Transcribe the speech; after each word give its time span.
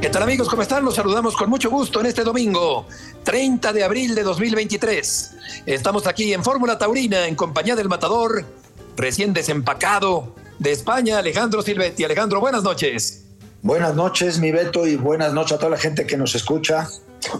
¿Qué 0.00 0.08
tal 0.08 0.22
amigos? 0.22 0.48
¿Cómo 0.48 0.62
están? 0.62 0.82
Los 0.82 0.94
saludamos 0.94 1.36
con 1.36 1.50
mucho 1.50 1.68
gusto 1.68 2.00
en 2.00 2.06
este 2.06 2.24
domingo, 2.24 2.86
30 3.22 3.70
de 3.74 3.84
abril 3.84 4.14
de 4.14 4.22
2023. 4.22 5.32
Estamos 5.66 6.06
aquí 6.06 6.32
en 6.32 6.42
Fórmula 6.42 6.78
Taurina 6.78 7.26
en 7.26 7.34
compañía 7.34 7.76
del 7.76 7.90
matador 7.90 8.46
recién 8.96 9.34
desempacado 9.34 10.34
de 10.58 10.72
España, 10.72 11.18
Alejandro 11.18 11.60
Silvetti. 11.60 12.02
Alejandro, 12.02 12.40
buenas 12.40 12.62
noches. 12.62 13.26
Buenas 13.60 13.94
noches, 13.94 14.38
mi 14.38 14.50
Beto, 14.50 14.86
y 14.86 14.96
buenas 14.96 15.34
noches 15.34 15.52
a 15.52 15.58
toda 15.58 15.72
la 15.72 15.76
gente 15.76 16.06
que 16.06 16.16
nos 16.16 16.34
escucha 16.34 16.88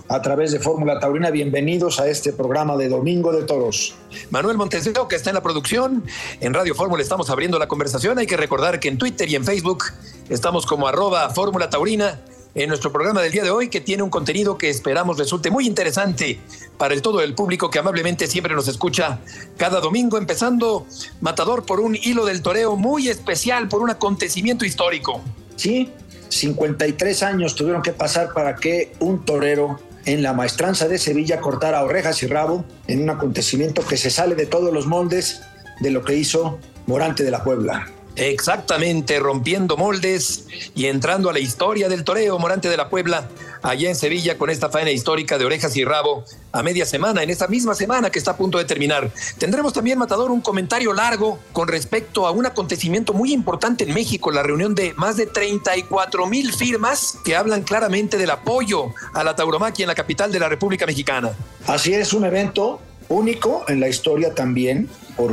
a 0.09 0.21
través 0.21 0.53
de 0.53 0.61
Fórmula 0.61 1.01
Taurina. 1.01 1.31
Bienvenidos 1.31 1.99
a 1.99 2.09
este 2.09 2.31
programa 2.35 2.77
de 2.77 2.91
Domingo 2.91 3.33
de 3.33 3.45
Toros. 3.45 3.95
Manuel 4.29 4.59
Monteseo, 4.59 5.09
que 5.09 5.17
está 5.17 5.31
en 5.31 5.37
la 5.37 5.43
producción. 5.43 6.05
En 6.41 6.53
Radio 6.53 6.75
Fórmula 6.75 7.03
estamos 7.03 7.31
abriendo 7.31 7.59
la 7.59 7.69
conversación. 7.69 8.19
Hay 8.19 8.27
que 8.27 8.37
recordar 8.37 8.81
que 8.81 8.89
en 8.89 8.99
Twitter 8.99 9.31
y 9.31 9.37
en 9.37 9.47
Facebook 9.47 9.85
estamos 10.29 10.67
como 10.67 10.87
arroba 10.87 11.31
Fórmula 11.31 11.71
Taurina 11.71 12.21
en 12.55 12.69
nuestro 12.69 12.93
programa 12.93 13.23
del 13.23 13.33
día 13.33 13.43
de 13.43 13.51
hoy, 13.51 13.69
que 13.69 13.81
tiene 13.81 14.03
un 14.03 14.11
contenido 14.11 14.59
que 14.59 14.69
esperamos 14.69 15.19
resulte 15.19 15.51
muy 15.51 15.67
interesante 15.67 16.41
para 16.79 16.95
el 16.95 17.03
todo 17.03 17.21
el 17.21 17.35
público 17.35 17.71
que 17.71 17.79
amablemente 17.79 18.27
siempre 18.27 18.55
nos 18.55 18.69
escucha 18.69 19.21
cada 19.57 19.81
domingo, 19.81 20.19
empezando 20.19 20.87
Matador 21.21 21.65
por 21.65 21.81
un 21.81 21.97
hilo 21.97 22.25
del 22.25 22.43
toreo 22.43 22.77
muy 22.77 23.09
especial, 23.09 23.69
por 23.69 23.83
un 23.83 23.91
acontecimiento 23.91 24.65
histórico. 24.65 25.21
Sí, 25.57 25.93
53 26.29 27.23
años 27.23 27.55
tuvieron 27.55 27.83
que 27.83 27.93
pasar 27.93 28.33
para 28.33 28.57
que 28.57 28.93
un 29.01 29.25
torero 29.25 29.79
en 30.07 30.23
la 30.23 30.33
maestranza 30.33 30.89
de 30.89 30.99
Sevilla 30.99 31.41
cortara 31.41 31.85
orejas 31.85 32.23
y 32.23 32.27
rabo 32.27 32.65
en 32.87 33.03
un 33.03 33.11
acontecimiento 33.11 33.87
que 33.87 33.97
se 33.97 34.11
sale 34.11 34.35
de 34.35 34.47
todos 34.47 34.73
los 34.73 34.87
moldes 34.87 35.43
de 35.81 35.91
lo 35.91 36.03
que 36.03 36.17
hizo 36.17 36.59
Morante 36.87 37.23
de 37.23 37.31
la 37.31 37.45
Puebla. 37.45 37.89
Exactamente, 38.21 39.19
rompiendo 39.19 39.79
moldes 39.79 40.45
y 40.75 40.87
entrando 40.87 41.31
a 41.31 41.33
la 41.33 41.39
historia 41.39 41.89
del 41.89 42.05
toreo 42.05 42.39
Morante 42.39 42.69
de 42.69 42.77
la 42.77 42.91
Puebla, 42.91 43.31
allá 43.63 43.89
en 43.89 43.97
Sevilla, 43.97 44.37
con 44.37 44.51
esta 44.51 44.69
faena 44.69 44.91
histórica 44.91 45.39
de 45.39 45.47
orejas 45.47 45.75
y 45.75 45.87
rabo 45.87 46.25
a 46.53 46.63
media 46.63 46.85
semana, 46.85 47.23
en 47.23 47.31
esta 47.31 47.49
misma 47.49 47.75
semana 47.75 48.11
que 48.11 48.19
está 48.19 48.33
a 48.33 48.37
punto 48.37 48.59
de 48.59 48.67
terminar. 48.67 49.11
Tendremos 49.39 49.73
también, 49.73 49.99
Matador, 49.99 50.31
un 50.31 50.43
comentario 50.43 50.93
largo 50.93 51.39
con 51.55 51.67
respecto 51.67 52.27
a 52.27 52.31
un 52.31 52.45
acontecimiento 52.45 53.15
muy 53.15 53.33
importante 53.33 53.85
en 53.85 53.95
México, 53.95 54.31
la 54.31 54.43
reunión 54.43 54.75
de 54.75 54.93
más 54.99 55.17
de 55.17 55.25
34 55.25 56.27
mil 56.27 56.53
firmas 56.53 57.17
que 57.25 57.37
hablan 57.37 57.63
claramente 57.63 58.19
del 58.19 58.33
apoyo 58.33 58.93
a 59.15 59.25
la 59.25 59.35
tauromaquia 59.35 59.85
en 59.85 59.89
la 59.89 59.95
capital 59.95 60.31
de 60.31 60.41
la 60.41 60.51
República 60.51 60.85
Mexicana. 60.85 61.33
Así 61.67 61.95
es, 61.95 62.13
un 62.13 62.27
evento 62.27 62.83
único 63.09 63.65
en 63.67 63.81
la 63.81 63.89
historia 63.89 64.35
también 64.35 64.91
por 65.17 65.33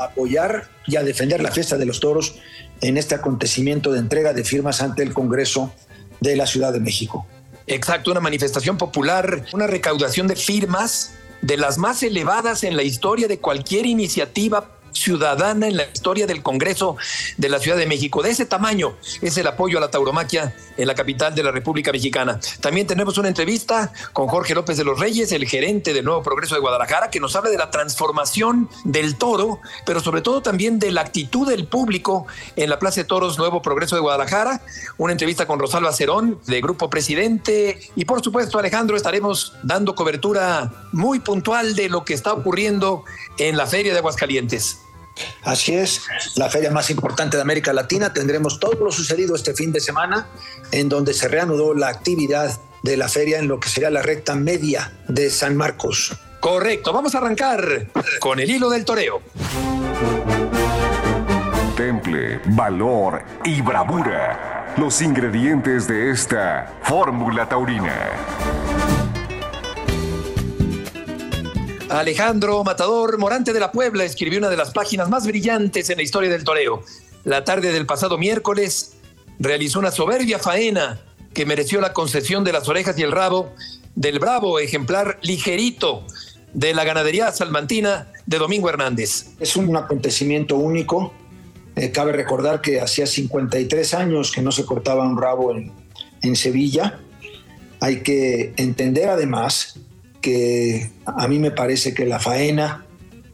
apoyar 0.00 0.68
y 0.86 0.96
a 0.96 1.02
defender 1.02 1.42
la 1.42 1.50
fiesta 1.50 1.76
de 1.76 1.86
los 1.86 2.00
toros 2.00 2.36
en 2.80 2.96
este 2.96 3.14
acontecimiento 3.14 3.92
de 3.92 3.98
entrega 3.98 4.32
de 4.32 4.44
firmas 4.44 4.82
ante 4.82 5.02
el 5.02 5.14
Congreso 5.14 5.72
de 6.20 6.36
la 6.36 6.46
Ciudad 6.46 6.72
de 6.72 6.80
México. 6.80 7.26
Exacto, 7.66 8.10
una 8.10 8.20
manifestación 8.20 8.78
popular, 8.78 9.44
una 9.52 9.66
recaudación 9.66 10.28
de 10.28 10.36
firmas 10.36 11.14
de 11.42 11.56
las 11.56 11.78
más 11.78 12.02
elevadas 12.02 12.64
en 12.64 12.76
la 12.76 12.82
historia 12.82 13.28
de 13.28 13.38
cualquier 13.38 13.86
iniciativa 13.86 14.75
ciudadana 14.96 15.68
en 15.68 15.76
la 15.76 15.84
historia 15.84 16.26
del 16.26 16.42
Congreso 16.42 16.96
de 17.36 17.48
la 17.48 17.58
Ciudad 17.58 17.76
de 17.76 17.86
México. 17.86 18.22
De 18.22 18.30
ese 18.30 18.46
tamaño 18.46 18.94
es 19.22 19.36
el 19.36 19.46
apoyo 19.46 19.78
a 19.78 19.80
la 19.80 19.90
tauromaquia 19.90 20.54
en 20.76 20.86
la 20.86 20.94
capital 20.94 21.34
de 21.34 21.42
la 21.42 21.52
República 21.52 21.92
Mexicana. 21.92 22.40
También 22.60 22.86
tenemos 22.86 23.18
una 23.18 23.28
entrevista 23.28 23.92
con 24.12 24.28
Jorge 24.28 24.54
López 24.54 24.76
de 24.76 24.84
los 24.84 24.98
Reyes, 24.98 25.32
el 25.32 25.46
gerente 25.46 25.92
del 25.92 26.04
Nuevo 26.04 26.22
Progreso 26.22 26.54
de 26.54 26.60
Guadalajara, 26.60 27.10
que 27.10 27.20
nos 27.20 27.36
habla 27.36 27.50
de 27.50 27.58
la 27.58 27.70
transformación 27.70 28.68
del 28.84 29.16
toro, 29.16 29.60
pero 29.84 30.00
sobre 30.00 30.20
todo 30.20 30.42
también 30.42 30.78
de 30.78 30.92
la 30.92 31.02
actitud 31.02 31.48
del 31.48 31.66
público 31.66 32.26
en 32.56 32.70
la 32.70 32.78
Plaza 32.78 33.02
de 33.02 33.04
Toros 33.04 33.38
Nuevo 33.38 33.62
Progreso 33.62 33.96
de 33.96 34.02
Guadalajara. 34.02 34.62
Una 34.98 35.12
entrevista 35.12 35.46
con 35.46 35.58
Rosalba 35.58 35.92
Cerón, 35.92 36.40
de 36.46 36.60
Grupo 36.60 36.90
Presidente. 36.90 37.80
Y 37.94 38.04
por 38.04 38.22
supuesto, 38.22 38.58
Alejandro, 38.58 38.96
estaremos 38.96 39.54
dando 39.62 39.94
cobertura 39.94 40.72
muy 40.92 41.20
puntual 41.20 41.74
de 41.74 41.88
lo 41.88 42.04
que 42.04 42.14
está 42.14 42.32
ocurriendo 42.32 43.04
en 43.38 43.56
la 43.56 43.66
Feria 43.66 43.92
de 43.92 43.98
Aguascalientes. 43.98 44.78
Así 45.42 45.74
es, 45.74 46.02
la 46.34 46.50
feria 46.50 46.70
más 46.70 46.90
importante 46.90 47.36
de 47.36 47.42
América 47.42 47.72
Latina. 47.72 48.12
Tendremos 48.12 48.60
todo 48.60 48.84
lo 48.84 48.92
sucedido 48.92 49.34
este 49.34 49.54
fin 49.54 49.72
de 49.72 49.80
semana, 49.80 50.28
en 50.72 50.88
donde 50.88 51.14
se 51.14 51.28
reanudó 51.28 51.74
la 51.74 51.88
actividad 51.88 52.60
de 52.82 52.96
la 52.96 53.08
feria 53.08 53.38
en 53.38 53.48
lo 53.48 53.58
que 53.58 53.68
sería 53.68 53.90
la 53.90 54.02
recta 54.02 54.34
media 54.34 54.92
de 55.08 55.30
San 55.30 55.56
Marcos. 55.56 56.16
Correcto, 56.40 56.92
vamos 56.92 57.14
a 57.14 57.18
arrancar 57.18 57.88
con 58.20 58.38
el 58.38 58.48
hilo 58.50 58.70
del 58.70 58.84
toreo. 58.84 59.22
Temple, 61.76 62.40
valor 62.46 63.22
y 63.44 63.60
bravura. 63.60 64.74
Los 64.76 65.02
ingredientes 65.02 65.88
de 65.88 66.10
esta 66.10 66.78
fórmula 66.82 67.48
taurina. 67.48 68.95
Alejandro 71.88 72.64
Matador 72.64 73.16
Morante 73.16 73.52
de 73.52 73.60
la 73.60 73.70
Puebla 73.70 74.04
escribió 74.04 74.40
una 74.40 74.48
de 74.48 74.56
las 74.56 74.72
páginas 74.72 75.08
más 75.08 75.24
brillantes 75.26 75.88
en 75.88 75.98
la 75.98 76.02
historia 76.02 76.28
del 76.28 76.42
toreo. 76.42 76.82
La 77.24 77.44
tarde 77.44 77.72
del 77.72 77.86
pasado 77.86 78.18
miércoles 78.18 78.96
realizó 79.38 79.78
una 79.78 79.92
soberbia 79.92 80.40
faena 80.40 81.00
que 81.32 81.46
mereció 81.46 81.80
la 81.80 81.92
concesión 81.92 82.42
de 82.42 82.52
las 82.52 82.68
orejas 82.68 82.98
y 82.98 83.02
el 83.02 83.12
rabo 83.12 83.52
del 83.94 84.18
bravo 84.18 84.58
ejemplar 84.58 85.18
ligerito 85.22 86.04
de 86.52 86.74
la 86.74 86.82
ganadería 86.84 87.30
salmantina 87.30 88.10
de 88.26 88.38
Domingo 88.38 88.68
Hernández. 88.68 89.28
Es 89.38 89.54
un 89.54 89.76
acontecimiento 89.76 90.56
único. 90.56 91.14
Eh, 91.76 91.92
cabe 91.92 92.12
recordar 92.12 92.62
que 92.62 92.80
hacía 92.80 93.06
53 93.06 93.94
años 93.94 94.32
que 94.32 94.42
no 94.42 94.50
se 94.50 94.64
cortaba 94.64 95.04
un 95.04 95.20
rabo 95.20 95.54
en, 95.54 95.70
en 96.22 96.34
Sevilla. 96.34 96.98
Hay 97.80 98.02
que 98.02 98.54
entender 98.56 99.08
además 99.08 99.78
que 100.26 100.90
a 101.04 101.28
mí 101.28 101.38
me 101.38 101.52
parece 101.52 101.94
que 101.94 102.04
la 102.04 102.18
faena 102.18 102.84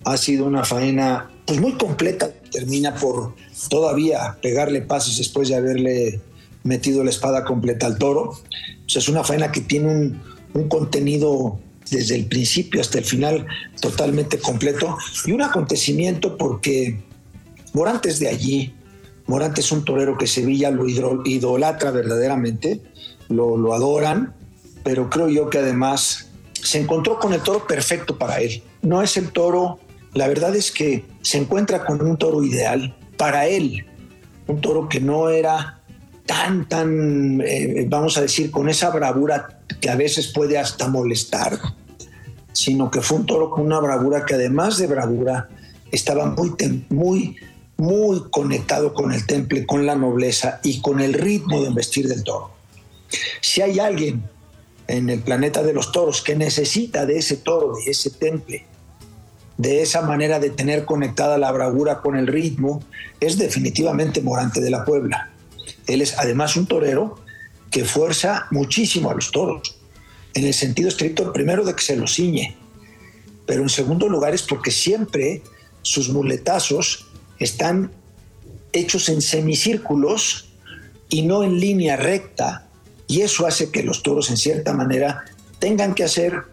ha 0.05 0.17
sido 0.19 0.45
una 0.45 0.63
faena 0.63 1.31
pues 1.47 1.59
muy 1.59 1.73
completa. 1.79 2.31
Termina 2.51 2.95
por 2.97 3.35
todavía 3.71 4.37
pegarle 4.43 4.83
pasos 4.83 5.17
después 5.17 5.49
de 5.49 5.55
haberle 5.55 6.21
metido 6.65 7.03
la 7.03 7.09
espada 7.09 7.45
completa 7.45 7.87
al 7.87 7.97
toro. 7.97 8.39
es 8.87 9.09
una 9.09 9.25
faena 9.25 9.51
que 9.51 9.63
tiene 9.63 9.89
un, 9.89 10.23
un 10.53 10.69
contenido 10.69 11.59
desde 11.91 12.15
el 12.15 12.27
principio 12.27 12.83
hasta 12.83 12.99
el 12.99 13.07
final 13.07 13.47
totalmente 13.81 14.39
completo 14.39 14.99
y 15.25 15.33
un 15.33 15.41
acontecimiento 15.41 16.37
porque 16.37 17.01
Morantes 17.73 18.19
de 18.19 18.29
allí, 18.29 18.75
Morantes 19.27 19.65
es 19.65 19.73
un 19.73 19.83
torero 19.83 20.19
que 20.19 20.27
Sevilla 20.27 20.71
lo 20.71 20.87
idolatra 20.87 21.91
verdaderamente, 21.91 22.83
lo, 23.31 23.57
lo 23.57 23.73
adoran, 23.73 24.35
pero 24.85 25.09
creo 25.09 25.31
yo 25.31 25.49
que 25.49 25.57
además 25.57 26.32
se 26.63 26.81
encontró 26.81 27.19
con 27.19 27.33
el 27.33 27.43
toro 27.43 27.67
perfecto 27.67 28.19
para 28.19 28.41
él. 28.41 28.63
No 28.83 29.03
es 29.03 29.17
el 29.17 29.33
toro, 29.33 29.81
la 30.15 30.29
verdad 30.29 30.55
es 30.55 30.71
que 30.71 31.05
se 31.21 31.39
encuentra 31.39 31.85
con 31.85 32.01
un 32.01 32.17
toro 32.17 32.43
ideal 32.45 32.97
para 33.17 33.47
él, 33.47 33.87
un 34.47 34.61
toro 34.61 34.89
que 34.89 35.01
no 35.01 35.29
era 35.29 35.81
tan, 36.27 36.69
tan, 36.69 37.41
eh, 37.45 37.87
vamos 37.89 38.17
a 38.17 38.23
decir, 38.23 38.51
con 38.51 38.69
esa 38.69 38.91
bravura 38.91 39.61
que 39.81 39.91
a 39.91 39.97
veces 39.97 40.29
puede 40.29 40.59
hasta 40.59 40.89
molestar, 40.89 41.59
sino 42.53 42.91
que 42.91 43.01
fue 43.01 43.19
un 43.19 43.27
toro 43.27 43.51
con 43.51 43.67
una 43.67 43.81
bravura 43.81 44.25
que 44.25 44.35
además 44.35 44.79
de 44.79 44.87
bravura 44.87 45.49
estaba 45.91 46.27
muy, 46.27 46.55
muy, 46.91 47.37
muy 47.77 48.23
conectado 48.31 48.95
con 48.95 49.13
el 49.13 49.27
temple, 49.27 49.67
con 49.67 49.85
la 49.85 49.97
nobleza 49.97 50.61
y 50.63 50.81
con 50.81 51.01
el 51.01 51.15
ritmo 51.15 51.63
de 51.63 51.71
vestir 51.71 52.09
del 52.09 52.23
toro. 52.23 52.53
Si 53.41 53.61
hay 53.61 53.79
alguien 53.79 54.23
en 54.89 55.11
el 55.11 55.21
planeta 55.21 55.63
de 55.63 55.73
los 55.73 55.93
toros, 55.93 56.23
que 56.23 56.37
necesita 56.37 57.07
de 57.07 57.19
ese 57.19 57.37
toro, 57.37 57.75
de 57.75 57.91
ese 57.91 58.11
temple, 58.11 58.67
de 59.57 59.83
esa 59.83 60.03
manera 60.03 60.39
de 60.39 60.51
tener 60.51 60.85
conectada 60.85 61.39
la 61.39 61.53
bravura 61.53 62.01
con 62.01 62.17
el 62.17 62.27
ritmo, 62.27 62.83
es 63.21 63.39
definitivamente 63.39 64.23
Morante 64.23 64.61
de 64.61 64.71
la 64.71 64.85
Puebla. 64.85 65.31
Él 65.87 66.03
es 66.03 66.19
además 66.19 66.57
un 66.57 66.67
torero 66.67 67.17
que 67.71 67.85
fuerza 67.85 68.47
muchísimo 68.51 69.11
a 69.11 69.15
los 69.15 69.31
toros, 69.31 69.77
en 70.35 70.45
el 70.47 70.55
sentido 70.55 70.89
estricto, 70.89 71.33
primero 71.33 71.65
de 71.65 71.75
que 71.75 71.83
se 71.83 71.97
los 71.97 72.15
ciñe, 72.15 72.57
pero 73.47 73.63
en 73.63 73.69
segundo 73.69 74.09
lugar 74.09 74.35
es 74.35 74.43
porque 74.43 74.71
siempre 74.71 75.43
sus 75.83 76.09
muletazos 76.09 77.07
están 77.39 77.93
hechos 78.73 79.09
en 79.09 79.21
semicírculos 79.21 80.49
y 81.09 81.23
no 81.23 81.43
en 81.45 81.61
línea 81.61 81.97
recta, 81.97 82.69
y 83.13 83.21
eso 83.21 83.47
hace 83.47 83.71
que 83.71 83.83
los 83.83 84.03
toros, 84.03 84.31
en 84.31 84.39
cierta 84.39 84.73
manera, 84.73 85.27
tengan 85.59 85.95
que 85.95 86.03
hacer 86.03 86.45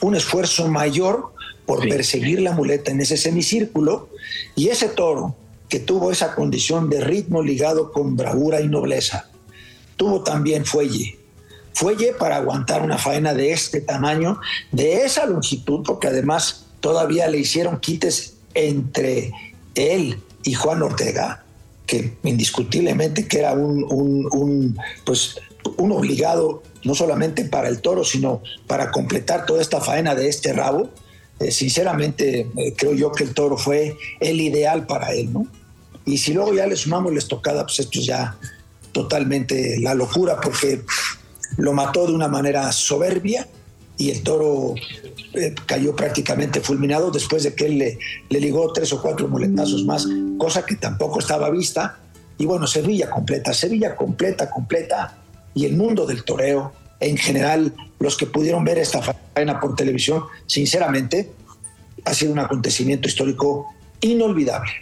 un 0.00 0.16
esfuerzo 0.16 0.66
mayor 0.68 1.34
por 1.66 1.86
perseguir 1.86 2.40
la 2.40 2.52
muleta 2.52 2.90
en 2.90 3.02
ese 3.02 3.18
semicírculo 3.18 4.08
y 4.56 4.68
ese 4.68 4.88
toro 4.88 5.36
que 5.68 5.80
tuvo 5.80 6.10
esa 6.10 6.34
condición 6.34 6.88
de 6.88 7.02
ritmo 7.02 7.42
ligado 7.42 7.92
con 7.92 8.16
bravura 8.16 8.62
y 8.62 8.68
nobleza, 8.68 9.28
tuvo 9.98 10.22
también 10.22 10.64
fuelle. 10.64 11.18
Fuelle 11.74 12.14
para 12.18 12.36
aguantar 12.36 12.80
una 12.80 12.96
faena 12.96 13.34
de 13.34 13.52
este 13.52 13.82
tamaño, 13.82 14.40
de 14.70 15.04
esa 15.04 15.26
longitud, 15.26 15.82
porque 15.84 16.08
además 16.08 16.68
todavía 16.80 17.28
le 17.28 17.36
hicieron 17.36 17.80
quites 17.80 18.38
entre 18.54 19.30
él 19.74 20.22
y 20.42 20.54
Juan 20.54 20.82
Ortega, 20.82 21.44
que 21.84 22.16
indiscutiblemente 22.22 23.28
que 23.28 23.40
era 23.40 23.52
un, 23.52 23.84
un, 23.84 24.78
pues, 25.04 25.36
un 25.76 25.92
obligado 25.92 26.62
no 26.84 26.94
solamente 26.94 27.44
para 27.44 27.68
el 27.68 27.80
toro, 27.80 28.04
sino 28.04 28.42
para 28.66 28.90
completar 28.90 29.46
toda 29.46 29.62
esta 29.62 29.80
faena 29.80 30.14
de 30.14 30.28
este 30.28 30.52
rabo. 30.52 30.90
Eh, 31.38 31.50
sinceramente, 31.50 32.48
eh, 32.56 32.74
creo 32.76 32.94
yo 32.94 33.12
que 33.12 33.24
el 33.24 33.34
toro 33.34 33.56
fue 33.56 33.96
el 34.20 34.40
ideal 34.40 34.86
para 34.86 35.12
él, 35.12 35.32
¿no? 35.32 35.46
Y 36.04 36.18
si 36.18 36.32
luego 36.32 36.52
ya 36.54 36.66
le 36.66 36.76
sumamos 36.76 37.12
la 37.12 37.18
estocada, 37.18 37.64
pues 37.64 37.80
esto 37.80 37.98
es 37.98 38.06
ya 38.06 38.36
totalmente 38.92 39.78
la 39.80 39.94
locura, 39.94 40.40
porque 40.40 40.82
lo 41.56 41.72
mató 41.72 42.06
de 42.06 42.12
una 42.12 42.28
manera 42.28 42.70
soberbia 42.72 43.46
y 43.96 44.10
el 44.10 44.22
toro 44.22 44.74
eh, 45.34 45.54
cayó 45.66 45.94
prácticamente 45.94 46.60
fulminado 46.60 47.10
después 47.10 47.42
de 47.42 47.54
que 47.54 47.66
él 47.66 47.78
le, 47.78 47.98
ligó 48.30 48.72
tres 48.72 48.92
o 48.92 49.00
cuatro 49.00 49.28
muletazos 49.28 49.84
más, 49.84 50.06
cosa 50.38 50.64
que 50.66 50.76
tampoco 50.76 51.20
estaba 51.20 51.50
vista. 51.50 51.98
Y 52.38 52.46
bueno, 52.46 52.66
Sevilla 52.66 53.08
completa, 53.10 53.52
Sevilla 53.52 53.94
completa, 53.94 54.50
completa, 54.50 55.21
y 55.54 55.66
el 55.66 55.76
mundo 55.76 56.06
del 56.06 56.24
toreo, 56.24 56.72
en 57.00 57.16
general, 57.16 57.74
los 57.98 58.16
que 58.16 58.26
pudieron 58.26 58.64
ver 58.64 58.78
esta 58.78 59.02
faena 59.02 59.60
por 59.60 59.74
televisión, 59.74 60.24
sinceramente, 60.46 61.30
ha 62.04 62.14
sido 62.14 62.32
un 62.32 62.38
acontecimiento 62.38 63.08
histórico 63.08 63.66
inolvidable. 64.00 64.72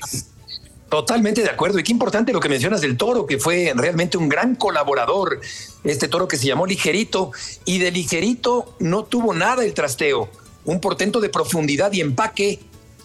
Totalmente 0.91 1.43
de 1.43 1.49
acuerdo. 1.49 1.79
Y 1.79 1.85
qué 1.85 1.93
importante 1.93 2.33
lo 2.33 2.41
que 2.41 2.49
mencionas 2.49 2.81
del 2.81 2.97
toro, 2.97 3.25
que 3.25 3.39
fue 3.39 3.73
realmente 3.77 4.19
un 4.19 4.29
gran 4.29 4.57
colaborador. 4.57 5.41
Este 5.85 6.09
toro 6.09 6.27
que 6.27 6.37
se 6.37 6.47
llamó 6.47 6.67
Ligerito. 6.67 7.31
Y 7.65 7.79
de 7.79 7.93
Ligerito 7.93 8.75
no 8.81 9.05
tuvo 9.05 9.33
nada 9.33 9.65
el 9.65 9.73
trasteo. 9.73 10.29
Un 10.65 10.81
portento 10.81 11.21
de 11.21 11.29
profundidad 11.29 11.93
y 11.93 12.01
empaque, 12.01 12.59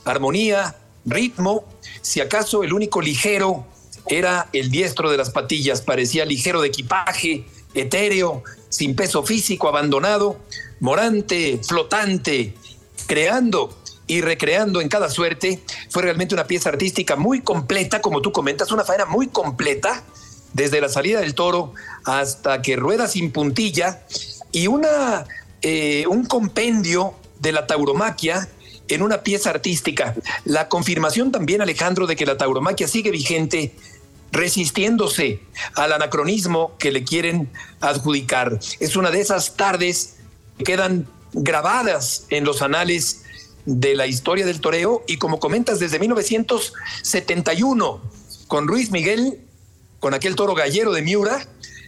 armonía, 0.03 0.75
ritmo. 1.05 1.63
Si 2.01 2.21
acaso 2.21 2.63
el 2.63 2.73
único 2.73 3.01
ligero 3.01 3.67
era 4.07 4.49
el 4.51 4.71
diestro 4.71 5.11
de 5.11 5.17
las 5.17 5.29
patillas, 5.29 5.81
parecía 5.81 6.25
ligero 6.25 6.61
de 6.61 6.69
equipaje, 6.69 7.45
etéreo, 7.75 8.43
sin 8.69 8.95
peso 8.95 9.23
físico, 9.23 9.67
abandonado, 9.67 10.39
morante, 10.79 11.59
flotante, 11.67 12.53
creando 13.07 13.75
y 14.07 14.21
recreando 14.21 14.81
en 14.81 14.89
cada 14.89 15.09
suerte. 15.09 15.61
Fue 15.89 16.03
realmente 16.03 16.33
una 16.33 16.45
pieza 16.45 16.69
artística 16.69 17.15
muy 17.15 17.41
completa, 17.41 18.01
como 18.01 18.21
tú 18.21 18.31
comentas, 18.31 18.71
una 18.71 18.83
faena 18.83 19.05
muy 19.05 19.27
completa, 19.27 20.03
desde 20.55 20.79
la 20.79 20.87
salida 20.87 21.19
del 21.19 21.35
toro 21.35 21.73
hasta 22.05 22.61
que 22.61 22.77
rueda 22.77 23.09
sin 23.09 23.31
puntilla 23.31 24.01
y 24.53 24.67
una, 24.67 25.25
eh, 25.61 26.05
un 26.07 26.25
compendio 26.25 27.13
de 27.41 27.51
la 27.51 27.67
tauromaquia 27.67 28.47
en 28.87 29.01
una 29.01 29.21
pieza 29.21 29.49
artística. 29.49 30.15
La 30.45 30.69
confirmación 30.69 31.31
también, 31.31 31.61
Alejandro, 31.61 32.07
de 32.07 32.15
que 32.15 32.25
la 32.25 32.37
tauromaquia 32.37 32.87
sigue 32.87 33.11
vigente 33.11 33.75
resistiéndose 34.35 35.39
al 35.75 35.93
anacronismo 35.93 36.75
que 36.77 36.91
le 36.91 37.03
quieren 37.03 37.49
adjudicar. 37.79 38.59
Es 38.79 38.95
una 38.95 39.09
de 39.11 39.21
esas 39.21 39.55
tardes 39.55 40.17
que 40.57 40.65
quedan 40.65 41.07
grabadas 41.33 42.25
en 42.29 42.43
los 42.43 42.61
anales 42.61 43.23
de 43.65 43.95
la 43.95 44.05
historia 44.07 44.45
del 44.45 44.61
toreo 44.61 45.03
y 45.07 45.17
como 45.17 45.39
comentas 45.39 45.79
desde 45.79 45.97
1971 45.99 48.01
con 48.47 48.67
Ruiz 48.67 48.91
Miguel, 48.91 49.39
con 49.99 50.13
aquel 50.13 50.35
toro 50.35 50.53
gallero 50.53 50.91
de 50.91 51.01
Miura, 51.01 51.47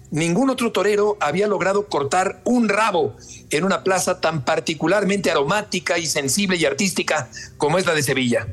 ningún 0.09 0.49
otro 0.49 0.71
torero 0.71 1.17
había 1.19 1.47
logrado 1.47 1.87
cortar 1.87 2.41
un 2.45 2.69
rabo 2.69 3.15
en 3.51 3.63
una 3.63 3.83
plaza 3.83 4.19
tan 4.21 4.43
particularmente 4.43 5.29
aromática 5.29 5.99
y 5.99 6.07
sensible 6.07 6.57
y 6.57 6.65
artística 6.65 7.29
como 7.57 7.77
es 7.77 7.85
la 7.85 7.93
de 7.93 8.01
Sevilla. 8.03 8.47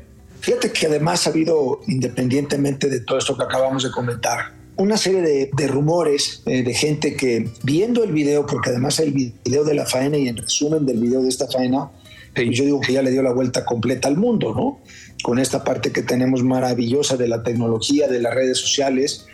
Fíjate 0.45 0.71
que 0.71 0.85
además 0.85 1.25
ha 1.25 1.31
habido, 1.31 1.81
independientemente 1.87 2.87
de 2.87 2.99
todo 2.99 3.17
esto 3.17 3.35
que 3.35 3.45
acabamos 3.45 3.81
de 3.81 3.89
comentar, 3.89 4.53
una 4.75 4.95
serie 4.95 5.49
de, 5.51 5.67
rumores 5.67 6.43
eh, 6.45 6.61
de 6.61 6.71
gente 6.75 7.15
que 7.15 7.49
viendo 7.63 8.03
el 8.03 8.11
video, 8.11 8.45
porque 8.45 8.69
además 8.69 8.99
el 8.99 9.11
video 9.11 9.63
de 9.63 9.73
la 9.73 9.87
faena 9.87 10.19
y 10.19 10.27
en 10.27 10.37
resumen 10.37 10.85
del 10.85 10.99
video 10.99 11.23
de 11.23 11.29
esta 11.29 11.47
faena, 11.47 11.89
pues 12.35 12.47
yo 12.51 12.63
digo 12.63 12.79
que 12.79 12.93
ya 12.93 13.01
le 13.01 13.09
dio 13.09 13.23
la 13.23 13.33
vuelta 13.33 13.65
completa 13.65 14.07
al 14.07 14.17
mundo, 14.17 14.53
¿no? 14.53 14.81
Con 15.23 15.39
esta 15.39 15.63
parte 15.63 15.91
que 15.91 16.03
tenemos 16.03 16.43
maravillosa 16.43 17.17
de 17.17 17.27
la 17.27 17.41
tecnología, 17.41 18.07
de 18.07 18.21
las 18.21 18.35
redes 18.35 18.59
sociales, 18.59 19.25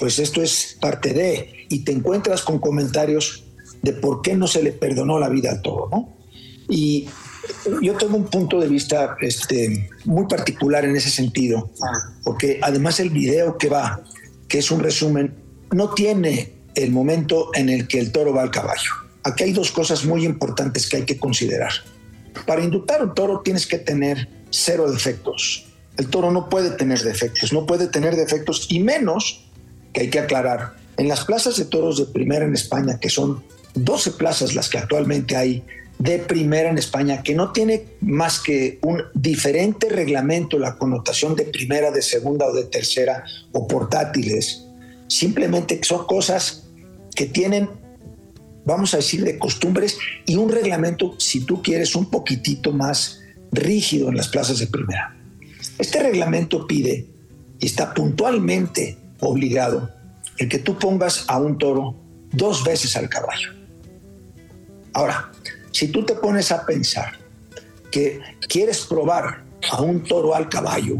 pues 0.00 0.18
esto 0.18 0.42
es 0.42 0.76
parte 0.80 1.12
de, 1.12 1.66
y 1.68 1.84
te 1.84 1.92
encuentras 1.92 2.42
con 2.42 2.58
comentarios 2.58 3.44
de 3.82 3.92
por 3.92 4.20
qué 4.20 4.34
no 4.34 4.48
se 4.48 4.64
le 4.64 4.72
perdonó 4.72 5.20
la 5.20 5.28
vida 5.28 5.52
al 5.52 5.62
todo, 5.62 5.88
¿no? 5.92 6.16
Y 6.68 7.06
yo 7.82 7.94
tengo 7.94 8.16
un 8.16 8.26
punto 8.26 8.60
de 8.60 8.68
vista 8.68 9.16
este, 9.20 9.90
muy 10.04 10.26
particular 10.26 10.84
en 10.84 10.96
ese 10.96 11.10
sentido, 11.10 11.70
porque 12.24 12.58
además 12.62 13.00
el 13.00 13.10
video 13.10 13.58
que 13.58 13.68
va, 13.68 14.02
que 14.48 14.58
es 14.58 14.70
un 14.70 14.80
resumen, 14.80 15.34
no 15.72 15.90
tiene 15.90 16.52
el 16.74 16.92
momento 16.92 17.50
en 17.54 17.68
el 17.68 17.88
que 17.88 17.98
el 17.98 18.12
toro 18.12 18.32
va 18.32 18.42
al 18.42 18.50
caballo. 18.50 18.90
Aquí 19.24 19.44
hay 19.44 19.52
dos 19.52 19.72
cosas 19.72 20.04
muy 20.04 20.24
importantes 20.24 20.88
que 20.88 20.98
hay 20.98 21.04
que 21.04 21.18
considerar. 21.18 21.72
Para 22.46 22.62
inductar 22.62 23.02
un 23.02 23.14
toro 23.14 23.40
tienes 23.40 23.66
que 23.66 23.78
tener 23.78 24.28
cero 24.50 24.90
defectos. 24.90 25.66
El 25.96 26.08
toro 26.08 26.30
no 26.30 26.48
puede 26.48 26.70
tener 26.70 27.00
defectos, 27.00 27.52
no 27.52 27.66
puede 27.66 27.88
tener 27.88 28.14
defectos 28.14 28.66
y 28.68 28.80
menos, 28.80 29.48
que 29.92 30.02
hay 30.02 30.10
que 30.10 30.20
aclarar, 30.20 30.76
en 30.98 31.08
las 31.08 31.24
plazas 31.24 31.56
de 31.56 31.64
toros 31.64 31.98
de 31.98 32.06
primera 32.06 32.44
en 32.44 32.54
España, 32.54 32.98
que 33.00 33.08
son 33.08 33.42
12 33.74 34.12
plazas 34.12 34.54
las 34.54 34.68
que 34.68 34.78
actualmente 34.78 35.36
hay 35.36 35.64
de 35.98 36.18
primera 36.18 36.68
en 36.68 36.78
España, 36.78 37.22
que 37.22 37.34
no 37.34 37.52
tiene 37.52 37.84
más 38.00 38.40
que 38.40 38.78
un 38.82 39.02
diferente 39.14 39.88
reglamento, 39.88 40.58
la 40.58 40.76
connotación 40.76 41.34
de 41.34 41.44
primera, 41.44 41.90
de 41.90 42.02
segunda 42.02 42.46
o 42.46 42.52
de 42.52 42.64
tercera, 42.64 43.24
o 43.52 43.66
portátiles. 43.66 44.64
Simplemente 45.08 45.80
son 45.82 46.06
cosas 46.06 46.64
que 47.14 47.26
tienen, 47.26 47.70
vamos 48.64 48.92
a 48.92 48.98
decir, 48.98 49.24
de 49.24 49.38
costumbres 49.38 49.96
y 50.26 50.36
un 50.36 50.50
reglamento, 50.50 51.14
si 51.18 51.40
tú 51.40 51.62
quieres, 51.62 51.96
un 51.96 52.10
poquitito 52.10 52.72
más 52.72 53.20
rígido 53.52 54.08
en 54.10 54.16
las 54.16 54.28
plazas 54.28 54.58
de 54.58 54.66
primera. 54.66 55.16
Este 55.78 56.02
reglamento 56.02 56.66
pide, 56.66 57.06
y 57.58 57.66
está 57.66 57.94
puntualmente 57.94 58.98
obligado, 59.20 59.90
el 60.36 60.48
que 60.48 60.58
tú 60.58 60.78
pongas 60.78 61.24
a 61.28 61.38
un 61.38 61.56
toro 61.56 61.96
dos 62.32 62.64
veces 62.64 62.96
al 62.96 63.08
caballo. 63.08 63.50
Ahora, 64.92 65.32
si 65.76 65.88
tú 65.88 66.06
te 66.06 66.14
pones 66.14 66.50
a 66.52 66.64
pensar 66.64 67.18
que 67.90 68.18
quieres 68.48 68.86
probar 68.86 69.44
a 69.70 69.82
un 69.82 70.02
toro 70.02 70.34
al 70.34 70.48
caballo, 70.48 70.96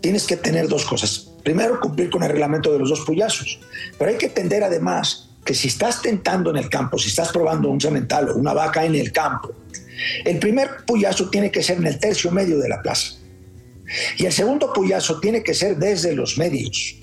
tienes 0.00 0.26
que 0.26 0.38
tener 0.38 0.66
dos 0.66 0.86
cosas. 0.86 1.28
Primero, 1.44 1.78
cumplir 1.78 2.08
con 2.08 2.22
el 2.22 2.30
reglamento 2.30 2.72
de 2.72 2.78
los 2.78 2.88
dos 2.88 3.00
puyazos, 3.00 3.60
pero 3.98 4.10
hay 4.10 4.16
que 4.16 4.26
entender 4.26 4.64
además 4.64 5.28
que 5.44 5.52
si 5.52 5.68
estás 5.68 6.00
tentando 6.00 6.48
en 6.48 6.56
el 6.56 6.70
campo, 6.70 6.96
si 6.96 7.10
estás 7.10 7.32
probando 7.32 7.68
un 7.68 7.82
cemental 7.82 8.30
o 8.30 8.36
una 8.36 8.54
vaca 8.54 8.82
en 8.86 8.94
el 8.94 9.12
campo, 9.12 9.52
el 10.24 10.38
primer 10.38 10.86
puyazo 10.86 11.28
tiene 11.28 11.50
que 11.50 11.62
ser 11.62 11.76
en 11.76 11.86
el 11.86 11.98
tercio 11.98 12.30
medio 12.30 12.58
de 12.58 12.68
la 12.70 12.80
plaza. 12.80 13.12
Y 14.16 14.24
el 14.24 14.32
segundo 14.32 14.72
puyazo 14.72 15.20
tiene 15.20 15.42
que 15.42 15.52
ser 15.52 15.76
desde 15.76 16.14
los 16.14 16.38
medios, 16.38 16.96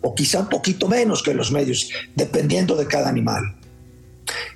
o 0.00 0.14
quizá 0.14 0.38
un 0.38 0.48
poquito 0.48 0.86
menos 0.86 1.24
que 1.24 1.34
los 1.34 1.50
medios, 1.50 1.90
dependiendo 2.14 2.76
de 2.76 2.86
cada 2.86 3.08
animal. 3.08 3.55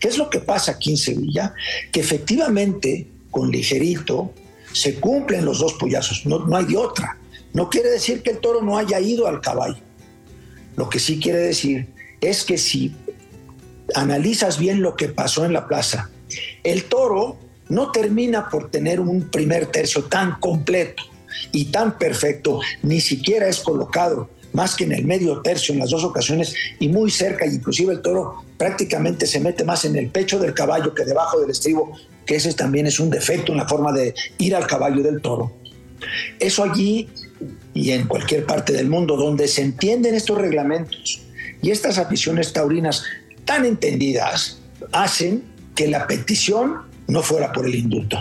¿Qué 0.01 0.09
es 0.09 0.19
lo 0.19 0.31
que 0.31 0.41
pasa 0.41 0.73
aquí 0.73 0.91
en 0.91 0.97
Sevilla? 0.97 1.55
Que 1.93 2.01
efectivamente 2.01 3.07
con 3.31 3.51
ligerito 3.51 4.33
se 4.73 4.97
cumplen 4.97 5.45
los 5.45 5.59
dos 5.59 5.75
pollazos, 5.75 6.27
no, 6.27 6.41
no 6.41 6.57
hay 6.57 6.67
de 6.67 6.77
otra. 6.77 7.17
No 7.53 7.69
quiere 7.69 7.91
decir 7.91 8.23
que 8.23 8.31
el 8.31 8.39
toro 8.39 8.63
no 8.63 8.79
haya 8.79 9.01
ido 9.01 9.27
al 9.27 9.41
caballo. 9.41 9.79
Lo 10.77 10.89
que 10.89 10.99
sí 10.99 11.19
quiere 11.19 11.39
decir 11.39 11.89
es 12.21 12.45
que 12.45 12.59
si 12.59 12.95
analizas 13.95 14.59
bien 14.59 14.83
lo 14.83 14.95
que 14.97 15.09
pasó 15.09 15.45
en 15.45 15.53
la 15.53 15.67
plaza, 15.67 16.11
el 16.63 16.85
toro 16.85 17.39
no 17.69 17.91
termina 17.91 18.49
por 18.49 18.71
tener 18.71 19.01
un 19.01 19.31
primer 19.31 19.67
tercio 19.67 20.05
tan 20.05 20.39
completo 20.39 21.03
y 21.53 21.67
tan 21.67 21.99
perfecto, 21.99 22.61
ni 22.83 23.01
siquiera 23.01 23.49
es 23.49 23.61
colocado 23.61 24.31
más 24.53 24.75
que 24.75 24.85
en 24.85 24.93
el 24.93 25.05
medio 25.05 25.41
tercio 25.41 25.73
en 25.73 25.81
las 25.81 25.91
dos 25.91 26.05
ocasiones 26.05 26.55
y 26.79 26.89
muy 26.89 27.11
cerca, 27.11 27.47
inclusive 27.47 27.93
el 27.93 28.03
toro 28.03 28.45
prácticamente 28.57 29.27
se 29.27 29.41
mete 29.41 29.65
más 29.65 29.85
en 29.85 29.97
el 29.97 30.09
pecho 30.09 30.39
del 30.39 30.55
caballo 30.55 30.95
que 30.95 31.05
debajo 31.05 31.41
del 31.41 31.51
estribo, 31.51 31.93
que 32.27 32.37
ese 32.37 32.53
también 32.53 32.87
es 32.87 33.01
un 33.01 33.11
defecto 33.11 33.53
en 33.53 33.59
la 33.59 33.69
forma 33.69 33.93
de 33.93 34.15
ir 34.39 34.55
al 34.55 34.67
caballo 34.67 35.03
del 35.03 35.21
toro. 35.21 35.53
Eso 36.39 36.65
allí 36.65 37.09
y 37.75 37.91
en 37.91 38.07
cualquier 38.07 38.47
parte 38.47 38.73
del 38.73 38.89
mundo 38.89 39.17
donde 39.17 39.49
se 39.49 39.63
entienden 39.63 40.15
estos 40.15 40.39
reglamentos 40.39 41.23
y 41.63 41.71
estas 41.71 41.99
aficiones 41.99 42.53
taurinas 42.53 43.05
tan 43.45 43.65
entendidas 43.65 44.61
hacen 44.93 45.45
que 45.75 45.89
la 45.89 46.07
petición 46.07 46.83
no 47.07 47.23
fuera 47.23 47.53
por 47.53 47.67
el 47.67 47.75
indulto. 47.75 48.19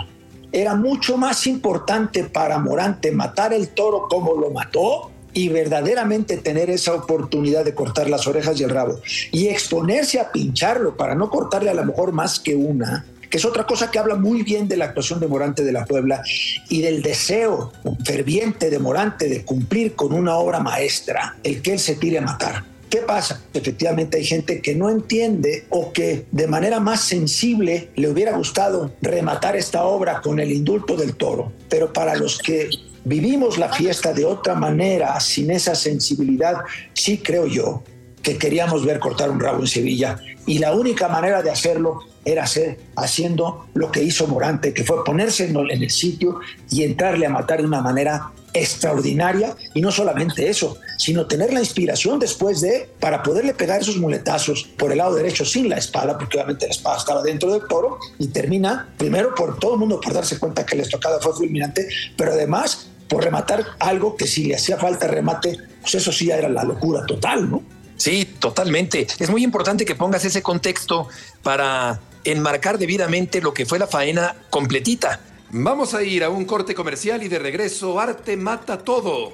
era 0.51 0.73
mucho 0.73 1.15
más 1.15 1.45
importante 1.45 2.23
para 2.23 2.57
Morante 2.57 3.11
matar 3.11 3.53
el 3.53 3.69
toro 3.69 4.07
como 4.09 4.33
lo 4.35 4.49
mató 4.49 5.11
y 5.33 5.49
verdaderamente 5.49 6.37
tener 6.37 6.69
esa 6.69 6.93
oportunidad 6.93 7.65
de 7.65 7.73
cortar 7.73 8.09
las 8.09 8.27
orejas 8.27 8.59
y 8.59 8.63
el 8.63 8.69
rabo 8.69 8.99
y 9.31 9.47
exponerse 9.47 10.19
a 10.19 10.31
pincharlo 10.31 10.95
para 10.97 11.15
no 11.15 11.29
cortarle 11.29 11.69
a 11.69 11.73
lo 11.73 11.85
mejor 11.85 12.11
más 12.11 12.39
que 12.39 12.55
una, 12.55 13.05
que 13.29 13.37
es 13.37 13.45
otra 13.45 13.65
cosa 13.65 13.91
que 13.91 13.99
habla 13.99 14.15
muy 14.15 14.43
bien 14.43 14.67
de 14.67 14.77
la 14.77 14.85
actuación 14.85 15.19
de 15.19 15.27
Morante 15.27 15.63
de 15.63 15.71
la 15.71 15.85
Puebla 15.85 16.23
y 16.69 16.81
del 16.81 17.01
deseo 17.01 17.71
ferviente 18.03 18.69
de 18.69 18.79
Morante 18.79 19.29
de 19.29 19.45
cumplir 19.45 19.95
con 19.95 20.13
una 20.13 20.35
obra 20.35 20.59
maestra, 20.59 21.37
el 21.43 21.61
que 21.61 21.73
él 21.73 21.79
se 21.79 21.95
tire 21.95 22.17
a 22.17 22.21
matar. 22.21 22.63
¿Qué 22.89 22.97
pasa? 22.97 23.43
Efectivamente 23.53 24.17
hay 24.17 24.25
gente 24.25 24.61
que 24.61 24.73
no 24.73 24.89
entiende 24.89 25.65
o 25.69 25.93
que 25.93 26.25
de 26.31 26.47
manera 26.47 26.79
más 26.79 27.01
sensible 27.01 27.91
le 27.95 28.09
hubiera 28.09 28.35
gustado 28.35 28.91
rematar 29.01 29.55
esta 29.55 29.83
obra 29.83 30.21
con 30.21 30.39
el 30.39 30.51
indulto 30.51 30.97
del 30.97 31.15
toro, 31.15 31.51
pero 31.69 31.93
para 31.93 32.15
los 32.15 32.39
que 32.39 32.67
vivimos 33.09 33.57
la 33.57 33.73
fiesta 33.73 34.13
de 34.13 34.23
otra 34.23 34.53
manera, 34.53 35.19
sin 35.19 35.49
esa 35.49 35.73
sensibilidad, 35.73 36.57
sí 36.93 37.17
creo 37.17 37.47
yo 37.47 37.83
que 38.21 38.37
queríamos 38.37 38.85
ver 38.85 38.99
cortar 38.99 39.31
un 39.31 39.39
rabo 39.39 39.61
en 39.61 39.67
Sevilla 39.67 40.19
y 40.45 40.59
la 40.59 40.73
única 40.73 41.07
manera 41.07 41.41
de 41.41 41.49
hacerlo 41.49 42.01
era 42.23 42.43
hacer, 42.43 42.77
haciendo 42.95 43.67
lo 43.73 43.91
que 43.91 44.03
hizo 44.03 44.27
Morante, 44.27 44.73
que 44.73 44.83
fue 44.83 45.03
ponerse 45.03 45.45
en 45.45 45.57
el 45.57 45.89
sitio 45.89 46.39
y 46.69 46.83
entrarle 46.83 47.25
a 47.25 47.29
matar 47.29 47.61
de 47.61 47.65
una 47.65 47.81
manera 47.81 48.31
extraordinaria. 48.53 49.55
Y 49.73 49.81
no 49.81 49.91
solamente 49.91 50.49
eso, 50.49 50.77
sino 50.97 51.27
tener 51.27 51.53
la 51.53 51.59
inspiración 51.59 52.19
después 52.19 52.61
de, 52.61 52.89
para 52.99 53.23
poderle 53.23 53.53
pegar 53.53 53.81
esos 53.81 53.97
muletazos 53.97 54.63
por 54.77 54.91
el 54.91 54.97
lado 54.97 55.15
derecho 55.15 55.45
sin 55.45 55.69
la 55.69 55.77
espada, 55.77 56.17
porque 56.17 56.37
obviamente 56.37 56.65
la 56.65 56.71
espada 56.71 56.97
estaba 56.97 57.21
dentro 57.21 57.51
del 57.51 57.67
toro, 57.67 57.99
y 58.17 58.27
termina 58.27 58.93
primero 58.97 59.33
por 59.33 59.57
todo 59.59 59.73
el 59.73 59.79
mundo 59.79 59.99
por 59.99 60.13
darse 60.13 60.37
cuenta 60.39 60.65
que 60.65 60.75
la 60.75 60.83
estocada 60.83 61.19
fue 61.19 61.33
fulminante, 61.33 61.87
pero 62.17 62.33
además 62.33 62.88
por 63.09 63.23
rematar 63.23 63.65
algo 63.79 64.15
que 64.15 64.27
si 64.27 64.45
le 64.45 64.55
hacía 64.55 64.77
falta 64.77 65.07
remate, 65.07 65.57
pues 65.81 65.95
eso 65.95 66.11
sí 66.11 66.27
ya 66.27 66.37
era 66.37 66.47
la 66.47 66.63
locura 66.63 67.05
total, 67.05 67.49
¿no? 67.49 67.63
Sí, 67.97 68.35
totalmente. 68.39 69.07
Es 69.19 69.29
muy 69.29 69.43
importante 69.43 69.83
que 69.83 69.95
pongas 69.95 70.23
ese 70.23 70.41
contexto 70.41 71.09
para 71.43 71.99
enmarcar 72.23 72.77
debidamente 72.77 73.41
lo 73.41 73.53
que 73.53 73.65
fue 73.65 73.79
la 73.79 73.87
faena 73.87 74.35
completita. 74.49 75.19
Vamos 75.51 75.93
a 75.93 76.03
ir 76.03 76.23
a 76.23 76.29
un 76.29 76.45
corte 76.45 76.75
comercial 76.75 77.23
y 77.23 77.27
de 77.27 77.39
regreso 77.39 77.99
Arte 77.99 78.37
mata 78.37 78.77
todo. 78.77 79.33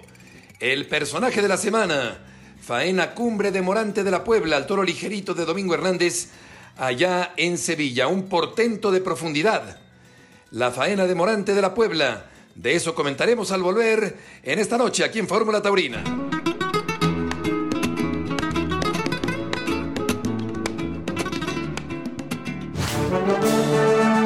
El 0.60 0.88
personaje 0.88 1.42
de 1.42 1.48
la 1.48 1.58
semana. 1.58 2.18
Faena 2.62 3.14
cumbre 3.14 3.52
de 3.52 3.62
Morante 3.62 4.04
de 4.04 4.10
la 4.10 4.24
Puebla, 4.24 4.56
al 4.58 4.66
toro 4.66 4.82
ligerito 4.82 5.36
de 5.36 5.46
Domingo 5.46 5.76
Hernández, 5.76 6.30
allá 6.78 7.34
en 7.38 7.60
Sevilla. 7.60 8.08
Un 8.08 8.30
portento 8.30 8.92
de 8.92 9.02
profundidad. 9.02 9.78
La 10.50 10.72
faena 10.72 11.06
de 11.06 11.14
Morante 11.14 11.54
de 11.54 11.62
la 11.62 11.76
Puebla. 11.76 12.32
De 12.56 12.74
eso 12.74 12.96
comentaremos 12.96 13.52
al 13.52 13.62
volver 13.62 14.16
en 14.42 14.60
esta 14.60 14.78
noche 14.78 15.04
aquí 15.04 15.20
en 15.20 15.28
Fórmula 15.28 15.62
Taurina. 15.62 16.02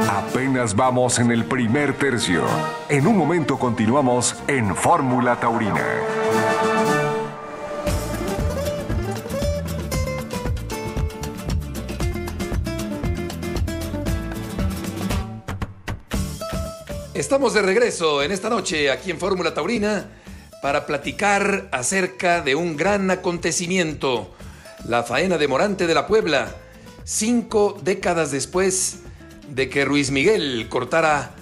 Apenas 0.07 0.75
vamos 0.75 1.17
en 1.17 1.31
el 1.31 1.43
primer 1.45 1.98
tercio. 1.98 2.43
En 2.88 3.07
un 3.07 3.17
momento 3.17 3.57
continuamos 3.57 4.36
en 4.48 4.75
Fórmula 4.75 5.39
Taurina. 5.39 6.98
Estamos 17.19 17.53
de 17.53 17.61
regreso 17.61 18.23
en 18.23 18.31
esta 18.31 18.49
noche 18.49 18.89
aquí 18.89 19.11
en 19.11 19.19
Fórmula 19.19 19.53
Taurina 19.53 20.09
para 20.61 20.85
platicar 20.85 21.67
acerca 21.73 22.39
de 22.39 22.55
un 22.55 22.77
gran 22.77 23.11
acontecimiento, 23.11 24.33
la 24.88 25.03
faena 25.03 25.38
de 25.38 25.49
Morante 25.49 25.85
de 25.85 25.93
la 25.93 26.07
Puebla, 26.07 26.55
cinco 27.03 27.77
décadas 27.83 28.31
después 28.31 28.99
de 29.49 29.67
que 29.67 29.83
Ruiz 29.83 30.11
Miguel 30.11 30.67
cortara 30.69 31.35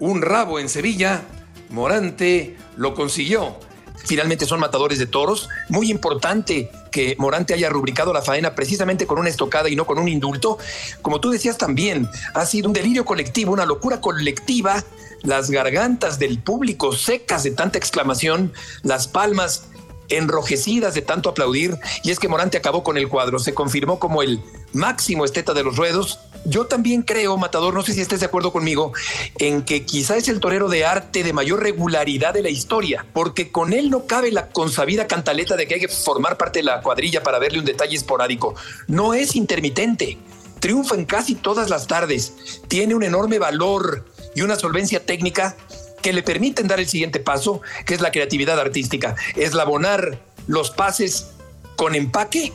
un 0.00 0.20
rabo 0.20 0.58
en 0.58 0.68
Sevilla, 0.68 1.22
Morante 1.68 2.56
lo 2.76 2.94
consiguió. 2.94 3.56
Finalmente 4.04 4.46
son 4.46 4.58
matadores 4.58 4.98
de 4.98 5.06
toros. 5.06 5.48
Muy 5.68 5.92
importante 5.92 6.72
que 6.90 7.16
Morante 7.18 7.54
haya 7.54 7.68
rubricado 7.68 8.12
la 8.12 8.22
faena 8.22 8.54
precisamente 8.54 9.06
con 9.06 9.18
una 9.18 9.28
estocada 9.28 9.68
y 9.68 9.76
no 9.76 9.86
con 9.86 9.98
un 9.98 10.08
indulto. 10.08 10.58
Como 11.02 11.20
tú 11.20 11.30
decías 11.30 11.58
también, 11.58 12.08
ha 12.34 12.46
sido 12.46 12.68
un 12.68 12.72
delirio 12.72 13.04
colectivo, 13.04 13.52
una 13.52 13.66
locura 13.66 14.00
colectiva. 14.00 14.84
Las 15.22 15.50
gargantas 15.50 16.18
del 16.18 16.38
público 16.38 16.92
secas 16.92 17.42
de 17.42 17.50
tanta 17.50 17.76
exclamación, 17.76 18.54
las 18.82 19.06
palmas 19.06 19.64
enrojecidas 20.10 20.94
de 20.94 21.02
tanto 21.02 21.30
aplaudir. 21.30 21.78
Y 22.02 22.10
es 22.10 22.18
que 22.18 22.28
Morante 22.28 22.58
acabó 22.58 22.82
con 22.82 22.96
el 22.96 23.08
cuadro. 23.08 23.38
Se 23.38 23.54
confirmó 23.54 23.98
como 23.98 24.22
el 24.22 24.40
máximo 24.72 25.24
esteta 25.24 25.54
de 25.54 25.64
los 25.64 25.76
ruedos 25.76 26.18
yo 26.44 26.66
también 26.66 27.02
creo, 27.02 27.36
Matador, 27.36 27.74
no 27.74 27.82
sé 27.82 27.92
si 27.92 28.00
estés 28.00 28.20
de 28.20 28.26
acuerdo 28.26 28.52
conmigo, 28.52 28.92
en 29.38 29.62
que 29.62 29.84
quizá 29.84 30.16
es 30.16 30.28
el 30.28 30.40
torero 30.40 30.68
de 30.68 30.84
arte 30.86 31.22
de 31.22 31.32
mayor 31.32 31.62
regularidad 31.62 32.32
de 32.32 32.42
la 32.42 32.48
historia, 32.48 33.06
porque 33.12 33.52
con 33.52 33.72
él 33.72 33.90
no 33.90 34.06
cabe 34.06 34.32
la 34.32 34.48
consabida 34.48 35.06
cantaleta 35.06 35.56
de 35.56 35.66
que 35.66 35.74
hay 35.74 35.80
que 35.80 35.88
formar 35.88 36.38
parte 36.38 36.60
de 36.60 36.64
la 36.64 36.80
cuadrilla 36.80 37.22
para 37.22 37.38
verle 37.38 37.58
un 37.58 37.64
detalle 37.64 37.96
esporádico. 37.96 38.54
No 38.86 39.12
es 39.12 39.36
intermitente, 39.36 40.18
triunfa 40.60 40.94
en 40.94 41.04
casi 41.04 41.34
todas 41.34 41.68
las 41.68 41.86
tardes, 41.86 42.32
tiene 42.68 42.94
un 42.94 43.02
enorme 43.02 43.38
valor 43.38 44.06
y 44.34 44.42
una 44.42 44.56
solvencia 44.56 45.04
técnica 45.04 45.56
que 46.00 46.12
le 46.12 46.22
permiten 46.22 46.66
dar 46.66 46.80
el 46.80 46.88
siguiente 46.88 47.20
paso, 47.20 47.60
que 47.86 47.94
es 47.94 48.00
la 48.00 48.10
creatividad 48.10 48.58
artística, 48.58 49.16
es 49.36 49.54
abonar 49.54 50.18
los 50.46 50.70
pases 50.70 51.30
con 51.76 51.94
empaque 51.94 52.52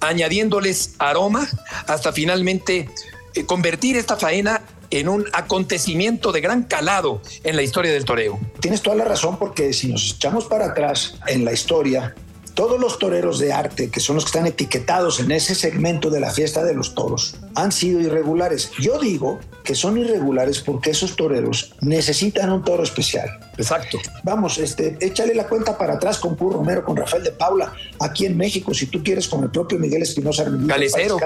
añadiéndoles 0.00 0.94
aroma 0.98 1.46
hasta 1.86 2.12
finalmente 2.12 2.88
eh, 3.34 3.44
convertir 3.44 3.96
esta 3.96 4.16
faena 4.16 4.62
en 4.90 5.08
un 5.08 5.24
acontecimiento 5.32 6.32
de 6.32 6.40
gran 6.40 6.64
calado 6.64 7.22
en 7.44 7.54
la 7.54 7.62
historia 7.62 7.92
del 7.92 8.04
toreo. 8.04 8.40
Tienes 8.60 8.82
toda 8.82 8.96
la 8.96 9.04
razón 9.04 9.38
porque 9.38 9.72
si 9.72 9.88
nos 9.88 10.14
echamos 10.14 10.46
para 10.46 10.66
atrás 10.66 11.14
en 11.28 11.44
la 11.44 11.52
historia, 11.52 12.14
todos 12.54 12.80
los 12.80 12.98
toreros 12.98 13.38
de 13.38 13.52
arte, 13.52 13.90
que 13.90 14.00
son 14.00 14.16
los 14.16 14.24
que 14.24 14.28
están 14.28 14.46
etiquetados 14.46 15.20
en 15.20 15.30
ese 15.30 15.54
segmento 15.54 16.10
de 16.10 16.20
la 16.20 16.30
fiesta 16.30 16.64
de 16.64 16.74
los 16.74 16.94
toros, 16.94 17.36
han 17.54 17.72
sido 17.72 18.00
irregulares. 18.00 18.70
Yo 18.78 18.98
digo 18.98 19.40
que 19.64 19.74
son 19.74 19.98
irregulares 19.98 20.60
porque 20.60 20.90
esos 20.90 21.16
toreros 21.16 21.74
necesitan 21.80 22.50
un 22.50 22.64
toro 22.64 22.82
especial. 22.82 23.40
Exacto. 23.56 23.98
Vamos, 24.24 24.58
este, 24.58 24.96
échale 25.00 25.34
la 25.34 25.46
cuenta 25.48 25.76
para 25.76 25.94
atrás 25.94 26.18
con 26.18 26.36
Puro 26.36 26.58
Romero, 26.58 26.84
con 26.84 26.96
Rafael 26.96 27.24
de 27.24 27.32
Paula, 27.32 27.72
aquí 27.98 28.26
en 28.26 28.36
México, 28.36 28.72
si 28.74 28.86
tú 28.86 29.02
quieres, 29.02 29.28
con 29.28 29.42
el 29.42 29.50
propio 29.50 29.78
Miguel 29.78 30.02
Espinosa. 30.02 30.44
Calecero. 30.66 31.18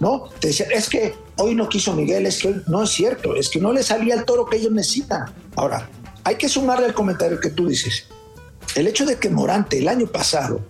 No, 0.00 0.28
te 0.40 0.48
decía, 0.48 0.66
es 0.72 0.88
que 0.88 1.14
hoy 1.36 1.54
no 1.54 1.68
quiso 1.68 1.92
Miguel, 1.94 2.26
es 2.26 2.38
que 2.38 2.54
no 2.66 2.82
es 2.82 2.90
cierto, 2.90 3.34
es 3.36 3.48
que 3.48 3.60
no 3.60 3.72
le 3.72 3.82
salía 3.82 4.14
el 4.14 4.24
toro 4.24 4.46
que 4.46 4.56
ellos 4.56 4.72
necesitan. 4.72 5.32
Ahora, 5.56 5.88
hay 6.24 6.36
que 6.36 6.48
sumarle 6.48 6.86
al 6.86 6.94
comentario 6.94 7.38
que 7.40 7.50
tú 7.50 7.68
dices. 7.68 8.06
El 8.74 8.86
hecho 8.86 9.06
de 9.06 9.16
que 9.16 9.30
Morante 9.30 9.78
el 9.78 9.88
año 9.88 10.06
pasado 10.06 10.60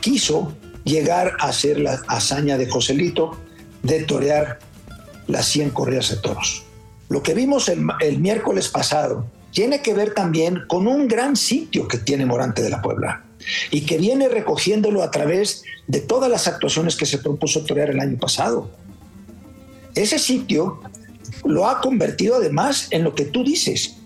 quiso 0.00 0.54
llegar 0.84 1.32
a 1.40 1.48
hacer 1.48 1.80
la 1.80 2.02
hazaña 2.08 2.58
de 2.58 2.68
Joselito 2.68 3.38
de 3.82 4.02
torear 4.04 4.58
las 5.26 5.46
100 5.46 5.70
corridas 5.70 6.10
de 6.10 6.16
toros. 6.16 6.64
Lo 7.08 7.22
que 7.22 7.34
vimos 7.34 7.68
el, 7.68 7.86
el, 8.00 8.18
miércoles 8.18 8.68
pasado 8.68 9.26
tiene 9.52 9.80
que 9.80 9.94
ver 9.94 10.12
también 10.12 10.64
con 10.68 10.86
un 10.86 11.08
gran 11.08 11.36
sitio 11.36 11.88
que 11.88 11.98
tiene 11.98 12.26
Morante 12.26 12.62
de 12.62 12.70
la 12.70 12.82
Puebla 12.82 13.24
y 13.70 13.82
que 13.82 13.98
viene 13.98 14.28
recogiéndolo 14.28 15.02
a 15.02 15.10
través 15.10 15.62
de 15.86 16.00
todas 16.00 16.30
las 16.30 16.46
actuaciones 16.46 16.96
que 16.96 17.06
se 17.06 17.18
propuso 17.18 17.64
torear 17.64 17.90
el 17.90 18.00
año 18.00 18.18
pasado. 18.18 18.70
Ese 19.94 20.18
sitio 20.18 20.80
lo 21.44 21.68
ha 21.68 21.80
convertido 21.80 22.36
además 22.36 22.88
en 22.90 23.04
lo 23.04 23.14
que 23.14 23.24
tú 23.24 23.44
dices, 23.44 23.96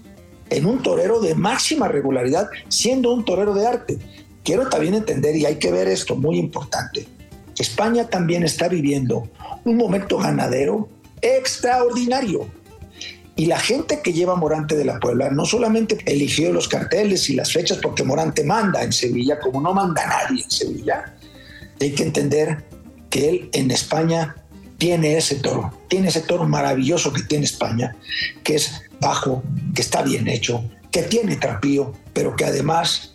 en 0.50 0.66
un 0.66 0.82
torero 0.82 1.20
de 1.20 1.34
máxima 1.34 1.88
regularidad, 1.88 2.48
siendo 2.68 3.12
un 3.12 3.24
torero 3.24 3.54
de 3.54 3.66
arte. 3.66 3.98
Quiero 4.44 4.68
también 4.68 4.94
entender, 4.94 5.36
y 5.36 5.46
hay 5.46 5.56
que 5.56 5.70
ver 5.70 5.88
esto, 5.88 6.16
muy 6.16 6.38
importante, 6.38 7.06
España 7.58 8.08
también 8.08 8.44
está 8.44 8.68
viviendo 8.68 9.28
un 9.64 9.76
momento 9.76 10.18
ganadero 10.18 10.88
extraordinario. 11.20 12.46
Y 13.36 13.46
la 13.46 13.58
gente 13.58 14.00
que 14.02 14.12
lleva 14.12 14.34
Morante 14.34 14.76
de 14.76 14.84
la 14.84 14.98
Puebla 14.98 15.30
no 15.30 15.44
solamente 15.44 15.98
eligió 16.06 16.52
los 16.52 16.68
carteles 16.68 17.30
y 17.30 17.34
las 17.34 17.52
fechas 17.52 17.78
porque 17.78 18.02
Morante 18.02 18.42
manda 18.42 18.82
en 18.82 18.92
Sevilla, 18.92 19.38
como 19.38 19.60
no 19.60 19.72
manda 19.74 20.04
nadie 20.06 20.42
en 20.42 20.50
Sevilla, 20.50 21.14
hay 21.80 21.92
que 21.92 22.02
entender 22.02 22.64
que 23.10 23.28
él 23.28 23.50
en 23.52 23.70
España 23.70 24.34
tiene 24.76 25.16
ese 25.16 25.36
toro, 25.36 25.72
tiene 25.88 26.08
ese 26.08 26.20
toro 26.20 26.48
maravilloso 26.48 27.12
que 27.12 27.22
tiene 27.22 27.44
España, 27.44 27.94
que 28.42 28.56
es 28.56 28.82
bajo, 29.00 29.42
que 29.74 29.82
está 29.82 30.02
bien 30.02 30.28
hecho, 30.28 30.64
que 30.90 31.02
tiene 31.02 31.36
trapío, 31.36 31.92
pero 32.12 32.34
que 32.36 32.44
además 32.44 33.14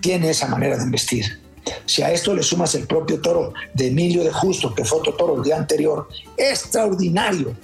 tiene 0.00 0.30
esa 0.30 0.48
manera 0.48 0.76
de 0.76 0.84
investir. 0.84 1.40
Si 1.86 2.02
a 2.02 2.10
esto 2.10 2.34
le 2.34 2.42
sumas 2.42 2.74
el 2.74 2.86
propio 2.86 3.20
toro 3.20 3.52
de 3.74 3.88
Emilio 3.88 4.24
de 4.24 4.32
Justo, 4.32 4.74
que 4.74 4.84
fue 4.84 4.98
otro 4.98 5.14
toro 5.14 5.36
el 5.36 5.42
día 5.42 5.56
anterior, 5.56 6.08
extraordinario, 6.36 7.54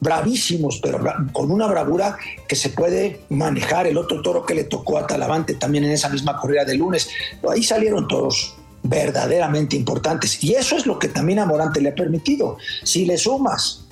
bravísimos, 0.00 0.80
pero 0.82 0.98
con 1.32 1.50
una 1.50 1.66
bravura 1.66 2.16
que 2.48 2.56
se 2.56 2.70
puede 2.70 3.20
manejar. 3.28 3.86
El 3.86 3.98
otro 3.98 4.22
toro 4.22 4.44
que 4.44 4.54
le 4.54 4.64
tocó 4.64 4.98
a 4.98 5.06
Talavante 5.06 5.54
también 5.54 5.84
en 5.84 5.92
esa 5.92 6.08
misma 6.08 6.36
corrida 6.36 6.64
de 6.64 6.74
lunes. 6.74 7.08
Ahí 7.48 7.62
salieron 7.62 8.08
toros 8.08 8.54
verdaderamente 8.82 9.76
importantes. 9.76 10.42
Y 10.42 10.54
eso 10.54 10.76
es 10.76 10.86
lo 10.86 10.98
que 10.98 11.08
también 11.08 11.38
a 11.38 11.46
Morante 11.46 11.80
le 11.80 11.90
ha 11.90 11.94
permitido. 11.94 12.56
Si 12.82 13.04
le 13.04 13.18
sumas 13.18 13.86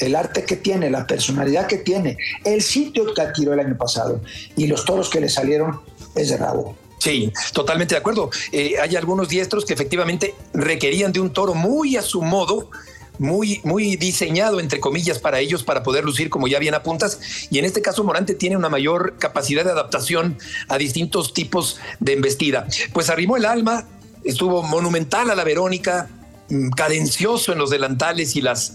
el 0.00 0.14
arte 0.14 0.44
que 0.44 0.56
tiene, 0.56 0.90
la 0.90 1.06
personalidad 1.06 1.66
que 1.66 1.78
tiene, 1.78 2.16
el 2.44 2.62
sitio 2.62 3.12
que 3.14 3.22
adquirió 3.22 3.52
el 3.52 3.60
año 3.60 3.76
pasado 3.76 4.20
y 4.56 4.66
los 4.66 4.84
toros 4.84 5.08
que 5.10 5.20
le 5.20 5.28
salieron, 5.28 5.80
es 6.14 6.30
de 6.30 6.36
rabo. 6.36 6.76
Sí, 6.98 7.32
totalmente 7.52 7.94
de 7.94 8.00
acuerdo. 8.00 8.30
Eh, 8.52 8.74
hay 8.80 8.96
algunos 8.96 9.28
diestros 9.28 9.64
que 9.64 9.72
efectivamente 9.72 10.34
requerían 10.52 11.12
de 11.12 11.20
un 11.20 11.32
toro 11.32 11.54
muy 11.54 11.96
a 11.96 12.02
su 12.02 12.22
modo, 12.22 12.70
muy, 13.18 13.60
muy 13.64 13.96
diseñado, 13.96 14.60
entre 14.60 14.80
comillas, 14.80 15.18
para 15.18 15.40
ellos, 15.40 15.62
para 15.62 15.82
poder 15.82 16.04
lucir 16.04 16.28
como 16.28 16.48
ya 16.48 16.58
bien 16.58 16.74
apuntas. 16.74 17.20
Y 17.50 17.58
en 17.58 17.64
este 17.64 17.82
caso, 17.82 18.04
Morante 18.04 18.34
tiene 18.34 18.56
una 18.56 18.68
mayor 18.68 19.16
capacidad 19.18 19.64
de 19.64 19.70
adaptación 19.70 20.38
a 20.68 20.78
distintos 20.78 21.34
tipos 21.34 21.78
de 22.00 22.14
embestida. 22.14 22.66
Pues 22.92 23.10
arrimó 23.10 23.36
el 23.36 23.44
alma, 23.44 23.86
estuvo 24.24 24.62
monumental 24.62 25.30
a 25.30 25.34
la 25.34 25.44
Verónica, 25.44 26.08
mm, 26.48 26.70
cadencioso 26.70 27.52
en 27.52 27.58
los 27.58 27.70
delantales 27.70 28.34
y 28.34 28.40
las 28.40 28.74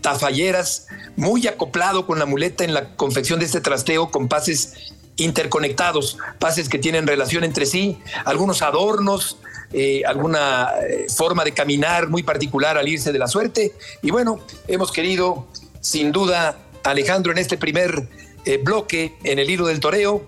tafalleras, 0.00 0.86
muy 1.16 1.46
acoplado 1.46 2.06
con 2.06 2.18
la 2.18 2.26
muleta 2.26 2.64
en 2.64 2.74
la 2.74 2.96
confección 2.96 3.40
de 3.40 3.46
este 3.46 3.60
trasteo 3.60 4.10
con 4.10 4.28
pases 4.28 4.94
interconectados, 5.16 6.18
pases 6.38 6.68
que 6.68 6.78
tienen 6.78 7.06
relación 7.06 7.44
entre 7.44 7.66
sí, 7.66 7.98
algunos 8.24 8.62
adornos, 8.62 9.38
eh, 9.72 10.02
alguna 10.06 10.70
eh, 10.82 11.06
forma 11.14 11.44
de 11.44 11.52
caminar 11.52 12.08
muy 12.08 12.22
particular 12.22 12.78
al 12.78 12.88
irse 12.88 13.12
de 13.12 13.18
la 13.18 13.28
suerte. 13.28 13.72
Y 14.02 14.10
bueno, 14.10 14.40
hemos 14.66 14.90
querido, 14.90 15.46
sin 15.80 16.10
duda, 16.10 16.58
Alejandro, 16.82 17.32
en 17.32 17.38
este 17.38 17.56
primer 17.58 18.08
eh, 18.44 18.58
bloque, 18.58 19.16
en 19.22 19.38
el 19.38 19.50
hilo 19.50 19.66
del 19.66 19.80
toreo, 19.80 20.26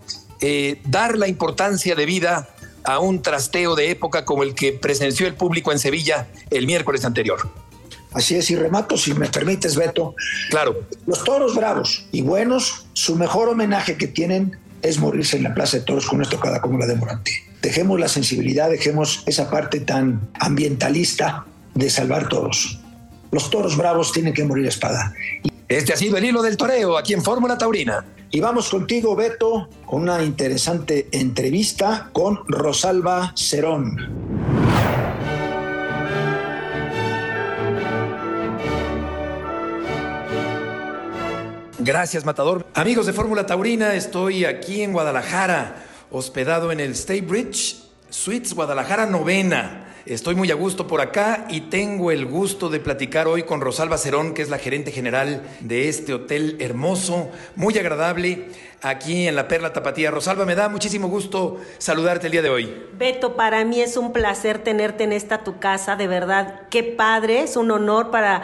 dar 0.86 1.16
la 1.16 1.28
importancia 1.28 1.94
de 1.94 2.04
vida 2.04 2.48
a 2.82 2.98
un 2.98 3.22
trasteo 3.22 3.76
de 3.76 3.90
época 3.90 4.24
como 4.24 4.42
el 4.42 4.56
que 4.56 4.72
presenció 4.72 5.28
el 5.28 5.34
público 5.34 5.70
en 5.70 5.78
Sevilla 5.78 6.26
el 6.50 6.66
miércoles 6.66 7.04
anterior. 7.04 7.48
Así 8.14 8.36
es, 8.36 8.50
y 8.50 8.56
remato, 8.56 8.96
si 8.96 9.14
me 9.14 9.28
permites, 9.28 9.76
Beto. 9.76 10.14
Claro. 10.50 10.82
Los 11.06 11.24
toros 11.24 11.54
bravos 11.54 12.06
y 12.12 12.22
buenos, 12.22 12.86
su 12.92 13.16
mejor 13.16 13.48
homenaje 13.48 13.96
que 13.96 14.06
tienen 14.06 14.58
es 14.82 14.98
morirse 14.98 15.36
en 15.36 15.44
la 15.44 15.54
Plaza 15.54 15.78
de 15.78 15.84
Toros 15.84 16.06
con 16.06 16.18
una 16.18 16.28
tocada 16.28 16.60
como 16.60 16.78
la 16.78 16.86
de 16.86 16.96
Morante. 16.96 17.32
Dejemos 17.62 17.98
la 17.98 18.08
sensibilidad, 18.08 18.68
dejemos 18.68 19.22
esa 19.26 19.48
parte 19.48 19.80
tan 19.80 20.28
ambientalista 20.34 21.46
de 21.74 21.88
salvar 21.88 22.28
toros. 22.28 22.80
Los 23.30 23.48
toros 23.48 23.76
bravos 23.76 24.12
tienen 24.12 24.34
que 24.34 24.44
morir 24.44 24.66
a 24.66 24.68
espada. 24.68 25.14
Este 25.68 25.92
ha 25.92 25.96
sido 25.96 26.18
el 26.18 26.24
hilo 26.24 26.42
del 26.42 26.56
toreo 26.56 26.98
aquí 26.98 27.14
en 27.14 27.22
Fórmula 27.22 27.56
Taurina. 27.56 28.04
Y 28.30 28.40
vamos 28.40 28.68
contigo, 28.68 29.14
Beto, 29.14 29.68
con 29.86 30.02
una 30.02 30.22
interesante 30.22 31.08
entrevista 31.12 32.10
con 32.12 32.40
Rosalba 32.48 33.32
Cerón. 33.36 34.61
Gracias, 41.84 42.24
Matador. 42.24 42.64
Amigos 42.74 43.06
de 43.06 43.12
Fórmula 43.12 43.44
Taurina, 43.44 43.94
estoy 43.94 44.44
aquí 44.44 44.82
en 44.82 44.92
Guadalajara, 44.92 45.82
hospedado 46.12 46.70
en 46.70 46.78
el 46.78 46.92
State 46.92 47.22
Bridge 47.22 47.82
Suites 48.08 48.54
Guadalajara 48.54 49.06
Novena. 49.06 49.91
Estoy 50.04 50.34
muy 50.34 50.50
a 50.50 50.56
gusto 50.56 50.88
por 50.88 51.00
acá 51.00 51.46
y 51.48 51.60
tengo 51.60 52.10
el 52.10 52.26
gusto 52.26 52.68
de 52.68 52.80
platicar 52.80 53.28
hoy 53.28 53.44
con 53.44 53.60
Rosalba 53.60 53.96
Cerón, 53.96 54.34
que 54.34 54.42
es 54.42 54.48
la 54.48 54.58
gerente 54.58 54.90
general 54.90 55.42
de 55.60 55.88
este 55.88 56.12
hotel 56.12 56.56
hermoso, 56.58 57.30
muy 57.54 57.78
agradable, 57.78 58.48
aquí 58.82 59.28
en 59.28 59.36
la 59.36 59.46
Perla 59.46 59.72
Tapatía. 59.72 60.10
Rosalba, 60.10 60.44
me 60.44 60.56
da 60.56 60.68
muchísimo 60.68 61.06
gusto 61.06 61.60
saludarte 61.78 62.26
el 62.26 62.32
día 62.32 62.42
de 62.42 62.50
hoy. 62.50 62.82
Beto, 62.98 63.36
para 63.36 63.64
mí 63.64 63.80
es 63.80 63.96
un 63.96 64.12
placer 64.12 64.58
tenerte 64.58 65.04
en 65.04 65.12
esta 65.12 65.44
tu 65.44 65.60
casa, 65.60 65.94
de 65.94 66.08
verdad. 66.08 66.62
Qué 66.68 66.82
padre, 66.82 67.42
es 67.42 67.56
un 67.56 67.70
honor 67.70 68.10
para 68.10 68.42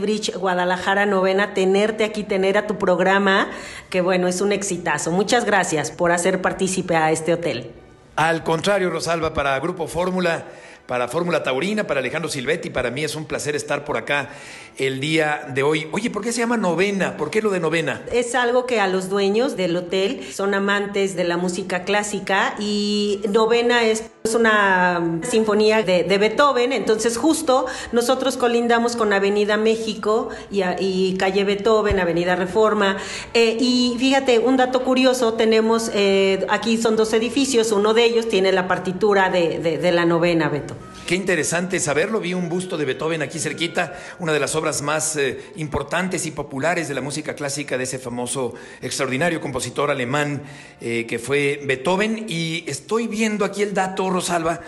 Bridge 0.00 0.34
Guadalajara 0.34 1.04
Novena 1.04 1.52
tenerte 1.52 2.04
aquí, 2.04 2.24
tener 2.24 2.56
a 2.56 2.66
tu 2.66 2.78
programa, 2.78 3.50
que 3.90 4.00
bueno, 4.00 4.28
es 4.28 4.40
un 4.40 4.50
exitazo. 4.50 5.10
Muchas 5.10 5.44
gracias 5.44 5.90
por 5.90 6.10
hacer 6.10 6.40
partícipe 6.40 6.96
a 6.96 7.12
este 7.12 7.34
hotel. 7.34 7.70
Al 8.16 8.42
contrario, 8.44 8.88
Rosalba, 8.88 9.34
para 9.34 9.60
Grupo 9.60 9.86
Fórmula 9.86 10.46
para 10.86 11.08
Fórmula 11.08 11.42
Taurina, 11.42 11.86
para 11.86 12.00
Alejandro 12.00 12.30
Silvetti. 12.30 12.70
Para 12.70 12.90
mí 12.90 13.04
es 13.04 13.14
un 13.16 13.24
placer 13.24 13.56
estar 13.56 13.84
por 13.84 13.96
acá 13.96 14.30
el 14.78 15.00
día 15.00 15.46
de 15.48 15.62
hoy. 15.62 15.88
Oye, 15.92 16.10
¿por 16.10 16.22
qué 16.22 16.32
se 16.32 16.40
llama 16.40 16.56
novena? 16.56 17.16
¿Por 17.16 17.30
qué 17.30 17.42
lo 17.42 17.50
de 17.50 17.60
novena? 17.60 18.02
Es 18.12 18.34
algo 18.34 18.66
que 18.66 18.80
a 18.80 18.86
los 18.86 19.08
dueños 19.08 19.56
del 19.56 19.76
hotel 19.76 20.26
son 20.32 20.54
amantes 20.54 21.16
de 21.16 21.24
la 21.24 21.36
música 21.36 21.84
clásica 21.84 22.54
y 22.58 23.20
novena 23.28 23.84
es 23.84 24.04
una 24.34 25.20
sinfonía 25.22 25.82
de, 25.82 26.18
Beethoven, 26.18 26.72
entonces 26.72 27.16
justo 27.16 27.66
nosotros 27.92 28.36
colindamos 28.36 28.96
con 28.96 29.12
Avenida 29.12 29.56
México 29.56 30.30
y, 30.50 31.14
calle 31.16 31.44
Beethoven, 31.44 32.00
Avenida 32.00 32.34
Reforma. 32.36 32.96
Eh, 33.34 33.56
y 33.60 33.96
fíjate, 33.98 34.38
un 34.38 34.56
dato 34.56 34.82
curioso, 34.82 35.34
tenemos, 35.34 35.90
eh, 35.94 36.46
aquí 36.48 36.78
son 36.78 36.96
dos 36.96 37.12
edificios, 37.12 37.72
uno 37.72 37.94
de 37.94 38.04
ellos 38.04 38.28
tiene 38.28 38.52
la 38.52 38.66
partitura 38.66 39.30
de, 39.30 39.90
la 39.92 40.04
novena, 40.04 40.48
Beto. 40.48 40.75
Qué 41.06 41.14
interesante 41.14 41.78
saberlo. 41.78 42.18
Vi 42.18 42.34
un 42.34 42.48
busto 42.48 42.76
de 42.76 42.84
Beethoven 42.84 43.22
aquí 43.22 43.38
cerquita, 43.38 43.96
una 44.18 44.32
de 44.32 44.40
las 44.40 44.56
obras 44.56 44.82
más 44.82 45.14
eh, 45.14 45.38
importantes 45.54 46.26
y 46.26 46.32
populares 46.32 46.88
de 46.88 46.94
la 46.94 47.00
música 47.00 47.36
clásica 47.36 47.78
de 47.78 47.84
ese 47.84 48.00
famoso, 48.00 48.54
extraordinario 48.82 49.40
compositor 49.40 49.92
alemán 49.92 50.42
eh, 50.80 51.06
que 51.08 51.20
fue 51.20 51.60
Beethoven. 51.64 52.26
Y 52.28 52.64
estoy 52.66 53.06
viendo 53.06 53.44
aquí 53.44 53.62
el 53.62 53.72
dato, 53.72 54.10
Rosalba 54.10 54.60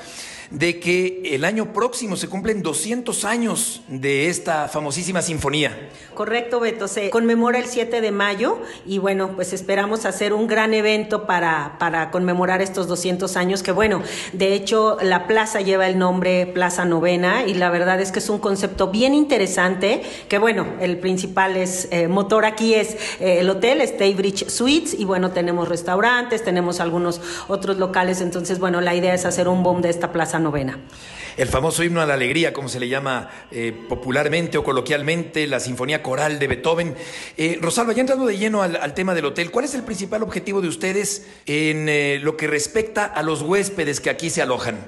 de 0.50 0.80
que 0.80 1.22
el 1.34 1.44
año 1.44 1.72
próximo 1.72 2.16
se 2.16 2.28
cumplen 2.28 2.62
200 2.62 3.24
años 3.24 3.82
de 3.88 4.28
esta 4.28 4.68
famosísima 4.68 5.22
sinfonía. 5.22 5.90
Correcto, 6.14 6.58
Beto. 6.58 6.88
Se 6.88 7.10
conmemora 7.10 7.58
el 7.58 7.66
7 7.66 8.00
de 8.00 8.10
mayo 8.10 8.58
y 8.86 8.98
bueno, 8.98 9.32
pues 9.36 9.52
esperamos 9.52 10.04
hacer 10.04 10.32
un 10.32 10.46
gran 10.46 10.74
evento 10.74 11.26
para, 11.26 11.76
para 11.78 12.10
conmemorar 12.10 12.62
estos 12.62 12.88
200 12.88 13.36
años, 13.36 13.62
que 13.62 13.72
bueno, 13.72 14.02
de 14.32 14.54
hecho 14.54 14.96
la 15.02 15.26
plaza 15.26 15.60
lleva 15.60 15.86
el 15.86 15.98
nombre 15.98 16.46
Plaza 16.46 16.84
Novena 16.84 17.44
y 17.46 17.54
la 17.54 17.70
verdad 17.70 18.00
es 18.00 18.10
que 18.10 18.18
es 18.18 18.28
un 18.28 18.38
concepto 18.38 18.88
bien 18.88 19.14
interesante, 19.14 20.02
que 20.28 20.38
bueno, 20.38 20.66
el 20.80 20.98
principal 20.98 21.56
es, 21.56 21.88
eh, 21.90 22.08
motor 22.08 22.44
aquí 22.44 22.74
es 22.74 22.94
eh, 23.20 23.38
el 23.40 23.50
hotel, 23.50 23.80
Staybridge 23.86 24.48
Suites 24.48 24.94
y 24.98 25.04
bueno, 25.04 25.30
tenemos 25.30 25.68
restaurantes, 25.68 26.42
tenemos 26.42 26.80
algunos 26.80 27.20
otros 27.48 27.76
locales, 27.76 28.20
entonces 28.20 28.58
bueno, 28.58 28.80
la 28.80 28.94
idea 28.94 29.14
es 29.14 29.24
hacer 29.24 29.46
un 29.46 29.62
boom 29.62 29.82
de 29.82 29.90
esta 29.90 30.10
plaza 30.10 30.37
novena. 30.38 30.78
El 31.38 31.46
famoso 31.46 31.84
himno 31.84 32.00
a 32.00 32.06
la 32.06 32.14
alegría, 32.14 32.52
como 32.52 32.68
se 32.68 32.80
le 32.80 32.88
llama 32.88 33.30
eh, 33.52 33.72
popularmente 33.88 34.58
o 34.58 34.64
coloquialmente, 34.64 35.46
la 35.46 35.60
Sinfonía 35.60 36.02
Coral 36.02 36.40
de 36.40 36.48
Beethoven. 36.48 36.96
Eh, 37.36 37.58
Rosalba, 37.60 37.92
ya 37.92 38.00
entrando 38.00 38.26
de 38.26 38.36
lleno 38.36 38.60
al, 38.60 38.92
tema 38.94 39.14
del 39.14 39.26
hotel, 39.26 39.52
¿cuál 39.52 39.64
es 39.64 39.74
el 39.76 39.84
principal 39.84 40.24
objetivo 40.24 40.60
de 40.60 40.66
ustedes 40.66 41.28
en 41.46 41.88
eh, 41.88 42.18
lo 42.20 42.36
que 42.36 42.48
respecta 42.48 43.04
a 43.04 43.22
los 43.22 43.42
huéspedes 43.42 44.00
que 44.00 44.10
aquí 44.10 44.30
se 44.30 44.42
alojan? 44.42 44.84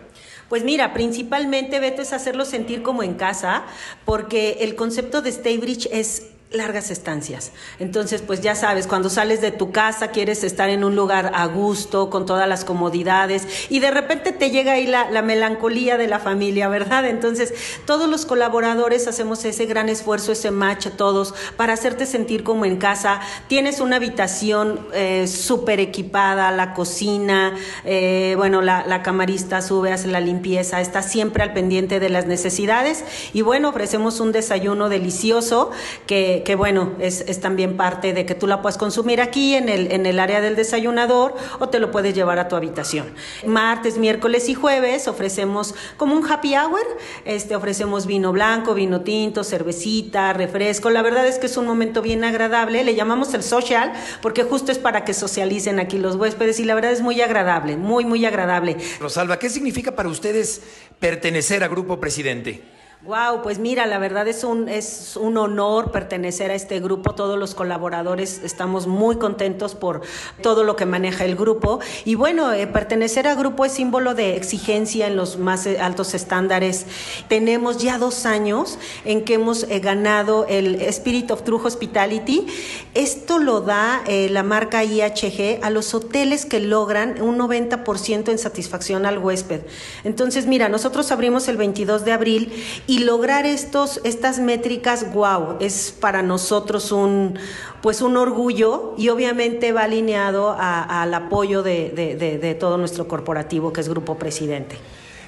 Pues 0.48 0.64
mira, 0.64 0.92
principalmente, 0.92 1.78
Beto, 1.78 2.02
es 2.02 2.12
hacerlo 2.12 2.44
sentir 2.44 2.82
como 2.82 3.04
en 3.04 3.14
casa, 3.14 3.62
porque 4.04 4.58
el 4.62 4.74
concepto 4.74 5.22
de 5.22 5.30
Staybridge 5.30 5.88
es 5.92 6.30
largas 6.52 6.90
estancias. 6.90 7.52
Entonces, 7.78 8.22
pues 8.26 8.40
ya 8.40 8.56
sabes, 8.56 8.88
cuando 8.88 9.08
sales 9.08 9.40
de 9.40 9.52
tu 9.52 9.70
casa 9.70 10.08
quieres 10.08 10.42
estar 10.42 10.68
en 10.68 10.82
un 10.82 10.96
lugar 10.96 11.30
a 11.32 11.46
gusto, 11.46 12.10
con 12.10 12.26
todas 12.26 12.48
las 12.48 12.64
comodidades, 12.64 13.46
y 13.68 13.78
de 13.78 13.92
repente 13.92 14.32
te 14.32 14.50
llega 14.50 14.72
ahí 14.72 14.88
la, 14.88 15.22
melancolía 15.22 15.96
de 15.96 16.08
la 16.08 16.18
familia, 16.18 16.68
¿verdad? 16.68 17.06
Entonces, 17.06 17.54
todos 17.84 18.08
los 18.10 18.26
colaboradores 18.26 19.06
hacemos 19.06 19.44
ese 19.44 19.66
gran 19.66 19.88
esfuerzo, 19.88 20.32
ese 20.32 20.50
match 20.50 20.88
todos, 20.96 21.34
para 21.56 21.74
hacerte 21.74 22.04
sentir 22.04 22.42
como 22.42 22.64
en 22.64 22.78
casa. 22.78 23.20
Tienes 23.46 23.78
una 23.78 23.96
habitación 23.96 24.80
eh, 24.92 25.28
súper 25.28 25.78
equipada, 25.78 26.50
la 26.50 26.74
cocina, 26.74 27.54
eh, 27.84 28.34
bueno, 28.36 28.60
la, 28.60 28.84
la 28.88 29.02
camarista 29.04 29.62
sube, 29.62 29.92
hace 29.92 30.08
la 30.08 30.20
limpieza, 30.20 30.80
está 30.80 31.02
siempre 31.02 31.44
al 31.44 31.52
pendiente 31.52 32.00
de 32.00 32.08
las 32.08 32.26
necesidades, 32.26 33.04
y 33.32 33.42
bueno, 33.42 33.68
ofrecemos 33.68 34.18
un 34.18 34.32
desayuno 34.32 34.88
delicioso 34.88 35.70
que 36.08 36.39
que, 36.42 36.54
bueno, 36.54 36.92
es, 36.98 37.22
es, 37.26 37.40
también 37.40 37.76
parte 37.76 38.12
de 38.12 38.26
que 38.26 38.34
tú 38.34 38.46
la 38.46 38.62
puedas 38.62 38.78
consumir 38.78 39.20
aquí 39.20 39.54
en 39.54 39.68
el, 39.68 39.92
en 39.92 40.06
el 40.06 40.18
área 40.18 40.40
del 40.40 40.56
desayunador 40.56 41.34
o 41.58 41.68
te 41.68 41.78
lo 41.78 41.90
puedes 41.90 42.14
llevar 42.14 42.38
a 42.38 42.48
tu 42.48 42.56
habitación. 42.56 43.12
Martes, 43.46 43.98
miércoles 43.98 44.48
y 44.48 44.54
jueves 44.54 45.08
ofrecemos 45.08 45.74
como 45.96 46.14
un 46.14 46.30
happy 46.30 46.54
hour, 46.56 46.82
este, 47.24 47.56
ofrecemos 47.56 48.06
vino 48.06 48.32
blanco, 48.32 48.74
vino 48.74 49.00
tinto, 49.02 49.44
cervecita, 49.44 50.32
refresco. 50.32 50.90
La 50.90 51.02
verdad 51.02 51.26
es 51.26 51.38
que 51.38 51.46
es 51.46 51.56
un 51.56 51.66
momento 51.66 52.02
bien 52.02 52.24
agradable, 52.24 52.84
le 52.84 52.94
llamamos 52.94 53.34
el 53.34 53.42
social 53.42 53.92
porque 54.22 54.44
justo 54.44 54.72
es 54.72 54.78
para 54.78 55.04
que 55.04 55.14
socialicen 55.14 55.80
aquí 55.80 55.98
los 55.98 56.16
huéspedes 56.16 56.60
y 56.60 56.64
la 56.64 56.74
verdad 56.74 56.92
es 56.92 57.00
muy 57.00 57.20
agradable, 57.20 57.76
muy, 57.76 58.04
muy 58.04 58.24
agradable. 58.24 58.76
Rosalba, 59.00 59.38
¿qué 59.38 59.48
significa 59.48 59.94
para 59.94 60.08
ustedes 60.08 60.62
pertenecer 60.98 61.64
a 61.64 61.68
Grupo 61.68 62.00
Presidente? 62.00 62.79
Wow, 63.02 63.40
pues 63.42 63.58
mira, 63.58 63.86
la 63.86 63.98
verdad 63.98 64.28
es 64.28 64.44
un, 64.44 64.68
es 64.68 65.16
un 65.16 65.38
honor 65.38 65.90
pertenecer 65.90 66.50
a 66.50 66.54
este 66.54 66.80
grupo. 66.80 67.14
Todos 67.14 67.38
los 67.38 67.54
colaboradores 67.54 68.42
estamos 68.44 68.86
muy 68.86 69.16
contentos 69.16 69.74
por 69.74 70.02
todo 70.42 70.64
lo 70.64 70.76
que 70.76 70.84
maneja 70.84 71.24
el 71.24 71.34
grupo. 71.34 71.80
Y 72.04 72.14
bueno, 72.14 72.52
eh, 72.52 72.66
pertenecer 72.66 73.26
al 73.26 73.38
grupo 73.38 73.64
es 73.64 73.72
símbolo 73.72 74.12
de 74.12 74.36
exigencia 74.36 75.06
en 75.06 75.16
los 75.16 75.38
más 75.38 75.64
eh, 75.64 75.80
altos 75.80 76.12
estándares. 76.12 76.84
Tenemos 77.26 77.78
ya 77.78 77.96
dos 77.96 78.26
años 78.26 78.78
en 79.06 79.24
que 79.24 79.32
hemos 79.32 79.62
eh, 79.62 79.80
ganado 79.80 80.44
el 80.46 80.82
Spirit 80.82 81.30
of 81.30 81.42
True 81.42 81.60
Hospitality. 81.64 82.48
Esto 82.92 83.38
lo 83.38 83.62
da 83.62 84.02
la 84.06 84.42
marca 84.42 84.84
IHG 84.84 85.60
a 85.62 85.70
los 85.70 85.94
hoteles 85.94 86.44
que 86.44 86.60
logran 86.60 87.22
un 87.22 87.38
90% 87.38 88.28
en 88.28 88.36
satisfacción 88.36 89.06
al 89.06 89.18
huésped. 89.18 89.62
Entonces, 90.04 90.46
mira, 90.46 90.68
nosotros 90.68 91.10
abrimos 91.12 91.48
el 91.48 91.56
22 91.56 92.04
de 92.04 92.12
abril 92.12 92.52
y 92.90 92.98
lograr 92.98 93.46
estos, 93.46 94.00
estas 94.02 94.40
métricas, 94.40 95.12
wow, 95.12 95.58
es 95.60 95.94
para 96.00 96.22
nosotros 96.22 96.90
un, 96.90 97.38
pues 97.82 98.02
un 98.02 98.16
orgullo 98.16 98.96
y 98.98 99.10
obviamente 99.10 99.70
va 99.70 99.84
alineado 99.84 100.56
al 100.58 101.14
apoyo 101.14 101.62
de, 101.62 101.90
de 101.94 102.54
todo 102.56 102.78
nuestro 102.78 103.06
corporativo 103.06 103.72
que 103.72 103.80
es 103.80 103.88
Grupo 103.88 104.18
Presidente. 104.18 104.76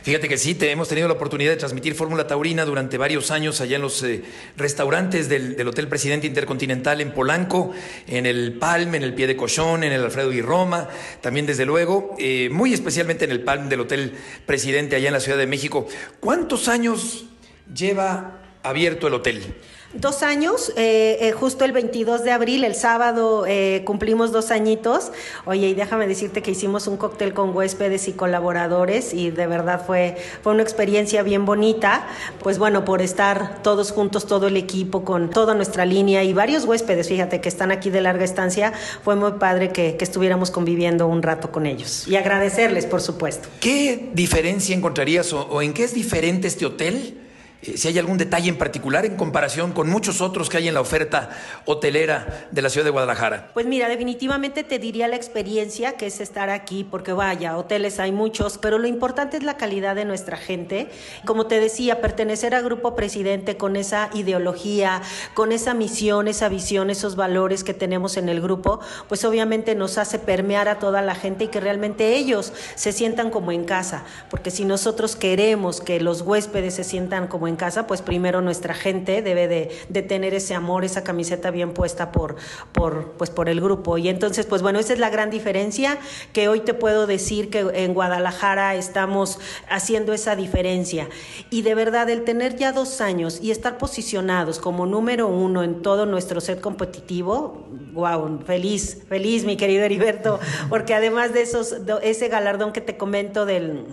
Fíjate 0.02 0.28
que 0.28 0.36
sí, 0.36 0.56
te, 0.56 0.72
hemos 0.72 0.88
tenido 0.88 1.06
la 1.06 1.14
oportunidad 1.14 1.52
de 1.52 1.56
transmitir 1.56 1.94
Fórmula 1.94 2.26
Taurina 2.26 2.64
durante 2.64 2.98
varios 2.98 3.30
años 3.30 3.60
allá 3.60 3.76
en 3.76 3.82
los 3.82 4.02
eh, 4.02 4.24
restaurantes 4.56 5.28
del, 5.28 5.68
Hotel 5.68 5.86
Presidente 5.86 6.26
Intercontinental 6.26 7.00
en 7.00 7.12
Polanco, 7.12 7.70
en 8.08 8.26
el 8.26 8.54
Palm, 8.54 8.96
en 8.96 9.04
el 9.04 9.14
Pie 9.14 9.28
de 9.28 9.36
Cochón, 9.36 9.84
en 9.84 9.92
el 9.92 10.02
Alfredo 10.02 10.32
y 10.32 10.42
Roma, 10.42 10.88
también 11.20 11.46
desde 11.46 11.64
luego, 11.66 12.16
eh, 12.18 12.48
muy 12.50 12.74
especialmente 12.74 13.24
en 13.24 13.30
el 13.30 13.42
Palm 13.42 13.68
del 13.68 13.78
Hotel 13.78 14.14
Presidente 14.44 14.96
allá 14.96 15.06
en 15.06 15.14
la 15.14 15.20
Ciudad 15.20 15.38
de 15.38 15.46
México. 15.46 15.86
¿Cuántos 16.18 16.66
años 16.66 17.26
lleva 17.74 18.38
abierto 18.62 19.08
el 19.08 19.14
hotel? 19.14 19.54
Dos 19.94 20.22
años, 20.22 20.72
eh, 20.78 21.18
eh, 21.20 21.32
justo 21.32 21.66
el 21.66 21.72
22 21.72 22.24
de 22.24 22.30
abril, 22.30 22.64
el 22.64 22.74
sábado, 22.74 23.44
eh, 23.46 23.82
cumplimos 23.84 24.32
dos 24.32 24.50
añitos. 24.50 25.12
Oye, 25.44 25.68
y 25.68 25.74
déjame 25.74 26.06
decirte 26.06 26.40
que 26.40 26.52
hicimos 26.52 26.86
un 26.86 26.96
cóctel 26.96 27.34
con 27.34 27.54
huéspedes 27.54 28.08
y 28.08 28.12
colaboradores 28.12 29.12
y 29.12 29.30
de 29.30 29.46
verdad 29.46 29.84
fue, 29.86 30.16
fue 30.42 30.54
una 30.54 30.62
experiencia 30.62 31.22
bien 31.22 31.44
bonita. 31.44 32.06
Pues 32.42 32.56
bueno, 32.56 32.86
por 32.86 33.02
estar 33.02 33.62
todos 33.62 33.92
juntos, 33.92 34.26
todo 34.26 34.46
el 34.46 34.56
equipo, 34.56 35.04
con 35.04 35.28
toda 35.28 35.52
nuestra 35.52 35.84
línea 35.84 36.24
y 36.24 36.32
varios 36.32 36.64
huéspedes, 36.64 37.08
fíjate, 37.08 37.42
que 37.42 37.50
están 37.50 37.70
aquí 37.70 37.90
de 37.90 38.00
larga 38.00 38.24
estancia, 38.24 38.72
fue 39.04 39.14
muy 39.14 39.32
padre 39.32 39.72
que, 39.72 39.98
que 39.98 40.04
estuviéramos 40.04 40.50
conviviendo 40.50 41.06
un 41.06 41.22
rato 41.22 41.52
con 41.52 41.66
ellos. 41.66 42.08
Y 42.08 42.16
agradecerles, 42.16 42.86
por 42.86 43.02
supuesto. 43.02 43.50
¿Qué 43.60 44.08
diferencia 44.14 44.74
encontrarías 44.74 45.34
o, 45.34 45.42
o 45.42 45.60
en 45.60 45.74
qué 45.74 45.84
es 45.84 45.92
diferente 45.92 46.48
este 46.48 46.64
hotel? 46.64 47.18
Eh, 47.62 47.76
si 47.76 47.86
hay 47.86 47.98
algún 47.98 48.18
detalle 48.18 48.48
en 48.48 48.58
particular 48.58 49.06
en 49.06 49.16
comparación 49.16 49.70
con 49.70 49.88
muchos 49.88 50.20
otros 50.20 50.50
que 50.50 50.56
hay 50.56 50.66
en 50.66 50.74
la 50.74 50.80
oferta 50.80 51.30
hotelera 51.64 52.48
de 52.50 52.60
la 52.60 52.68
ciudad 52.68 52.84
de 52.84 52.90
Guadalajara. 52.90 53.50
Pues 53.54 53.66
mira, 53.66 53.88
definitivamente 53.88 54.64
te 54.64 54.80
diría 54.80 55.06
la 55.06 55.14
experiencia 55.14 55.92
que 55.92 56.06
es 56.06 56.20
estar 56.20 56.50
aquí, 56.50 56.82
porque 56.82 57.12
vaya, 57.12 57.56
hoteles 57.56 58.00
hay 58.00 58.10
muchos, 58.10 58.58
pero 58.58 58.78
lo 58.78 58.88
importante 58.88 59.36
es 59.36 59.44
la 59.44 59.56
calidad 59.56 59.94
de 59.94 60.04
nuestra 60.04 60.36
gente. 60.36 60.88
Como 61.24 61.46
te 61.46 61.60
decía, 61.60 62.00
pertenecer 62.00 62.56
a 62.56 62.62
Grupo 62.62 62.96
Presidente 62.96 63.56
con 63.56 63.76
esa 63.76 64.10
ideología, 64.12 65.00
con 65.34 65.52
esa 65.52 65.72
misión, 65.72 66.26
esa 66.26 66.48
visión, 66.48 66.90
esos 66.90 67.14
valores 67.14 67.62
que 67.62 67.74
tenemos 67.74 68.16
en 68.16 68.28
el 68.28 68.40
grupo, 68.40 68.80
pues 69.06 69.24
obviamente 69.24 69.76
nos 69.76 69.98
hace 69.98 70.18
permear 70.18 70.68
a 70.68 70.80
toda 70.80 71.00
la 71.00 71.14
gente 71.14 71.44
y 71.44 71.48
que 71.48 71.60
realmente 71.60 72.16
ellos 72.16 72.52
se 72.74 72.90
sientan 72.90 73.30
como 73.30 73.52
en 73.52 73.64
casa, 73.64 74.04
porque 74.30 74.50
si 74.50 74.64
nosotros 74.64 75.14
queremos 75.14 75.80
que 75.80 76.00
los 76.00 76.22
huéspedes 76.22 76.74
se 76.74 76.82
sientan 76.82 77.28
como 77.28 77.46
en 77.46 77.51
en 77.52 77.56
casa, 77.56 77.86
pues 77.86 78.02
primero 78.02 78.40
nuestra 78.40 78.74
gente 78.74 79.22
debe 79.22 79.46
de, 79.48 80.02
tener 80.02 80.34
ese 80.34 80.54
amor, 80.54 80.84
esa 80.84 81.04
camiseta 81.04 81.50
bien 81.50 81.72
puesta 81.74 82.10
por, 82.10 82.36
por, 82.72 83.12
pues 83.12 83.30
por 83.30 83.48
el 83.48 83.60
grupo. 83.60 83.98
Y 83.98 84.08
entonces, 84.08 84.46
pues 84.46 84.62
bueno, 84.62 84.78
esa 84.78 84.94
es 84.94 84.98
la 84.98 85.10
gran 85.10 85.30
diferencia 85.30 85.98
que 86.32 86.48
hoy 86.48 86.60
te 86.60 86.74
puedo 86.74 87.06
decir 87.06 87.50
que 87.50 87.60
en 87.74 87.94
Guadalajara 87.94 88.74
estamos 88.74 89.38
haciendo 89.68 90.12
esa 90.12 90.34
diferencia. 90.34 91.08
Y 91.50 91.62
de 91.62 91.74
verdad, 91.74 92.08
el 92.10 92.24
tener 92.24 92.56
ya 92.56 92.72
dos 92.72 93.00
años 93.00 93.38
y 93.42 93.50
estar 93.50 93.78
posicionados 93.78 94.58
como 94.58 94.86
número 94.86 95.28
uno 95.28 95.62
en 95.62 95.82
todo 95.82 96.06
nuestro 96.06 96.40
set 96.40 96.60
competitivo, 96.60 97.66
wow, 97.92 98.40
feliz, 98.46 99.02
feliz, 99.08 99.44
mi 99.44 99.56
querido 99.56 99.84
Heriberto, 99.84 100.40
porque 100.68 100.94
además 100.94 101.32
de 101.32 101.42
esos, 101.42 101.76
ese 102.02 102.28
galardón 102.28 102.72
que 102.72 102.80
te 102.80 102.96
comento 102.96 103.46
del 103.46 103.86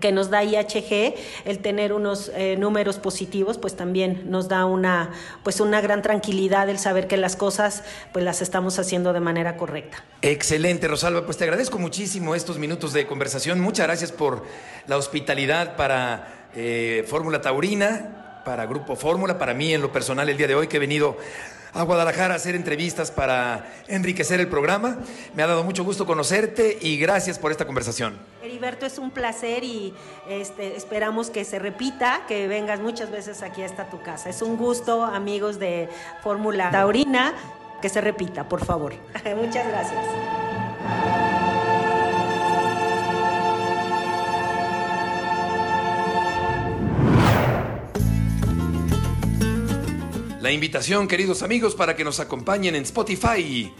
que 0.00 0.12
nos 0.12 0.30
da 0.30 0.44
IHG, 0.44 1.14
el 1.44 1.58
tener 1.60 1.92
unos 1.92 2.30
eh, 2.34 2.56
números 2.56 2.98
positivos, 2.98 3.58
pues 3.58 3.76
también 3.76 4.30
nos 4.30 4.48
da 4.48 4.64
una, 4.64 5.10
pues 5.42 5.60
una 5.60 5.80
gran 5.80 6.02
tranquilidad 6.02 6.68
el 6.68 6.78
saber 6.78 7.06
que 7.06 7.16
las 7.16 7.36
cosas 7.36 7.82
pues 8.12 8.24
las 8.24 8.42
estamos 8.42 8.78
haciendo 8.78 9.12
de 9.12 9.20
manera 9.20 9.56
correcta. 9.56 10.04
Excelente, 10.22 10.88
Rosalba, 10.88 11.24
pues 11.24 11.36
te 11.36 11.44
agradezco 11.44 11.78
muchísimo 11.78 12.34
estos 12.34 12.58
minutos 12.58 12.92
de 12.92 13.06
conversación. 13.06 13.60
Muchas 13.60 13.86
gracias 13.86 14.12
por 14.12 14.44
la 14.86 14.96
hospitalidad 14.96 15.76
para 15.76 16.48
eh, 16.54 17.04
Fórmula 17.06 17.40
Taurina, 17.40 18.42
para 18.44 18.66
Grupo 18.66 18.96
Fórmula, 18.96 19.38
para 19.38 19.54
mí 19.54 19.74
en 19.74 19.82
lo 19.82 19.92
personal 19.92 20.28
el 20.28 20.36
día 20.36 20.46
de 20.46 20.54
hoy 20.54 20.68
que 20.68 20.78
he 20.78 20.80
venido 20.80 21.18
a 21.72 21.82
Guadalajara 21.82 22.34
hacer 22.34 22.54
entrevistas 22.54 23.10
para 23.10 23.66
enriquecer 23.86 24.40
el 24.40 24.48
programa. 24.48 24.98
Me 25.34 25.42
ha 25.42 25.46
dado 25.46 25.64
mucho 25.64 25.84
gusto 25.84 26.06
conocerte 26.06 26.78
y 26.80 26.98
gracias 26.98 27.38
por 27.38 27.52
esta 27.52 27.66
conversación. 27.66 28.18
Heriberto, 28.42 28.86
es 28.86 28.98
un 28.98 29.10
placer 29.10 29.64
y 29.64 29.94
este, 30.28 30.76
esperamos 30.76 31.30
que 31.30 31.44
se 31.44 31.58
repita, 31.58 32.22
que 32.26 32.48
vengas 32.48 32.80
muchas 32.80 33.10
veces 33.10 33.42
aquí 33.42 33.62
hasta 33.62 33.90
tu 33.90 34.00
casa. 34.02 34.30
Es 34.30 34.42
un 34.42 34.56
gusto, 34.56 35.04
amigos 35.04 35.58
de 35.58 35.88
Fórmula 36.22 36.70
Taurina, 36.70 37.34
que 37.82 37.88
se 37.88 38.00
repita, 38.00 38.48
por 38.48 38.64
favor. 38.64 38.94
Muchas 39.36 39.66
gracias. 39.68 41.27
La 50.40 50.52
invitación, 50.52 51.08
queridos 51.08 51.42
amigos, 51.42 51.74
para 51.74 51.96
que 51.96 52.04
nos 52.04 52.20
acompañen 52.20 52.76
en 52.76 52.84
Spotify 52.84 53.72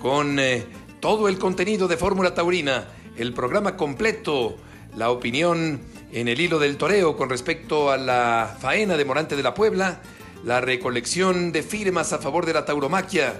con 0.00 0.38
eh, 0.38 0.64
todo 1.00 1.26
el 1.26 1.38
contenido 1.38 1.88
de 1.88 1.96
Fórmula 1.96 2.34
Taurina, 2.34 2.86
el 3.16 3.32
programa 3.34 3.76
completo, 3.76 4.56
la 4.96 5.10
opinión 5.10 5.80
en 6.12 6.28
el 6.28 6.40
hilo 6.40 6.60
del 6.60 6.76
toreo 6.76 7.16
con 7.16 7.30
respecto 7.30 7.90
a 7.90 7.96
la 7.96 8.56
faena 8.60 8.96
de 8.96 9.04
Morante 9.04 9.34
de 9.34 9.42
la 9.42 9.54
Puebla, 9.54 10.02
la 10.44 10.60
recolección 10.60 11.50
de 11.50 11.64
firmas 11.64 12.12
a 12.12 12.18
favor 12.18 12.46
de 12.46 12.52
la 12.52 12.64
tauromaquia 12.64 13.34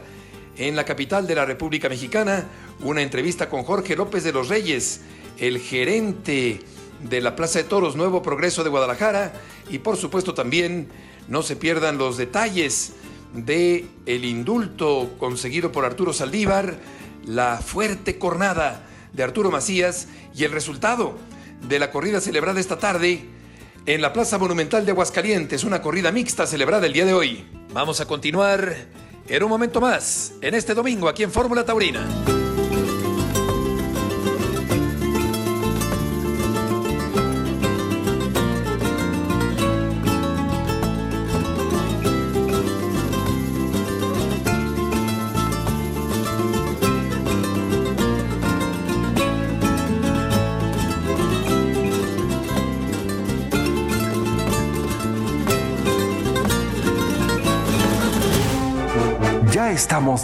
en 0.56 0.74
la 0.74 0.84
capital 0.84 1.28
de 1.28 1.36
la 1.36 1.44
República 1.44 1.88
Mexicana, 1.88 2.48
una 2.80 3.02
entrevista 3.02 3.48
con 3.48 3.62
Jorge 3.62 3.94
López 3.94 4.24
de 4.24 4.32
los 4.32 4.48
Reyes, 4.48 5.02
el 5.38 5.60
gerente 5.60 6.58
de 7.08 7.20
la 7.20 7.36
Plaza 7.36 7.60
de 7.60 7.66
Toros 7.66 7.94
Nuevo 7.94 8.20
Progreso 8.20 8.64
de 8.64 8.70
Guadalajara 8.70 9.32
y 9.70 9.78
por 9.78 9.96
supuesto 9.96 10.34
también 10.34 10.88
no 11.28 11.42
se 11.42 11.56
pierdan 11.56 11.98
los 11.98 12.16
detalles 12.16 12.92
de 13.34 13.86
el 14.06 14.24
indulto 14.24 15.14
conseguido 15.18 15.72
por 15.72 15.84
Arturo 15.84 16.12
Saldívar, 16.12 16.78
la 17.26 17.58
fuerte 17.58 18.18
cornada 18.18 18.86
de 19.12 19.22
Arturo 19.22 19.50
Macías 19.50 20.08
y 20.34 20.44
el 20.44 20.52
resultado 20.52 21.16
de 21.68 21.78
la 21.78 21.90
corrida 21.90 22.20
celebrada 22.20 22.60
esta 22.60 22.78
tarde 22.78 23.24
en 23.86 24.00
la 24.00 24.12
Plaza 24.12 24.38
Monumental 24.38 24.84
de 24.84 24.92
Aguascalientes, 24.92 25.64
una 25.64 25.82
corrida 25.82 26.10
mixta 26.12 26.46
celebrada 26.46 26.86
el 26.86 26.92
día 26.92 27.04
de 27.04 27.14
hoy. 27.14 27.44
Vamos 27.72 28.00
a 28.00 28.06
continuar 28.06 28.74
en 29.28 29.42
un 29.42 29.48
momento 29.48 29.80
más, 29.80 30.32
en 30.40 30.54
este 30.54 30.74
domingo 30.74 31.08
aquí 31.08 31.22
en 31.22 31.32
Fórmula 31.32 31.64
Taurina. 31.64 32.33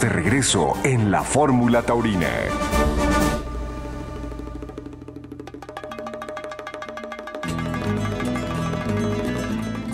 De 0.01 0.09
regreso 0.09 0.73
en 0.83 1.11
la 1.11 1.23
Fórmula 1.23 1.83
Taurina. 1.83 2.27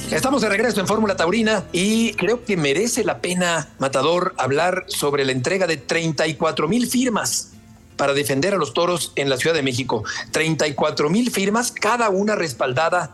Estamos 0.10 0.42
de 0.42 0.48
regreso 0.48 0.80
en 0.80 0.88
Fórmula 0.88 1.18
Taurina 1.18 1.66
y 1.74 2.14
creo 2.14 2.46
que 2.46 2.56
merece 2.56 3.04
la 3.04 3.20
pena, 3.20 3.68
Matador, 3.80 4.34
hablar 4.38 4.86
sobre 4.88 5.26
la 5.26 5.34
entrega 5.34 5.68
de 5.68 5.76
34 5.76 6.70
mil 6.70 6.88
firmas 6.88 7.52
para 7.98 8.14
defender 8.14 8.54
a 8.54 8.58
los 8.58 8.74
toros 8.74 9.12
en 9.18 9.30
la 9.30 9.36
Ciudad 9.36 9.56
de 9.56 9.62
México. 9.62 10.06
34 10.32 11.10
mil 11.10 11.32
firmas, 11.32 11.74
cada 11.74 12.10
una 12.10 12.36
respaldada 12.36 13.14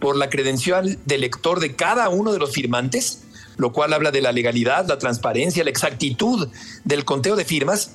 por 0.00 0.16
la 0.16 0.30
credencial 0.30 0.98
de 1.04 1.18
lector 1.18 1.60
de 1.60 1.76
cada 1.76 2.08
uno 2.08 2.32
de 2.32 2.38
los 2.38 2.52
firmantes, 2.52 3.24
lo 3.60 3.72
cual 3.72 3.92
habla 3.92 4.10
de 4.10 4.22
la 4.22 4.32
legalidad, 4.32 4.86
la 4.88 4.98
transparencia, 4.98 5.62
la 5.62 5.70
exactitud 5.70 6.48
del 6.84 7.04
conteo 7.04 7.36
de 7.36 7.44
firmas 7.44 7.92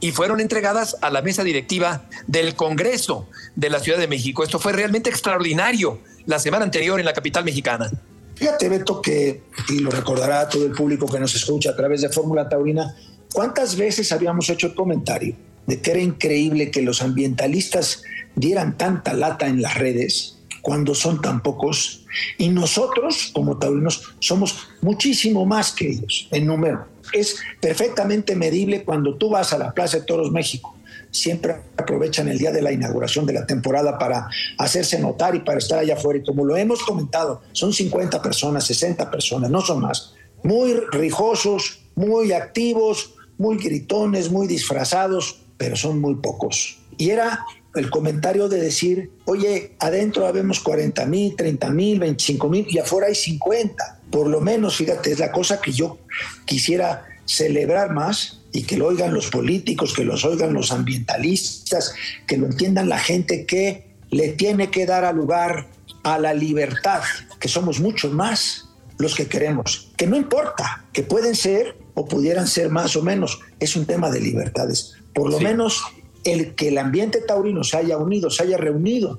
y 0.00 0.12
fueron 0.12 0.40
entregadas 0.40 0.96
a 1.02 1.10
la 1.10 1.20
mesa 1.20 1.44
directiva 1.44 2.08
del 2.26 2.54
Congreso 2.54 3.28
de 3.56 3.68
la 3.68 3.80
Ciudad 3.80 3.98
de 3.98 4.08
México. 4.08 4.42
Esto 4.42 4.58
fue 4.58 4.72
realmente 4.72 5.10
extraordinario 5.10 5.98
la 6.26 6.38
semana 6.38 6.64
anterior 6.64 6.98
en 6.98 7.06
la 7.06 7.12
capital 7.12 7.44
mexicana. 7.44 7.90
Fíjate, 8.36 8.68
Beto, 8.70 9.02
que, 9.02 9.42
y 9.68 9.80
lo 9.80 9.90
recordará 9.90 10.48
todo 10.48 10.64
el 10.64 10.72
público 10.72 11.06
que 11.06 11.20
nos 11.20 11.34
escucha 11.34 11.70
a 11.70 11.76
través 11.76 12.00
de 12.00 12.08
Fórmula 12.08 12.48
Taurina, 12.48 12.96
¿cuántas 13.34 13.76
veces 13.76 14.12
habíamos 14.12 14.48
hecho 14.48 14.68
el 14.68 14.74
comentario 14.74 15.36
de 15.66 15.80
que 15.82 15.90
era 15.90 16.00
increíble 16.00 16.70
que 16.70 16.80
los 16.80 17.02
ambientalistas 17.02 18.02
dieran 18.34 18.78
tanta 18.78 19.12
lata 19.12 19.46
en 19.46 19.60
las 19.60 19.74
redes 19.74 20.39
cuando 20.62 20.94
son 20.94 21.20
tan 21.20 21.42
pocos? 21.42 22.04
Y 22.38 22.48
nosotros, 22.48 23.30
como 23.34 23.58
taurinos, 23.58 24.14
somos 24.18 24.68
muchísimo 24.80 25.46
más 25.46 25.72
que 25.72 25.88
ellos 25.88 26.28
en 26.30 26.46
número 26.46 26.86
es 27.12 27.36
perfectamente 27.60 28.36
medible 28.36 28.84
cuando 28.84 29.16
tú 29.16 29.30
vas 29.30 29.52
a 29.52 29.58
la 29.58 29.72
Plaza 29.72 29.98
de 29.98 30.04
Toros 30.04 30.30
México. 30.30 30.76
Siempre 31.10 31.56
aprovechan 31.76 32.28
el 32.28 32.38
día 32.38 32.52
de 32.52 32.62
la 32.62 32.72
inauguración 32.72 33.26
de 33.26 33.32
la 33.32 33.46
temporada 33.46 33.98
para 33.98 34.28
hacerse 34.58 34.98
notar 34.98 35.34
y 35.34 35.40
para 35.40 35.58
estar 35.58 35.78
allá 35.78 35.94
afuera. 35.94 36.20
Y 36.20 36.24
como 36.24 36.44
lo 36.44 36.56
hemos 36.56 36.82
comentado, 36.82 37.42
son 37.52 37.72
50 37.72 38.22
personas, 38.22 38.64
60 38.66 39.10
personas, 39.10 39.50
no 39.50 39.60
son 39.60 39.80
más. 39.80 40.14
Muy 40.44 40.74
rijosos, 40.92 41.80
muy 41.96 42.32
activos, 42.32 43.14
muy 43.38 43.56
gritones, 43.56 44.30
muy 44.30 44.46
disfrazados, 44.46 45.40
pero 45.56 45.74
son 45.74 46.00
muy 46.00 46.14
pocos. 46.16 46.78
Y 46.96 47.10
era 47.10 47.44
el 47.74 47.90
comentario 47.90 48.48
de 48.48 48.60
decir, 48.60 49.10
oye, 49.24 49.76
adentro 49.78 50.26
habemos 50.26 50.60
40 50.60 51.06
mil, 51.06 51.36
30 51.36 51.70
mil, 51.70 51.98
25 52.00 52.48
mil 52.48 52.66
y 52.68 52.78
afuera 52.78 53.06
hay 53.06 53.14
50 53.14 54.00
por 54.10 54.26
lo 54.26 54.40
menos, 54.40 54.76
fíjate, 54.76 55.12
es 55.12 55.18
la 55.18 55.30
cosa 55.30 55.60
que 55.60 55.72
yo 55.72 55.98
quisiera 56.44 57.06
celebrar 57.24 57.92
más 57.92 58.40
y 58.52 58.64
que 58.64 58.76
lo 58.76 58.88
oigan 58.88 59.14
los 59.14 59.30
políticos, 59.30 59.94
que 59.94 60.04
los 60.04 60.24
oigan 60.24 60.52
los 60.52 60.72
ambientalistas, 60.72 61.94
que 62.26 62.36
lo 62.36 62.46
entiendan 62.46 62.88
la 62.88 62.98
gente 62.98 63.46
que 63.46 63.94
le 64.10 64.30
tiene 64.30 64.70
que 64.70 64.86
dar 64.86 65.04
a 65.04 65.12
lugar 65.12 65.68
a 66.02 66.18
la 66.18 66.34
libertad, 66.34 67.02
que 67.38 67.48
somos 67.48 67.78
muchos 67.78 68.12
más 68.12 68.68
los 68.98 69.14
que 69.14 69.28
queremos, 69.28 69.92
que 69.96 70.06
no 70.06 70.16
importa, 70.16 70.84
que 70.92 71.02
pueden 71.02 71.36
ser 71.36 71.76
o 71.94 72.06
pudieran 72.06 72.48
ser 72.48 72.68
más 72.68 72.96
o 72.96 73.02
menos, 73.02 73.40
es 73.60 73.76
un 73.76 73.86
tema 73.86 74.10
de 74.10 74.20
libertades. 74.20 74.94
Por 75.14 75.30
lo 75.30 75.40
menos 75.40 75.82
el 76.24 76.54
que 76.54 76.68
el 76.68 76.78
ambiente 76.78 77.20
taurino 77.20 77.64
se 77.64 77.76
haya 77.76 77.96
unido, 77.96 78.30
se 78.30 78.42
haya 78.42 78.56
reunido 78.56 79.18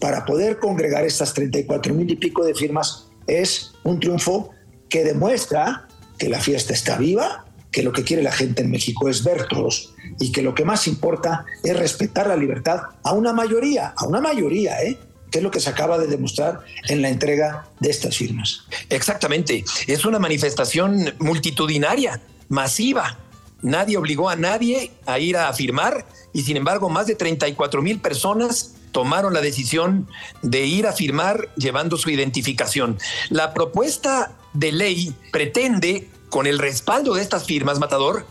para 0.00 0.24
poder 0.24 0.58
congregar 0.58 1.04
estas 1.04 1.34
34 1.34 1.94
mil 1.94 2.10
y 2.10 2.16
pico 2.16 2.44
de 2.44 2.54
firmas, 2.54 3.08
es 3.26 3.72
un 3.84 4.00
triunfo 4.00 4.50
que 4.88 5.04
demuestra 5.04 5.86
que 6.18 6.28
la 6.28 6.40
fiesta 6.40 6.72
está 6.72 6.96
viva, 6.96 7.44
que 7.70 7.82
lo 7.82 7.92
que 7.92 8.02
quiere 8.02 8.22
la 8.22 8.32
gente 8.32 8.62
en 8.62 8.70
México 8.70 9.08
es 9.08 9.22
ver 9.22 9.46
todos 9.46 9.94
y 10.18 10.32
que 10.32 10.42
lo 10.42 10.54
que 10.54 10.64
más 10.64 10.86
importa 10.86 11.44
es 11.62 11.76
respetar 11.76 12.26
la 12.26 12.36
libertad 12.36 12.80
a 13.02 13.12
una 13.12 13.32
mayoría, 13.32 13.94
a 13.96 14.06
una 14.06 14.20
mayoría, 14.20 14.82
¿eh? 14.82 14.98
que 15.30 15.38
es 15.38 15.44
lo 15.44 15.50
que 15.50 15.60
se 15.60 15.70
acaba 15.70 15.98
de 15.98 16.08
demostrar 16.08 16.60
en 16.88 17.02
la 17.02 17.08
entrega 17.08 17.68
de 17.78 17.90
estas 17.90 18.16
firmas. 18.16 18.64
Exactamente, 18.88 19.64
es 19.86 20.04
una 20.04 20.18
manifestación 20.18 21.14
multitudinaria, 21.18 22.20
masiva. 22.48 23.16
Nadie 23.62 23.96
obligó 23.96 24.28
a 24.28 24.36
nadie 24.36 24.90
a 25.06 25.18
ir 25.18 25.36
a 25.36 25.52
firmar 25.52 26.06
y 26.32 26.42
sin 26.42 26.56
embargo 26.56 26.88
más 26.88 27.06
de 27.06 27.14
34 27.14 27.82
mil 27.82 28.00
personas 28.00 28.74
tomaron 28.92 29.34
la 29.34 29.40
decisión 29.40 30.08
de 30.42 30.66
ir 30.66 30.86
a 30.86 30.92
firmar 30.92 31.52
llevando 31.56 31.96
su 31.96 32.10
identificación. 32.10 32.98
La 33.28 33.54
propuesta 33.54 34.32
de 34.52 34.72
ley 34.72 35.14
pretende, 35.32 36.08
con 36.28 36.46
el 36.46 36.58
respaldo 36.58 37.14
de 37.14 37.22
estas 37.22 37.44
firmas, 37.44 37.78
Matador, 37.78 38.26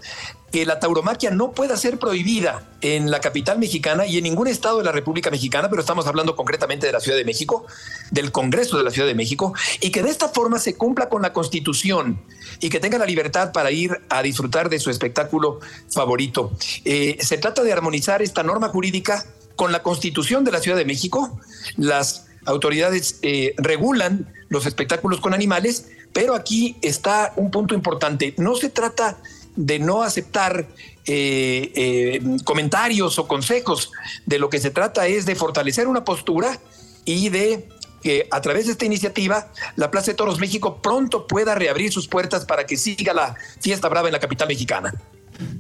que 0.52 0.66
la 0.66 0.80
tauromaquia 0.80 1.32
no 1.32 1.52
pueda 1.52 1.78
ser 1.78 2.00
prohibida 2.00 2.68
en 2.82 3.12
la 3.12 3.20
capital 3.20 3.60
mexicana 3.60 4.06
y 4.06 4.18
en 4.18 4.24
ningún 4.24 4.48
estado 4.48 4.80
de 4.80 4.84
la 4.84 4.92
República 4.92 5.30
Mexicana, 5.30 5.70
pero 5.70 5.82
estamos 5.82 6.08
hablando 6.08 6.36
concretamente 6.36 6.88
de 6.88 6.94
la 6.94 7.00
Ciudad 7.00 7.18
de 7.18 7.26
México, 7.26 7.66
del 8.12 8.32
Congreso 8.32 8.78
de 8.78 8.84
la 8.84 8.92
Ciudad 8.92 9.08
de 9.08 9.16
México, 9.16 9.54
y 9.82 9.92
que 9.92 10.04
de 10.04 10.10
esta 10.10 10.30
forma 10.30 10.60
se 10.60 10.76
cumpla 10.76 11.10
con 11.10 11.22
la 11.22 11.34
Constitución 11.34 12.22
y 12.60 12.70
que 12.70 12.80
tenga 12.80 12.98
la 12.98 13.06
libertad 13.06 13.52
para 13.52 13.72
ir 13.72 14.02
a 14.10 14.22
disfrutar 14.22 14.70
de 14.70 14.80
su 14.80 14.90
espectáculo 14.90 15.60
favorito. 15.90 16.52
Eh, 16.86 17.18
se 17.20 17.38
trata 17.38 17.64
de 17.64 17.74
armonizar 17.74 18.22
esta 18.22 18.44
norma 18.44 18.70
jurídica 18.70 19.26
con 19.56 19.72
la 19.72 19.84
Constitución 19.84 20.44
de 20.44 20.52
la 20.52 20.60
Ciudad 20.60 20.78
de 20.78 20.86
México, 20.86 21.38
las 21.76 22.28
autoridades 22.46 23.20
eh, 23.22 23.54
regulan 23.58 24.34
los 24.48 24.66
espectáculos 24.66 25.20
con 25.20 25.34
animales, 25.34 25.90
pero 26.14 26.34
aquí 26.34 26.78
está 26.82 27.34
un 27.36 27.52
punto 27.52 27.76
importante. 27.76 28.34
No 28.38 28.56
se 28.56 28.70
trata 28.70 29.18
de 29.60 29.78
no 29.78 30.04
aceptar 30.04 30.68
eh, 31.06 31.72
eh, 31.76 32.22
comentarios 32.46 33.20
o 33.20 33.28
consejos. 33.28 33.92
De 34.26 34.40
lo 34.40 34.50
que 34.50 34.60
se 34.60 34.72
trata 34.72 35.06
es 35.06 35.26
de 35.26 35.36
fortalecer 35.36 35.88
una 35.88 36.06
postura 36.06 36.58
y 37.04 37.28
de 37.28 37.68
que 38.02 38.30
a 38.32 38.40
través 38.40 38.68
de 38.68 38.72
esta 38.72 38.86
iniciativa 38.86 39.52
la 39.76 39.92
Plaza 39.92 40.12
de 40.12 40.16
Toros 40.16 40.40
México 40.40 40.82
pronto 40.82 41.28
pueda 41.28 41.56
reabrir 41.56 41.92
sus 41.92 42.08
puertas 42.08 42.46
para 42.46 42.66
que 42.66 42.78
siga 42.78 43.14
la 43.14 43.36
fiesta 43.60 43.90
brava 43.90 44.08
en 44.08 44.14
la 44.14 44.20
capital 44.20 44.48
mexicana. 44.48 44.94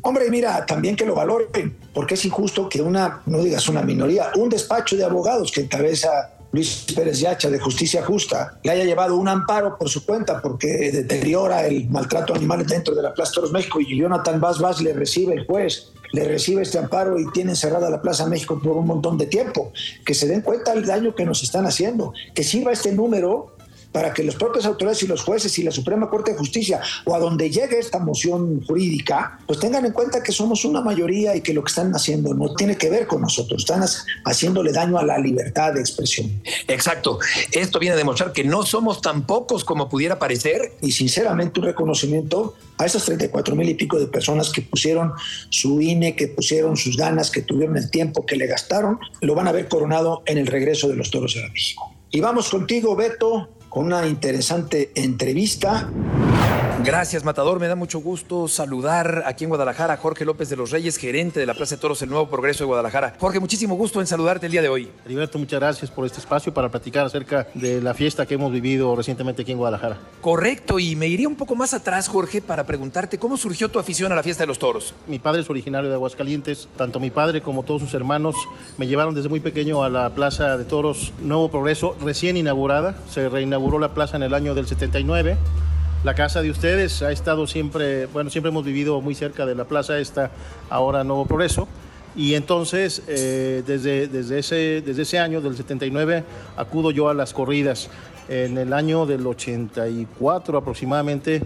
Hombre, 0.01 0.29
mira, 0.29 0.65
también 0.65 0.95
que 0.95 1.05
lo 1.05 1.15
valoren, 1.15 1.75
porque 1.93 2.13
es 2.13 2.23
injusto 2.23 2.69
que 2.69 2.81
una, 2.81 3.21
no 3.25 3.43
digas 3.43 3.67
una 3.67 3.81
minoría, 3.81 4.31
un 4.35 4.47
despacho 4.49 4.95
de 4.95 5.03
abogados 5.03 5.51
que 5.51 5.61
encabeza 5.61 6.38
Luis 6.51 6.85
Pérez 6.95 7.19
Yacha 7.19 7.49
de 7.49 7.59
Justicia 7.59 8.03
Justa 8.03 8.59
le 8.63 8.71
haya 8.71 8.83
llevado 8.83 9.15
un 9.15 9.27
amparo 9.27 9.77
por 9.77 9.89
su 9.89 10.05
cuenta 10.05 10.41
porque 10.41 10.91
deteriora 10.91 11.67
el 11.67 11.89
maltrato 11.89 12.33
animal 12.33 12.65
dentro 12.65 12.95
de 12.95 13.03
la 13.03 13.13
Plaza 13.13 13.33
Toros 13.33 13.51
México 13.51 13.79
y 13.79 13.97
Jonathan 13.97 14.39
Vaz 14.39 14.59
Vaz 14.59 14.81
le 14.81 14.93
recibe 14.93 15.35
el 15.35 15.45
juez, 15.45 15.91
le 16.11 16.23
recibe 16.23 16.63
este 16.63 16.79
amparo 16.79 17.19
y 17.19 17.31
tiene 17.31 17.55
cerrada 17.55 17.89
la 17.89 18.01
Plaza 18.01 18.25
México 18.25 18.59
por 18.61 18.77
un 18.77 18.87
montón 18.87 19.17
de 19.17 19.27
tiempo. 19.27 19.71
Que 20.05 20.13
se 20.13 20.27
den 20.27 20.41
cuenta 20.41 20.73
del 20.73 20.85
daño 20.85 21.13
que 21.13 21.25
nos 21.25 21.43
están 21.43 21.65
haciendo, 21.65 22.13
que 22.33 22.43
sirva 22.43 22.71
este 22.71 22.91
número 22.91 23.55
para 23.91 24.13
que 24.13 24.23
las 24.23 24.35
propias 24.35 24.65
autoridades 24.65 25.03
y 25.03 25.07
los 25.07 25.23
jueces 25.23 25.57
y 25.59 25.63
la 25.63 25.71
Suprema 25.71 26.09
Corte 26.09 26.31
de 26.31 26.37
Justicia 26.37 26.81
o 27.05 27.15
a 27.15 27.19
donde 27.19 27.49
llegue 27.49 27.79
esta 27.79 27.99
moción 27.99 28.63
jurídica, 28.65 29.39
pues 29.47 29.59
tengan 29.59 29.85
en 29.85 29.93
cuenta 29.93 30.21
que 30.21 30.31
somos 30.31 30.65
una 30.65 30.81
mayoría 30.81 31.35
y 31.35 31.41
que 31.41 31.53
lo 31.53 31.63
que 31.63 31.69
están 31.69 31.91
haciendo 31.93 32.33
no 32.33 32.53
tiene 32.55 32.77
que 32.77 32.89
ver 32.89 33.07
con 33.07 33.21
nosotros, 33.21 33.61
están 33.61 33.83
haciéndole 34.25 34.71
daño 34.71 34.97
a 34.97 35.03
la 35.03 35.17
libertad 35.17 35.73
de 35.73 35.79
expresión. 35.79 36.41
Exacto, 36.67 37.19
esto 37.51 37.79
viene 37.79 37.95
a 37.95 37.97
demostrar 37.97 38.33
que 38.33 38.43
no 38.43 38.63
somos 38.63 39.01
tan 39.01 39.25
pocos 39.25 39.63
como 39.63 39.89
pudiera 39.89 40.19
parecer. 40.19 40.73
Y 40.81 40.91
sinceramente 40.91 41.59
un 41.59 41.65
reconocimiento 41.67 42.55
a 42.77 42.85
esas 42.85 43.05
34 43.05 43.55
mil 43.55 43.69
y 43.69 43.73
pico 43.73 43.99
de 43.99 44.07
personas 44.07 44.49
que 44.51 44.61
pusieron 44.61 45.13
su 45.49 45.81
INE, 45.81 46.15
que 46.15 46.27
pusieron 46.27 46.77
sus 46.77 46.95
ganas, 46.95 47.31
que 47.31 47.41
tuvieron 47.41 47.77
el 47.77 47.89
tiempo, 47.89 48.25
que 48.25 48.35
le 48.35 48.47
gastaron, 48.47 48.99
lo 49.21 49.35
van 49.35 49.47
a 49.47 49.51
ver 49.51 49.67
coronado 49.67 50.23
en 50.25 50.37
el 50.37 50.47
regreso 50.47 50.87
de 50.87 50.95
los 50.95 51.11
toros 51.11 51.35
a 51.37 51.47
México. 51.51 51.93
Y 52.11 52.21
vamos 52.21 52.49
contigo, 52.49 52.95
Beto, 52.95 53.49
con 53.69 53.85
una 53.85 54.07
interesante 54.07 54.91
entrevista. 54.95 55.89
Gracias, 56.83 57.25
Matador. 57.25 57.59
Me 57.59 57.67
da 57.67 57.75
mucho 57.75 57.99
gusto 57.99 58.47
saludar 58.47 59.23
aquí 59.25 59.43
en 59.43 59.49
Guadalajara 59.49 59.95
a 59.95 59.97
Jorge 59.97 60.23
López 60.23 60.49
de 60.49 60.55
los 60.55 60.71
Reyes, 60.71 60.95
gerente 60.95 61.39
de 61.39 61.45
la 61.45 61.53
Plaza 61.53 61.75
de 61.75 61.81
Toros 61.81 62.01
El 62.01 62.09
Nuevo 62.09 62.29
Progreso 62.29 62.63
de 62.63 62.67
Guadalajara. 62.67 63.15
Jorge, 63.19 63.41
muchísimo 63.41 63.75
gusto 63.75 63.99
en 63.99 64.07
saludarte 64.07 64.45
el 64.45 64.53
día 64.53 64.61
de 64.61 64.69
hoy. 64.69 64.89
Heriberto, 65.05 65.37
muchas 65.37 65.59
gracias 65.59 65.91
por 65.91 66.05
este 66.05 66.19
espacio 66.19 66.53
para 66.53 66.69
platicar 66.69 67.05
acerca 67.05 67.47
de 67.53 67.81
la 67.81 67.93
fiesta 67.93 68.25
que 68.25 68.35
hemos 68.35 68.53
vivido 68.53 68.95
recientemente 68.95 69.41
aquí 69.41 69.51
en 69.51 69.57
Guadalajara. 69.57 69.97
Correcto, 70.21 70.79
y 70.79 70.95
me 70.95 71.07
iría 71.07 71.27
un 71.27 71.35
poco 71.35 71.53
más 71.53 71.73
atrás, 71.73 72.07
Jorge, 72.07 72.41
para 72.41 72.65
preguntarte 72.65 73.19
cómo 73.19 73.35
surgió 73.35 73.69
tu 73.69 73.77
afición 73.77 74.13
a 74.13 74.15
la 74.15 74.23
fiesta 74.23 74.43
de 74.43 74.47
los 74.47 74.57
toros. 74.57 74.93
Mi 75.05 75.19
padre 75.19 75.41
es 75.41 75.49
originario 75.49 75.89
de 75.89 75.95
Aguascalientes. 75.95 76.69
Tanto 76.77 77.01
mi 77.01 77.11
padre 77.11 77.41
como 77.41 77.63
todos 77.63 77.81
sus 77.81 77.93
hermanos 77.93 78.35
me 78.77 78.87
llevaron 78.87 79.13
desde 79.13 79.27
muy 79.27 79.41
pequeño 79.41 79.83
a 79.83 79.89
la 79.89 80.09
Plaza 80.15 80.57
de 80.57 80.63
Toros 80.63 81.11
Nuevo 81.21 81.51
Progreso, 81.51 81.97
recién 82.01 82.37
inaugurada. 82.37 82.95
Se 83.09 83.27
reinauguró 83.27 83.58
la 83.79 83.93
plaza 83.93 84.17
en 84.17 84.23
el 84.23 84.33
año 84.33 84.55
del 84.55 84.67
79 84.67 85.37
la 86.03 86.15
casa 86.15 86.41
de 86.41 86.49
ustedes 86.49 87.01
ha 87.01 87.11
estado 87.11 87.45
siempre, 87.45 88.05
bueno, 88.05 88.29
siempre 88.29 88.51
hemos 88.51 88.63
vivido 88.63 89.01
muy 89.01 89.15
cerca 89.15 89.45
de 89.45 89.53
la 89.53 89.65
plaza 89.65 89.99
esta, 89.99 90.31
ahora 90.69 91.03
Nuevo 91.03 91.25
Progreso. 91.25 91.67
Y 92.15 92.35
entonces, 92.35 93.03
eh, 93.07 93.63
desde, 93.67 94.07
desde, 94.07 94.39
ese, 94.39 94.81
desde 94.81 95.01
ese 95.01 95.19
año, 95.19 95.41
del 95.41 95.57
79, 95.57 96.23
acudo 96.55 96.91
yo 96.91 97.09
a 97.09 97.13
las 97.13 97.33
corridas. 97.33 97.89
En 98.29 98.57
el 98.57 98.71
año 98.71 99.05
del 99.05 99.27
84 99.27 100.57
aproximadamente, 100.57 101.43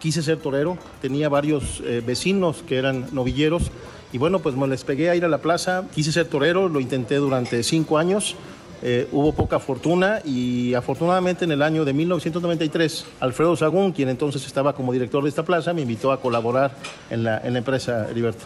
quise 0.00 0.20
ser 0.22 0.38
torero. 0.38 0.78
Tenía 1.00 1.28
varios 1.28 1.80
eh, 1.84 2.02
vecinos 2.04 2.64
que 2.66 2.78
eran 2.78 3.06
novilleros. 3.12 3.70
Y 4.12 4.18
bueno, 4.18 4.40
pues 4.40 4.56
me 4.56 4.66
les 4.66 4.82
pegué 4.82 5.10
a 5.10 5.14
ir 5.14 5.24
a 5.24 5.28
la 5.28 5.38
plaza. 5.38 5.84
Quise 5.94 6.10
ser 6.10 6.26
torero, 6.26 6.68
lo 6.68 6.80
intenté 6.80 7.16
durante 7.16 7.62
cinco 7.62 7.98
años. 7.98 8.34
Eh, 8.84 9.08
hubo 9.12 9.32
poca 9.32 9.60
fortuna 9.60 10.20
y 10.24 10.74
afortunadamente 10.74 11.44
en 11.44 11.52
el 11.52 11.62
año 11.62 11.84
de 11.84 11.92
1993, 11.92 13.06
Alfredo 13.20 13.56
Sagún, 13.56 13.92
quien 13.92 14.08
entonces 14.08 14.44
estaba 14.44 14.74
como 14.74 14.92
director 14.92 15.22
de 15.22 15.28
esta 15.28 15.44
plaza, 15.44 15.72
me 15.72 15.82
invitó 15.82 16.10
a 16.10 16.20
colaborar 16.20 16.72
en 17.08 17.22
la, 17.22 17.38
en 17.38 17.52
la 17.52 17.60
empresa 17.60 18.08
Heriberto. 18.10 18.44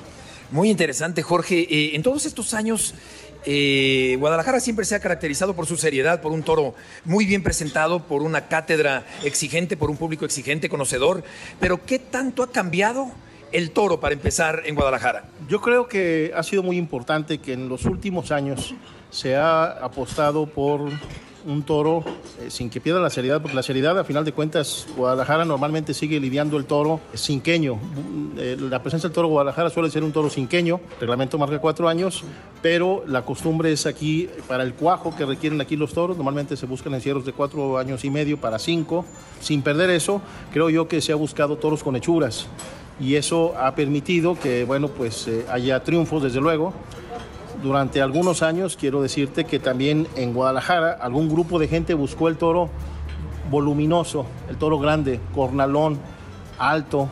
Muy 0.51 0.71
interesante, 0.71 1.23
Jorge. 1.23 1.67
Eh, 1.69 1.97
en 1.97 2.03
todos 2.03 2.27
estos 2.27 2.55
años, 2.55 2.95
eh, 3.47 4.17
Guadalajara 4.21 4.61
siempre 4.61 4.85
se 4.85 4.95
ha 4.95 5.01
caracterizado 5.01 5.55
por 5.55 5.67
su 5.67 5.77
seriedad, 5.77 6.21
por 6.21 6.33
un 6.33 6.43
toro 6.43 6.75
muy 7.05 7.27
bien 7.27 7.43
presentado, 7.43 8.01
por 8.01 8.23
una 8.23 8.49
cátedra 8.49 9.05
exigente, 9.25 9.77
por 9.77 9.91
un 9.91 9.97
público 9.97 10.25
exigente, 10.25 10.69
conocedor. 10.69 11.25
Pero 11.59 11.85
¿qué 11.85 11.99
tanto 11.99 12.43
ha 12.43 12.53
cambiado 12.53 13.11
el 13.53 13.71
toro 13.71 14.01
para 14.01 14.15
empezar 14.15 14.63
en 14.67 14.75
Guadalajara? 14.75 15.25
Yo 15.49 15.61
creo 15.61 15.89
que 15.89 16.33
ha 16.35 16.43
sido 16.43 16.63
muy 16.63 16.77
importante 16.77 17.39
que 17.39 17.53
en 17.53 17.69
los 17.69 17.85
últimos 17.87 18.31
años 18.31 18.75
se 19.11 19.37
ha 19.37 19.65
apostado 19.65 20.47
por 20.47 20.91
un 21.47 21.63
toro 21.63 22.03
eh, 22.41 22.51
sin 22.51 22.69
que 22.69 22.81
pierda 22.81 23.01
la 23.01 23.09
seriedad, 23.09 23.41
porque 23.41 23.55
la 23.55 23.63
seriedad, 23.63 23.97
a 23.99 24.05
final 24.05 24.25
de 24.25 24.33
cuentas, 24.33 24.87
Guadalajara 24.97 25.45
normalmente 25.45 25.95
sigue 25.95 26.19
lidiando 26.19 26.57
el 26.57 26.65
toro 26.65 27.01
cinqueño. 27.15 27.79
Eh, 28.37 28.57
la 28.59 28.83
presencia 28.83 29.09
del 29.09 29.15
toro 29.15 29.29
Guadalajara 29.29 29.71
suele 29.71 29.89
ser 29.91 30.03
un 30.03 30.13
toro 30.13 30.29
cinqueño, 30.29 30.81
reglamento 31.01 31.39
marca 31.39 31.59
cuatro 31.61 31.89
años, 31.89 32.25
pero 32.63 33.05
la 33.07 33.25
costumbre 33.25 33.73
es 33.73 33.87
aquí, 33.87 34.29
para 34.49 34.65
el 34.65 34.75
cuajo 34.75 35.15
que 35.17 35.25
requieren 35.25 35.61
aquí 35.61 35.77
los 35.77 35.95
toros, 35.95 36.17
normalmente 36.17 36.57
se 36.57 36.67
buscan 36.67 36.95
encierros 36.95 37.25
de 37.25 37.33
cuatro 37.33 37.79
años 37.79 38.05
y 38.05 38.11
medio 38.11 38.39
para 38.39 38.59
cinco. 38.59 39.05
Sin 39.41 39.63
perder 39.63 39.91
eso, 39.91 40.21
creo 40.53 40.69
yo 40.69 40.89
que 40.89 41.01
se 41.01 41.13
ha 41.13 41.17
buscado 41.17 41.57
toros 41.57 41.85
con 41.85 41.95
hechuras 41.95 42.49
y 42.99 43.15
eso 43.15 43.55
ha 43.59 43.75
permitido 43.75 44.39
que, 44.39 44.65
bueno, 44.65 44.89
pues 44.89 45.29
eh, 45.29 45.45
haya 45.51 45.83
triunfos, 45.85 46.23
desde 46.23 46.41
luego 46.41 46.73
durante 47.67 48.01
algunos 48.01 48.43
años, 48.43 48.77
quiero 48.79 49.03
decirte 49.03 49.45
que 49.45 49.59
también 49.59 50.07
en 50.17 50.33
Guadalajara 50.33 50.93
algún 50.93 51.29
grupo 51.29 51.59
de 51.59 51.69
gente 51.69 51.95
buscó 51.95 52.29
el 52.29 52.37
toro 52.37 52.71
voluminoso, 53.51 54.27
el 54.49 54.57
toro 54.57 54.79
grande, 54.79 55.21
cornalón, 55.35 55.99
alto, 56.59 57.09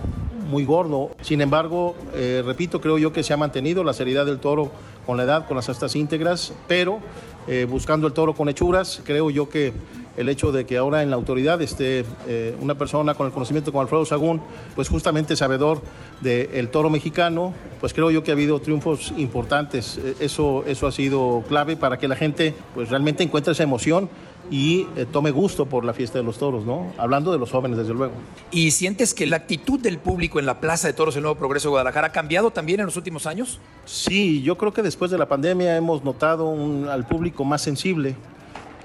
muy 0.48 0.64
gordo. 0.64 1.10
Sin 1.20 1.40
embargo, 1.40 1.94
eh, 2.14 2.42
repito, 2.44 2.80
creo 2.80 2.98
yo 2.98 3.12
que 3.12 3.22
se 3.22 3.32
ha 3.32 3.36
mantenido 3.36 3.84
la 3.84 3.92
seriedad 3.92 4.26
del 4.26 4.38
toro 4.38 4.70
con 5.06 5.16
la 5.16 5.24
edad, 5.24 5.46
con 5.46 5.56
las 5.56 5.68
astas 5.68 5.96
íntegras, 5.96 6.52
pero 6.68 7.00
eh, 7.46 7.66
buscando 7.68 8.06
el 8.06 8.12
toro 8.12 8.34
con 8.34 8.48
hechuras, 8.48 9.02
creo 9.04 9.30
yo 9.30 9.48
que 9.48 9.72
el 10.16 10.28
hecho 10.28 10.52
de 10.52 10.64
que 10.66 10.76
ahora 10.76 11.02
en 11.02 11.10
la 11.10 11.16
autoridad 11.16 11.60
esté 11.62 12.04
eh, 12.26 12.56
una 12.60 12.76
persona 12.76 13.14
con 13.14 13.26
el 13.26 13.32
conocimiento 13.32 13.72
como 13.72 13.82
Alfredo 13.82 14.04
Sagún, 14.04 14.40
pues 14.74 14.88
justamente 14.88 15.36
sabedor 15.36 15.82
del 16.20 16.68
toro 16.68 16.90
mexicano, 16.90 17.52
pues 17.80 17.92
creo 17.92 18.10
yo 18.10 18.22
que 18.22 18.30
ha 18.30 18.34
habido 18.34 18.60
triunfos 18.60 19.12
importantes. 19.16 19.98
Eh, 19.98 20.16
eso, 20.20 20.64
eso 20.66 20.86
ha 20.86 20.92
sido 20.92 21.42
clave 21.48 21.76
para 21.76 21.98
que 21.98 22.08
la 22.08 22.16
gente 22.16 22.54
pues 22.74 22.90
realmente 22.90 23.22
encuentre 23.22 23.52
esa 23.52 23.62
emoción 23.62 24.08
y 24.50 24.86
eh, 24.96 25.06
tome 25.10 25.30
gusto 25.30 25.66
por 25.66 25.84
la 25.84 25.94
fiesta 25.94 26.18
de 26.18 26.24
los 26.24 26.38
toros, 26.38 26.64
¿no? 26.64 26.92
Hablando 26.98 27.32
de 27.32 27.38
los 27.38 27.50
jóvenes, 27.50 27.78
desde 27.78 27.94
luego. 27.94 28.12
¿Y 28.50 28.70
sientes 28.72 29.14
que 29.14 29.26
la 29.26 29.36
actitud 29.36 29.80
del 29.80 29.98
público 29.98 30.38
en 30.38 30.46
la 30.46 30.60
Plaza 30.60 30.86
de 30.86 30.92
Toros 30.92 31.14
del 31.14 31.22
Nuevo 31.22 31.38
Progreso 31.38 31.68
de 31.68 31.70
Guadalajara 31.70 32.08
ha 32.08 32.12
cambiado 32.12 32.50
también 32.50 32.80
en 32.80 32.86
los 32.86 32.96
últimos 32.96 33.26
años? 33.26 33.58
Sí, 33.86 34.42
yo 34.42 34.58
creo 34.58 34.72
que 34.72 34.82
después 34.82 35.10
de 35.10 35.18
la 35.18 35.26
pandemia 35.26 35.76
hemos 35.76 36.04
notado 36.04 36.54
al 36.90 37.06
público 37.06 37.44
más 37.44 37.62
sensible 37.62 38.16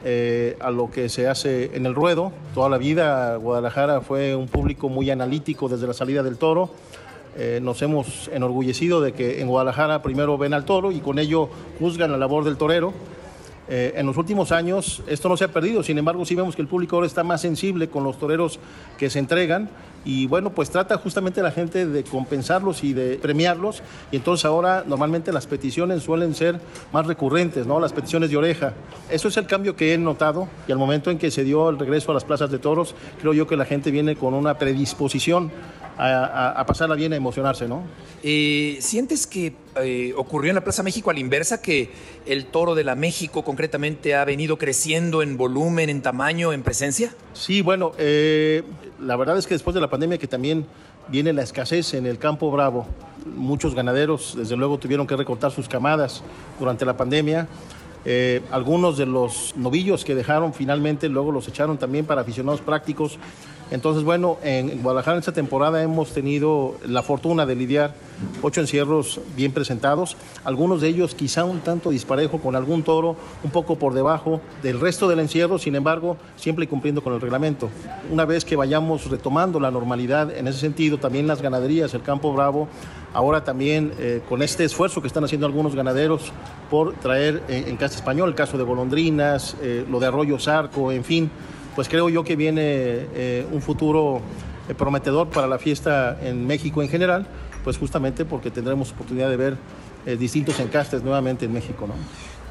eh, 0.06 0.56
a 0.62 0.72
lo 0.72 0.90
que 0.90 1.10
se 1.10 1.28
hace 1.28 1.76
en 1.76 1.86
el 1.86 1.94
ruedo. 1.94 2.32
Toda 2.54 2.70
la 2.70 2.78
vida 2.78 3.36
Guadalajara 3.36 4.02
fue 4.02 4.36
un 4.36 4.48
público 4.48 4.88
muy 4.88 5.10
analítico 5.10 5.68
desde 5.68 5.88
la 5.88 5.94
salida 5.94 6.24
del 6.24 6.38
toro. 6.38 6.70
Eh, 7.38 7.60
nos 7.62 7.82
hemos 7.82 8.30
enorgullecido 8.34 9.02
de 9.02 9.12
que 9.12 9.42
en 9.42 9.48
Guadalajara 9.48 10.02
primero 10.02 10.38
ven 10.38 10.54
al 10.54 10.66
toro 10.66 10.92
y 10.92 11.00
con 11.00 11.20
ello 11.20 11.50
juzgan 11.80 12.12
la 12.12 12.18
labor 12.18 12.44
del 12.44 12.58
torero. 12.58 12.94
Eh, 13.68 13.94
en 13.98 14.08
los 14.08 14.18
últimos 14.18 14.52
años 14.52 15.04
esto 15.06 15.30
no 15.30 15.38
se 15.38 15.44
ha 15.44 15.50
perdido, 15.50 15.84
sin 15.84 15.98
embargo 15.98 16.26
sí 16.26 16.34
vemos 16.34 16.56
que 16.56 16.62
el 16.62 16.68
público 16.68 16.96
ahora 16.96 17.06
está 17.06 17.24
más 17.24 17.42
sensible 17.42 17.88
con 17.88 18.04
los 18.04 18.18
toreros 18.18 18.60
que 18.98 19.10
se 19.10 19.20
entregan 19.20 19.70
y 20.06 20.28
bueno, 20.28 20.52
pues 20.52 20.70
trata 20.70 20.98
justamente 20.98 21.42
la 21.42 21.52
gente 21.52 21.86
de 21.86 22.04
compensarlos 22.04 22.84
y 22.84 22.94
de 22.94 23.18
premiarlos 23.18 23.82
y 24.12 24.18
entonces 24.18 24.46
ahora 24.46 24.84
normalmente 24.88 25.32
las 25.32 25.48
peticiones 25.48 26.04
suelen 26.04 26.34
ser 26.36 26.60
más 26.92 27.06
recurrentes, 27.06 27.66
¿no? 27.66 27.80
Las 27.80 27.94
peticiones 27.94 28.30
de 28.30 28.38
oreja. 28.38 28.74
Eso 29.10 29.28
es 29.28 29.38
el 29.38 29.46
cambio 29.46 29.76
que 29.76 29.94
he 29.94 29.98
notado 29.98 30.48
y 30.68 30.72
al 30.72 30.78
momento 30.78 31.12
en 31.12 31.18
que 31.18 31.32
se 31.32 31.44
dio 31.44 31.70
el 31.70 31.78
regreso 31.78 32.12
a 32.12 32.14
las 32.14 32.24
plazas 32.24 32.50
de 32.52 32.60
toros, 32.60 32.96
creo 33.20 33.34
yo 33.34 33.48
que 33.48 33.58
la 33.58 33.66
gente 33.66 33.92
viene 33.92 34.16
con 34.16 34.34
una 34.34 34.58
predisposición 34.58 35.52
a, 36.02 36.64
pasarla 36.66 36.96
bien, 36.96 37.12
a 37.12 37.18
emocionarse, 37.18 37.68
¿no? 37.68 37.84
Eh, 38.24 38.78
¿Sientes 38.80 39.28
que 39.28 39.54
eh, 39.84 40.14
ocurrió 40.16 40.52
en 40.52 40.56
la 40.56 40.64
Plaza 40.64 40.84
México 40.84 41.10
a 41.10 41.14
la 41.14 41.20
inversa, 41.20 41.62
que 41.62 41.92
el 42.26 42.46
toro 42.46 42.76
de 42.76 42.84
la 42.84 42.96
México 42.96 43.44
concretamente 43.44 44.16
ha 44.16 44.26
venido 44.26 44.58
creciendo 44.58 45.22
en 45.22 45.38
volumen, 45.38 45.90
en 45.90 46.02
tamaño, 46.02 46.54
en 46.54 46.64
presencia? 46.64 47.14
Sí, 47.34 47.62
bueno, 47.62 47.92
eh, 47.98 48.64
la 49.00 49.16
verdad 49.16 49.38
es 49.38 49.48
que 49.48 49.56
después 49.56 49.74
de 49.74 49.82
la 49.82 49.90
pandemia 49.90 50.18
que 50.18 50.28
también 50.28 50.66
viene 51.08 51.34
la 51.34 51.44
escasez 51.44 51.94
en 51.94 52.06
el 52.06 52.18
campo 52.18 52.52
bravo, 52.52 52.88
muchos 53.36 53.76
ganaderos 53.76 54.36
desde 54.38 54.56
luego 54.56 54.78
tuvieron 54.78 55.08
que 55.08 55.16
recortar 55.16 55.52
sus 55.52 55.68
camadas 55.68 56.24
durante 56.60 56.86
la 56.86 56.96
pandemia. 56.96 57.48
algunos 58.52 58.98
de 58.98 59.06
los 59.06 59.54
novillos 59.58 60.06
que 60.06 60.16
dejaron 60.16 60.54
finalmente 60.54 61.10
luego 61.10 61.32
los 61.32 61.48
echaron 61.48 61.78
también 61.78 62.06
para 62.06 62.22
aficionados 62.22 62.62
prácticos 62.62 63.20
entonces, 63.72 64.04
bueno, 64.04 64.38
en 64.44 64.82
Guadalajara 64.82 65.18
en 65.18 65.20
esta 65.20 65.32
temporada 65.32 65.84
hemos 65.84 66.12
tenido 66.12 66.76
la 66.88 67.04
fortuna 67.04 67.46
de 67.46 67.56
lidiar 67.56 67.94
ocho 68.42 68.62
encierros 68.62 69.22
bien 69.36 69.52
presentados, 69.52 70.18
algunos 70.44 70.82
de 70.82 70.88
ellos 70.88 71.14
quizá 71.14 71.46
un 71.46 71.60
tanto 71.60 71.92
disparejo 71.92 72.40
con 72.40 72.56
algún 72.56 72.84
toro 72.84 73.16
un 73.44 73.52
poco 73.52 73.78
por 73.78 73.94
debajo 73.94 74.42
del 74.64 74.80
resto 74.80 75.08
del 75.08 75.20
encierro, 75.20 75.60
sin 75.60 75.76
embargo, 75.76 76.18
siempre 76.36 76.68
cumpliendo 76.68 77.04
con 77.04 77.14
el 77.14 77.22
reglamento. 77.22 77.70
Una 78.12 78.26
vez 78.26 78.44
que 78.44 78.56
vayamos 78.56 79.10
retomando 79.10 79.60
la 79.60 79.70
normalidad 79.70 80.36
en 80.36 80.48
ese 80.48 80.60
sentido, 80.60 80.98
también 80.98 81.28
las 81.28 81.42
ganaderías, 81.42 81.94
el 81.94 82.02
campo 82.02 82.34
bravo, 82.34 82.68
ahora 83.14 83.44
también 83.44 83.94
eh, 84.00 84.22
con 84.28 84.42
este 84.42 84.64
esfuerzo 84.64 85.02
que 85.02 85.08
están 85.08 85.24
haciendo 85.24 85.46
algunos 85.46 85.76
ganaderos 85.76 86.32
por 86.72 86.94
traer 86.96 87.44
en, 87.48 87.78
casa 87.78 87.96
español 87.96 88.30
el 88.30 88.36
caso 88.36 88.58
de 88.58 88.64
golondrinas, 88.64 89.56
eh, 89.62 89.86
lo 89.90 90.00
de 90.00 90.08
arroyo 90.08 90.40
zarco, 90.40 90.92
en 90.92 91.04
fin 91.04 91.30
pues 91.80 91.88
creo 91.88 92.10
yo 92.10 92.26
que 92.26 92.36
viene 92.36 92.62
eh, 92.62 93.48
un 93.54 93.62
futuro 93.62 94.20
eh, 94.68 94.74
prometedor 94.74 95.30
para 95.30 95.48
la 95.48 95.58
fiesta 95.58 96.20
en 96.22 96.46
México 96.46 96.82
en 96.82 96.90
general, 96.90 97.26
pues 97.64 97.78
justamente 97.78 98.26
porque 98.26 98.52
tendremos 98.52 98.92
oportunidad 98.92 99.30
de 99.30 99.38
ver 99.38 99.58
eh, 100.06 100.18
distintos 100.18 100.60
encastes 100.60 101.04
nuevamente 101.04 101.46
en 101.46 101.54
México, 101.54 101.88
¿no? 101.88 101.94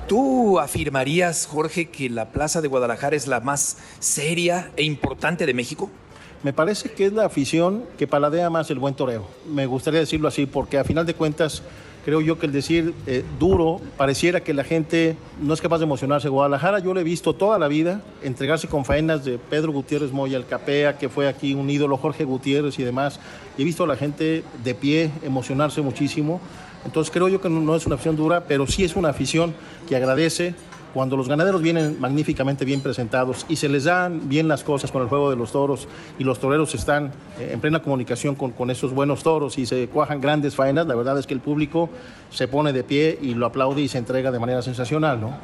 ¿Tú 0.08 0.58
afirmarías, 0.58 1.44
Jorge, 1.44 1.90
que 1.90 2.08
la 2.08 2.30
Plaza 2.30 2.62
de 2.62 2.68
Guadalajara 2.68 3.16
es 3.16 3.26
la 3.26 3.40
más 3.40 3.76
seria 3.98 4.70
e 4.76 4.84
importante 4.84 5.44
de 5.44 5.52
México? 5.52 5.90
Me 6.42 6.54
parece 6.54 6.90
que 6.92 7.04
es 7.04 7.12
la 7.12 7.26
afición 7.26 7.84
que 7.98 8.06
paladea 8.06 8.48
más 8.48 8.70
el 8.70 8.78
buen 8.78 8.94
toreo. 8.94 9.26
Me 9.46 9.66
gustaría 9.66 10.00
decirlo 10.00 10.28
así, 10.28 10.46
porque 10.46 10.78
a 10.78 10.84
final 10.84 11.04
de 11.04 11.12
cuentas 11.12 11.62
creo 12.08 12.22
yo 12.22 12.38
que 12.38 12.46
el 12.46 12.52
decir 12.52 12.94
eh, 13.06 13.22
duro 13.38 13.82
pareciera 13.98 14.40
que 14.40 14.54
la 14.54 14.64
gente 14.64 15.14
no 15.42 15.52
es 15.52 15.60
capaz 15.60 15.76
de 15.76 15.84
emocionarse. 15.84 16.30
Guadalajara 16.30 16.78
yo 16.78 16.94
lo 16.94 17.00
he 17.00 17.04
visto 17.04 17.34
toda 17.34 17.58
la 17.58 17.68
vida 17.68 18.00
entregarse 18.22 18.66
con 18.66 18.86
faenas 18.86 19.26
de 19.26 19.36
Pedro 19.36 19.72
Gutiérrez 19.72 20.10
Moya, 20.10 20.38
el 20.38 20.46
Capea, 20.46 20.96
que 20.96 21.10
fue 21.10 21.28
aquí 21.28 21.52
un 21.52 21.68
ídolo, 21.68 21.98
Jorge 21.98 22.24
Gutiérrez 22.24 22.78
y 22.78 22.82
demás. 22.82 23.20
he 23.58 23.62
visto 23.62 23.84
a 23.84 23.86
la 23.86 23.94
gente 23.94 24.42
de 24.64 24.74
pie 24.74 25.10
emocionarse 25.22 25.82
muchísimo. 25.82 26.40
Entonces 26.86 27.12
creo 27.12 27.28
yo 27.28 27.42
que 27.42 27.50
no 27.50 27.76
es 27.76 27.84
una 27.84 27.96
afición 27.96 28.16
dura, 28.16 28.44
pero 28.48 28.66
sí 28.66 28.84
es 28.84 28.96
una 28.96 29.10
afición 29.10 29.52
que 29.86 29.94
agradece 29.94 30.54
cuando 30.98 31.16
los 31.16 31.28
ganaderos 31.28 31.62
vienen 31.62 32.00
magníficamente 32.00 32.64
bien 32.64 32.80
presentados 32.80 33.46
y 33.48 33.54
se 33.54 33.68
les 33.68 33.84
dan 33.84 34.28
bien 34.28 34.48
las 34.48 34.64
cosas 34.64 34.90
con 34.90 35.00
el 35.00 35.06
juego 35.06 35.30
de 35.30 35.36
los 35.36 35.52
toros 35.52 35.86
y 36.18 36.24
los 36.24 36.40
toreros 36.40 36.74
están 36.74 37.12
eh, 37.38 37.50
en 37.52 37.60
plena 37.60 37.80
comunicación 37.80 38.34
con, 38.34 38.50
con 38.50 38.68
esos 38.68 38.92
buenos 38.92 39.22
toros 39.22 39.58
y 39.58 39.66
se 39.66 39.86
cuajan 39.86 40.20
grandes 40.20 40.56
faenas, 40.56 40.88
la 40.88 40.96
verdad 40.96 41.16
es 41.16 41.28
que 41.28 41.34
el 41.34 41.40
público 41.40 41.88
se 42.30 42.48
pone 42.48 42.72
de 42.72 42.82
pie 42.82 43.16
y 43.22 43.34
lo 43.34 43.46
aplaude 43.46 43.80
y 43.80 43.86
se 43.86 43.98
entrega 43.98 44.32
de 44.32 44.40
manera 44.40 44.60
sensacional, 44.60 45.20
¿no? 45.20 45.38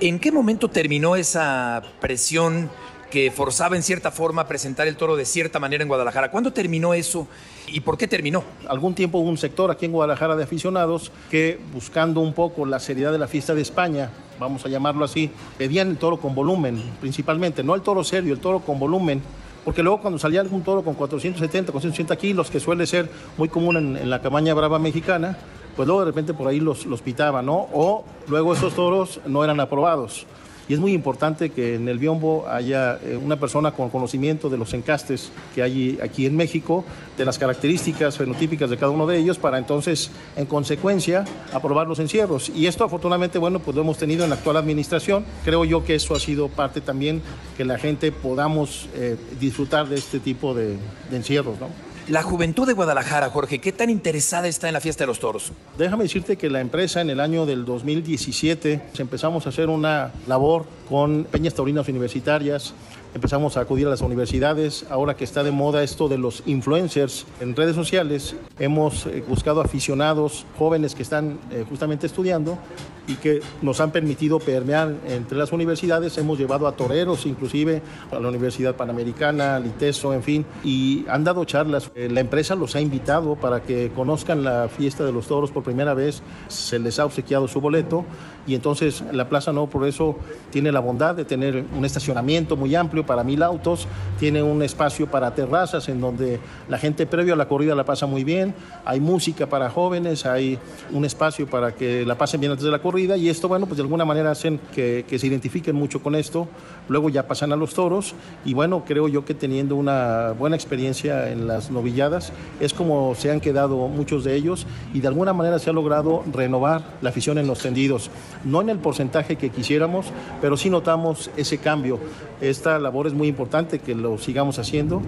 ¿En 0.00 0.18
qué 0.18 0.32
momento 0.32 0.66
terminó 0.66 1.14
esa 1.14 1.80
presión 2.00 2.68
que 3.12 3.30
forzaba 3.30 3.76
en 3.76 3.82
cierta 3.82 4.10
forma 4.10 4.40
a 4.40 4.48
presentar 4.48 4.88
el 4.88 4.96
toro 4.96 5.16
de 5.16 5.26
cierta 5.26 5.58
manera 5.58 5.82
en 5.82 5.88
Guadalajara. 5.88 6.30
¿Cuándo 6.30 6.50
terminó 6.54 6.94
eso 6.94 7.28
y 7.66 7.80
por 7.80 7.98
qué 7.98 8.08
terminó? 8.08 8.42
Algún 8.66 8.94
tiempo 8.94 9.18
hubo 9.18 9.28
un 9.28 9.36
sector 9.36 9.70
aquí 9.70 9.84
en 9.84 9.92
Guadalajara 9.92 10.34
de 10.34 10.44
aficionados 10.44 11.12
que 11.30 11.60
buscando 11.74 12.20
un 12.20 12.32
poco 12.32 12.64
la 12.64 12.80
seriedad 12.80 13.12
de 13.12 13.18
la 13.18 13.28
fiesta 13.28 13.54
de 13.54 13.60
España, 13.60 14.08
vamos 14.38 14.64
a 14.64 14.68
llamarlo 14.68 15.04
así, 15.04 15.30
pedían 15.58 15.90
el 15.90 15.96
toro 15.96 16.18
con 16.18 16.34
volumen 16.34 16.82
principalmente, 17.00 17.62
no 17.62 17.74
el 17.74 17.82
toro 17.82 18.04
serio, 18.04 18.32
el 18.34 18.40
toro 18.40 18.60
con 18.60 18.78
volumen 18.78 19.22
porque 19.64 19.82
luego 19.82 20.00
cuando 20.00 20.18
salía 20.18 20.40
algún 20.40 20.62
toro 20.62 20.82
con 20.82 20.94
470, 20.94 21.70
480 21.70 22.16
kilos, 22.16 22.50
que 22.50 22.58
suele 22.58 22.86
ser 22.86 23.08
muy 23.38 23.48
común 23.48 23.76
en, 23.76 24.10
la 24.10 24.20
cabaña 24.20 24.54
brava 24.54 24.78
mexicana, 24.78 25.38
pues 25.76 25.86
luego 25.86 26.00
de 26.00 26.06
repente 26.06 26.34
por 26.34 26.48
ahí 26.48 26.58
los, 26.58 26.84
los 26.86 27.00
pitaban, 27.00 27.46
¿no? 27.46 27.68
O 27.72 28.04
luego 28.28 28.54
esos 28.54 28.74
toros 28.74 29.20
no 29.26 29.44
eran 29.44 29.60
aprobados 29.60 30.26
y 30.68 30.74
es 30.74 30.80
muy 30.80 30.92
importante 30.92 31.50
que 31.50 31.74
en 31.74 31.88
el 31.88 31.98
biombo 31.98 32.46
haya 32.48 32.98
eh, 33.02 33.18
una 33.22 33.36
persona 33.38 33.72
con 33.72 33.90
conocimiento 33.90 34.48
de 34.48 34.58
los 34.58 34.72
encastes 34.74 35.30
que 35.54 35.62
hay 35.62 35.98
aquí 36.02 36.26
en 36.26 36.36
México, 36.36 36.84
de 37.16 37.24
las 37.24 37.38
características 37.38 38.16
fenotípicas 38.16 38.70
de 38.70 38.76
cada 38.76 38.90
uno 38.90 39.06
de 39.06 39.18
ellos, 39.18 39.38
para 39.38 39.58
entonces, 39.58 40.10
en 40.36 40.46
consecuencia, 40.46 41.24
aprobar 41.52 41.86
los 41.86 41.98
encierros. 41.98 42.50
Y 42.54 42.66
esto 42.66 42.84
afortunadamente, 42.84 43.38
bueno, 43.38 43.58
pues 43.58 43.74
lo 43.74 43.82
hemos 43.82 43.98
tenido 43.98 44.24
en 44.24 44.30
la 44.30 44.36
actual 44.36 44.56
administración. 44.56 45.24
Creo 45.44 45.64
yo 45.64 45.84
que 45.84 45.96
eso 45.96 46.14
ha 46.14 46.20
sido 46.20 46.48
parte 46.48 46.80
también 46.80 47.22
que 47.56 47.64
la 47.64 47.78
gente 47.78 48.12
podamos 48.12 48.88
eh, 48.94 49.16
disfrutar 49.40 49.88
de 49.88 49.96
este 49.96 50.20
tipo 50.20 50.54
de, 50.54 50.76
de 51.10 51.16
encierros, 51.16 51.58
¿no? 51.60 51.91
La 52.08 52.24
juventud 52.24 52.66
de 52.66 52.72
Guadalajara, 52.72 53.30
Jorge, 53.30 53.60
¿qué 53.60 53.70
tan 53.70 53.88
interesada 53.88 54.48
está 54.48 54.66
en 54.66 54.74
la 54.74 54.80
fiesta 54.80 55.04
de 55.04 55.06
los 55.06 55.20
toros? 55.20 55.52
Déjame 55.78 56.02
decirte 56.02 56.36
que 56.36 56.50
la 56.50 56.60
empresa 56.60 57.00
en 57.00 57.10
el 57.10 57.20
año 57.20 57.46
del 57.46 57.64
2017 57.64 58.82
empezamos 58.98 59.46
a 59.46 59.50
hacer 59.50 59.68
una 59.68 60.10
labor 60.26 60.66
con 60.88 61.24
peñas 61.30 61.54
taurinas 61.54 61.88
universitarias, 61.88 62.74
empezamos 63.14 63.56
a 63.56 63.60
acudir 63.60 63.86
a 63.86 63.90
las 63.90 64.00
universidades. 64.00 64.86
Ahora 64.90 65.16
que 65.16 65.24
está 65.24 65.42
de 65.42 65.50
moda 65.50 65.82
esto 65.82 66.08
de 66.08 66.18
los 66.18 66.42
influencers 66.46 67.26
en 67.40 67.54
redes 67.54 67.76
sociales, 67.76 68.34
hemos 68.58 69.06
eh, 69.06 69.22
buscado 69.28 69.60
aficionados 69.60 70.46
jóvenes 70.58 70.94
que 70.94 71.02
están 71.02 71.38
eh, 71.50 71.64
justamente 71.68 72.06
estudiando 72.06 72.58
y 73.06 73.14
que 73.16 73.40
nos 73.62 73.80
han 73.80 73.90
permitido 73.90 74.38
permear 74.38 74.94
entre 75.08 75.36
las 75.36 75.52
universidades. 75.52 76.16
Hemos 76.18 76.38
llevado 76.38 76.68
a 76.68 76.76
toreros, 76.76 77.26
inclusive 77.26 77.82
a 78.10 78.18
la 78.18 78.28
Universidad 78.28 78.76
Panamericana, 78.76 79.56
al 79.56 79.66
ITESO, 79.66 80.14
en 80.14 80.22
fin, 80.22 80.46
y 80.62 81.04
han 81.08 81.24
dado 81.24 81.44
charlas. 81.44 81.90
Eh, 81.94 82.08
la 82.10 82.20
empresa 82.20 82.54
los 82.54 82.76
ha 82.76 82.80
invitado 82.80 83.34
para 83.34 83.62
que 83.62 83.90
conozcan 83.94 84.44
la 84.44 84.68
fiesta 84.68 85.04
de 85.04 85.12
los 85.12 85.26
toros 85.26 85.50
por 85.50 85.64
primera 85.64 85.94
vez. 85.94 86.22
Se 86.48 86.78
les 86.78 86.98
ha 86.98 87.04
obsequiado 87.04 87.48
su 87.48 87.60
boleto 87.60 88.04
y 88.46 88.54
entonces 88.54 89.04
la 89.12 89.28
Plaza 89.28 89.52
Nuevo 89.52 89.68
Progreso 89.68 90.16
tiene 90.50 90.72
la 90.72 90.80
bondad 90.80 91.14
de 91.14 91.24
tener 91.24 91.64
un 91.76 91.84
estacionamiento 91.84 92.56
muy 92.56 92.74
amplio 92.74 93.06
para 93.06 93.22
mil 93.22 93.42
autos, 93.42 93.86
tiene 94.18 94.42
un 94.42 94.62
espacio 94.62 95.06
para 95.06 95.34
terrazas 95.34 95.88
en 95.88 96.00
donde 96.00 96.40
la 96.68 96.78
gente 96.78 97.06
previo 97.06 97.34
a 97.34 97.36
la 97.36 97.48
corrida 97.48 97.74
la 97.74 97.84
pasa 97.84 98.06
muy 98.06 98.24
bien, 98.24 98.54
hay 98.84 99.00
música 99.00 99.46
para 99.46 99.70
jóvenes, 99.70 100.26
hay 100.26 100.58
un 100.92 101.04
espacio 101.04 101.48
para 101.48 101.74
que 101.74 102.04
la 102.04 102.16
pasen 102.16 102.40
bien 102.40 102.52
antes 102.52 102.64
de 102.64 102.70
la 102.70 102.80
corrida 102.80 103.16
y 103.16 103.28
esto, 103.28 103.48
bueno, 103.48 103.66
pues 103.66 103.76
de 103.76 103.82
alguna 103.82 104.04
manera 104.04 104.30
hacen 104.30 104.60
que, 104.74 105.04
que 105.08 105.18
se 105.18 105.26
identifiquen 105.26 105.76
mucho 105.76 106.02
con 106.02 106.14
esto, 106.14 106.48
luego 106.88 107.08
ya 107.10 107.26
pasan 107.26 107.52
a 107.52 107.56
los 107.56 107.74
toros 107.74 108.14
y 108.44 108.54
bueno, 108.54 108.84
creo 108.84 109.08
yo 109.08 109.24
que 109.24 109.34
teniendo 109.34 109.76
una 109.76 110.32
buena 110.32 110.56
experiencia 110.56 111.30
en 111.30 111.46
las 111.46 111.70
novilladas 111.70 112.32
es 112.60 112.74
como 112.74 113.14
se 113.14 113.30
han 113.30 113.40
quedado 113.40 113.88
muchos 113.88 114.24
de 114.24 114.34
ellos 114.34 114.66
y 114.92 115.00
de 115.00 115.08
alguna 115.08 115.32
manera 115.32 115.58
se 115.58 115.70
ha 115.70 115.72
logrado 115.72 116.24
renovar 116.32 116.82
la 117.00 117.10
afición 117.10 117.38
en 117.38 117.46
los 117.46 117.60
tendidos 117.60 118.10
no 118.44 118.60
en 118.60 118.70
el 118.70 118.78
porcentaje 118.78 119.36
que 119.36 119.50
quisiéramos, 119.50 120.06
pero 120.40 120.56
sí 120.56 120.70
notamos 120.70 121.30
ese 121.36 121.58
cambio. 121.58 121.98
Esta 122.40 122.78
labor 122.78 123.06
es 123.06 123.12
muy 123.12 123.28
importante 123.28 123.78
que 123.78 123.94
lo 123.94 124.18
sigamos 124.18 124.58
haciendo. 124.58 125.02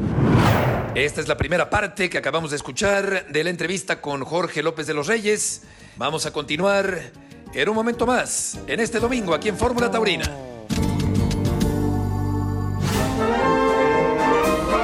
Esta 0.95 1.21
es 1.21 1.29
la 1.29 1.37
primera 1.37 1.71
parte 1.71 2.09
que 2.09 2.19
acabamos 2.19 2.51
de 2.51 2.57
escuchar 2.57 3.27
de 3.29 3.45
la 3.45 3.51
entrevista 3.51 4.01
con 4.01 4.25
Jorge 4.25 4.63
López 4.63 4.87
de 4.87 4.95
los 4.95 5.09
Reyes. 5.09 5.63
Vamos 5.97 6.27
a 6.27 6.33
continuar 6.33 7.01
en 7.53 7.69
un 7.69 7.75
momento 7.75 8.07
más, 8.07 8.61
en 8.67 8.81
este 8.81 9.01
domingo, 9.01 9.35
aquí 9.35 9.49
en 9.49 9.57
Fórmula 9.57 9.91
Taurina. 9.91 10.25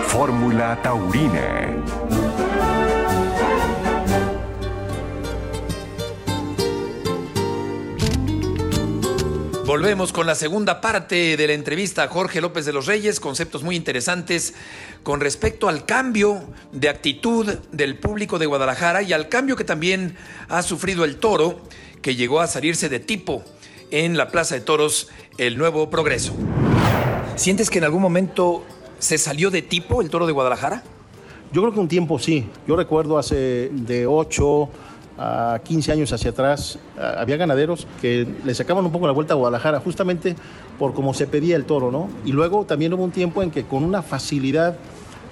Fórmula 0.09 0.79
Taurina. 0.83 2.20
Volvemos 9.71 10.13
con 10.13 10.27
la 10.27 10.35
segunda 10.35 10.81
parte 10.81 11.37
de 11.37 11.47
la 11.47 11.53
entrevista 11.53 12.03
a 12.03 12.09
Jorge 12.09 12.41
López 12.41 12.67
de 12.67 12.73
los 12.73 12.87
Reyes, 12.87 13.21
conceptos 13.21 13.63
muy 13.63 13.77
interesantes 13.77 14.53
con 15.05 15.21
respecto 15.21 15.69
al 15.69 15.87
cambio 15.87 16.43
de 16.73 16.89
actitud 16.89 17.47
del 17.71 17.97
público 17.97 18.41
de 18.41 18.47
Guadalajara 18.47 19.03
y 19.03 19.13
al 19.13 19.29
cambio 19.29 19.55
que 19.55 19.63
también 19.63 20.17
ha 20.49 20.65
sufrido 20.65 21.05
el 21.05 21.19
toro, 21.19 21.61
que 22.03 22.17
llegó 22.17 22.41
a 22.41 22.49
salirse 22.49 22.89
de 22.89 22.99
tipo 22.99 23.45
en 23.93 24.17
la 24.17 24.33
Plaza 24.33 24.57
de 24.57 24.63
Toros, 24.63 25.09
el 25.39 25.57
nuevo 25.57 25.89
progreso. 25.89 26.35
¿Sientes 27.37 27.71
que 27.71 27.79
en 27.79 27.85
algún 27.85 28.03
momento 28.03 28.65
se 28.99 29.19
salió 29.19 29.53
de 29.53 29.63
tipo 29.63 30.03
el 30.03 30.11
toro 30.11 30.27
de 30.27 30.33
Guadalajara? 30.33 30.83
Yo 31.53 31.63
creo 31.63 31.73
que 31.73 31.79
un 31.79 31.87
tiempo 31.87 32.19
sí. 32.19 32.45
Yo 32.67 32.75
recuerdo 32.75 33.19
hace 33.19 33.71
de 33.71 34.09
8 34.09 34.69
a 35.23 35.61
15 35.63 35.93
años 35.93 36.13
hacia 36.15 36.31
atrás, 36.31 36.79
había 36.99 37.37
ganaderos 37.37 37.87
que 38.01 38.27
le 38.43 38.55
sacaban 38.55 38.87
un 38.87 38.91
poco 38.91 39.07
la 39.07 39.13
vuelta 39.13 39.35
a 39.35 39.37
Guadalajara, 39.37 39.79
justamente 39.79 40.35
por 40.79 40.95
cómo 40.95 41.13
se 41.13 41.27
pedía 41.27 41.57
el 41.57 41.67
toro, 41.67 41.91
¿no? 41.91 42.09
Y 42.25 42.33
luego 42.33 42.65
también 42.65 42.95
hubo 42.95 43.05
un 43.05 43.11
tiempo 43.11 43.43
en 43.43 43.51
que 43.51 43.65
con 43.65 43.85
una 43.85 44.01
facilidad 44.01 44.77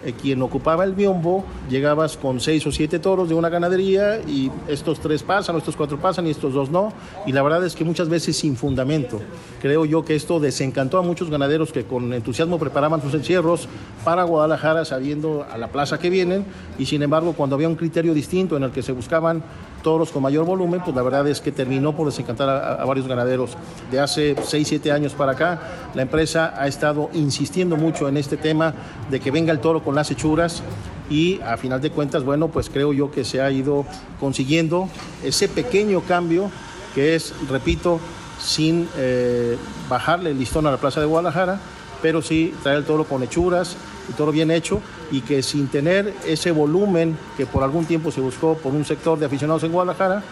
eh, 0.05 0.12
quien 0.12 0.40
ocupaba 0.42 0.84
el 0.84 0.92
biombo, 0.92 1.44
llegabas 1.68 2.16
con 2.16 2.40
seis 2.40 2.66
o 2.66 2.72
siete 2.72 2.99
toros 2.99 3.28
de 3.28 3.34
una 3.34 3.49
ganadería 3.49 4.20
y 4.20 4.51
estos 4.68 5.01
tres 5.01 5.22
pasan, 5.22 5.57
estos 5.57 5.76
cuatro 5.76 5.99
pasan 5.99 6.26
y 6.26 6.30
estos 6.30 6.55
dos 6.55 6.70
no. 6.70 6.92
Y 7.26 7.32
la 7.32 7.42
verdad 7.42 7.64
es 7.64 7.74
que 7.74 7.84
muchas 7.84 8.09
veces 8.09 8.36
sin 8.36 8.57
fundamento. 8.57 9.20
Creo 9.61 9.84
yo 9.84 10.05
que 10.05 10.14
esto 10.14 10.38
desencantó 10.40 10.99
a 10.99 11.03
muchos 11.03 11.30
ganaderos 11.30 11.72
que 11.72 11.84
con 11.84 12.12
entusiasmo 12.12 12.59
preparaban 12.59 13.03
sus 13.03 13.14
encierros 13.14 13.68
para 14.05 14.22
Guadalajara 14.22 14.84
sabiendo 14.84 15.46
a 15.51 15.59
la 15.59 15.68
plaza 15.68 15.99
que 15.99 16.11
vienen 16.11 16.44
y 16.78 16.86
sin 16.86 17.03
embargo 17.03 17.32
cuando 17.32 17.57
había 17.57 17.68
un 17.68 17.76
criterio 17.76 18.14
distinto 18.14 18.57
en 18.57 18.62
el 18.62 18.70
que 18.70 18.82
se 18.82 18.92
buscaban 18.92 19.42
toros 19.82 20.11
con 20.11 20.22
mayor 20.22 20.44
volumen, 20.44 20.80
pues 20.84 20.94
la 20.94 21.03
verdad 21.03 21.26
es 21.28 21.40
que 21.40 21.53
terminó 21.53 21.94
por 21.94 22.07
desencantar 22.07 22.49
a, 22.49 22.84
varios 22.84 23.07
ganaderos. 23.07 23.57
De 23.90 24.01
hace 24.01 24.36
6, 24.42 24.68
7 24.68 24.92
años 24.92 25.14
para 25.14 25.32
acá, 25.32 25.61
la 25.94 26.03
empresa 26.03 26.55
ha 26.57 26.66
estado 26.66 27.11
insistiendo 27.14 27.76
mucho 27.76 28.09
en 28.09 28.16
este 28.16 28.36
tema 28.36 28.74
de 29.11 29.20
que 29.20 29.30
venga 29.30 29.53
el 29.53 29.61
toro 29.61 29.82
con 29.89 29.95
las 29.95 30.11
hechuras 30.11 30.62
y 31.09 31.41
a 31.41 31.57
final 31.57 31.80
de 31.80 31.89
cuentas, 31.89 32.22
bueno, 32.22 32.49
pues 32.49 32.68
creo 32.68 32.93
yo 32.93 33.11
que 33.11 33.24
se 33.24 33.41
ha 33.41 33.51
ido 33.51 33.86
consiguiendo 34.20 34.86
ese 35.24 35.49
pequeño 35.49 36.03
cambio 36.03 36.51
que 36.95 37.14
es, 37.14 37.32
repito, 37.49 37.99
sin 38.39 38.86
eh, 38.99 39.57
bajarle 39.89 40.32
el 40.32 40.39
listón 40.39 40.66
a 40.66 40.70
la 40.70 40.76
Plaza 40.76 41.01
de 41.01 41.07
Guadalajara, 41.07 41.59
pero 42.03 42.20
sí 42.20 42.53
traer 42.62 42.76
el 42.76 42.84
toro 42.84 43.05
con 43.05 43.22
hechuras, 43.22 43.78
y 44.11 44.12
todo 44.12 44.30
bien 44.30 44.51
hecho 44.51 44.82
y 45.11 45.22
que 45.22 45.43
sin 45.43 45.68
tener 45.68 46.12
ese 46.26 46.51
volumen 46.51 47.16
que 47.39 47.47
por 47.47 47.62
algún 47.62 47.86
tiempo 47.86 48.11
se 48.11 48.20
buscó 48.20 48.59
por 48.59 48.74
un 48.74 48.84
sector 48.84 49.18
de 49.18 49.24
aficionados 49.24 49.64
en 49.64 49.72
Guadalajara, 49.72 50.22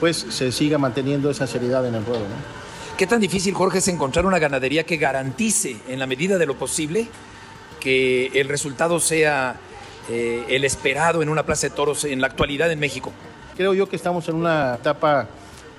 pues 0.00 0.18
se 0.28 0.52
siga 0.52 0.76
manteniendo 0.76 1.30
esa 1.30 1.46
seriedad 1.46 1.86
en 1.86 1.94
el 1.94 2.04
ruedo. 2.04 2.24
¿Qué 2.98 3.06
tan 3.06 3.20
difícil, 3.20 3.54
Jorge, 3.54 3.78
es 3.78 3.88
encontrar 3.88 4.26
una 4.26 4.38
ganadería 4.38 4.84
que 4.84 4.98
garantice 4.98 5.78
en 5.88 5.98
la 5.98 6.06
medida 6.06 6.36
de 6.36 6.44
lo 6.44 6.58
posible 6.58 7.08
que 7.80 8.26
el 8.34 8.48
resultado 8.48 9.00
sea 9.00 9.56
eh, 10.08 10.44
el 10.48 10.64
esperado 10.64 11.22
en 11.22 11.28
una 11.28 11.44
plaza 11.44 11.68
de 11.68 11.74
toros 11.74 12.04
en 12.04 12.20
la 12.20 12.26
actualidad 12.26 12.70
en 12.70 12.78
México? 12.78 13.12
Creo 13.56 13.74
yo 13.74 13.88
que 13.88 13.96
estamos 13.96 14.28
en 14.28 14.36
una 14.36 14.76
etapa 14.76 15.28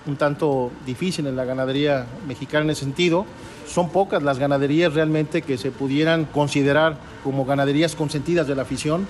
un 0.06 0.16
tanto 0.16 0.72
difícil 0.86 1.28
en 1.28 1.36
la 1.36 1.46
ganadería 1.46 2.06
mexicana 2.28 2.64
en 2.66 2.70
ese 2.72 2.82
sentido 2.82 3.26
son 3.70 3.90
pocas 3.90 4.24
las 4.24 4.40
ganaderías 4.40 4.94
realmente 4.94 5.42
que 5.42 5.58
se 5.58 5.72
pudieran 5.72 6.26
considerar 6.26 6.98
como 7.24 7.46
ganaderías 7.46 7.96
consentidas 7.96 8.48
de 8.48 8.56
la 8.56 8.64
afición. 8.64 9.08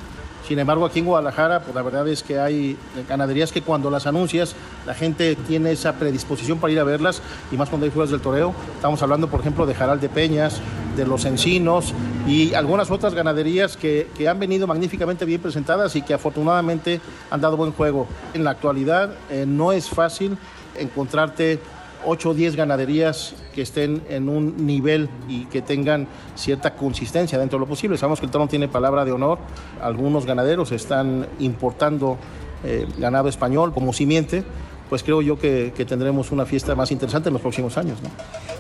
Sin 0.50 0.58
embargo, 0.58 0.84
aquí 0.84 0.98
en 0.98 1.06
Guadalajara, 1.06 1.62
pues 1.62 1.76
la 1.76 1.84
verdad 1.84 2.08
es 2.08 2.24
que 2.24 2.40
hay 2.40 2.76
ganaderías 3.08 3.52
que 3.52 3.62
cuando 3.62 3.92
las 3.92 4.08
anuncias, 4.08 4.56
la 4.88 4.96
gente 4.96 5.36
tiene 5.36 5.74
esa 5.74 5.94
predisposición 5.94 6.58
para 6.58 6.74
ir 6.74 6.80
a 6.80 6.84
verlas, 6.84 7.22
y 7.52 7.56
más 7.56 7.70
cuando 7.70 7.86
hay 7.86 7.92
fuerzas 7.92 8.14
del 8.14 8.22
toreo. 8.22 8.56
Estamos 8.74 9.00
hablando, 9.04 9.30
por 9.30 9.42
ejemplo, 9.42 9.68
de 9.68 9.76
Jaral 9.76 10.00
de 10.00 10.10
Peñas, 10.10 10.60
de 10.98 11.06
Los 11.06 11.26
Encinos 11.26 11.94
y 12.28 12.56
algunas 12.56 12.90
otras 12.90 13.14
ganaderías 13.14 13.78
que, 13.78 14.08
que 14.18 14.28
han 14.28 14.40
venido 14.40 14.66
magníficamente 14.66 15.24
bien 15.24 15.40
presentadas 15.40 15.96
y 15.96 16.02
que 16.02 16.16
afortunadamente 16.16 17.00
han 17.30 17.42
dado 17.42 17.56
buen 17.56 17.72
juego. 17.72 18.08
En 18.34 18.44
la 18.44 18.50
actualidad 18.50 19.14
eh, 19.30 19.46
no 19.48 19.72
es 19.72 19.88
fácil 19.88 20.36
encontrarte 20.76 21.60
8 22.06 22.30
o 22.30 22.34
10 22.34 22.56
ganaderías 22.56 23.36
que 23.60 23.64
estén 23.64 24.02
en 24.08 24.30
un 24.30 24.66
nivel 24.66 25.10
y 25.28 25.44
que 25.48 25.62
tengan 25.62 26.08
cierta 26.34 26.76
consistencia 26.76 27.38
dentro 27.38 27.60
de 27.60 27.66
lo 27.66 27.68
posible. 27.68 27.98
Sabemos 27.98 28.22
que 28.22 28.26
el 28.26 28.32
toro 28.32 28.48
tiene 28.48 28.70
palabra 28.70 29.04
de 29.04 29.12
honor. 29.12 29.38
Algunos 29.82 30.26
ganaderos 30.26 30.72
están 30.72 31.28
importando 31.40 32.18
eh, 32.64 32.88
ganado 32.98 33.28
español 33.28 33.74
como 33.74 33.92
simiente 33.92 34.46
pues 34.90 35.04
creo 35.04 35.22
yo 35.22 35.38
que, 35.38 35.72
tendremos 35.88 36.32
una 36.32 36.46
fiesta 36.46 36.76
más 36.76 36.92
interesante 36.92 37.30
en 37.30 37.34
los 37.34 37.42
próximos 37.42 37.78
años. 37.78 38.02
¿no? 38.02 38.10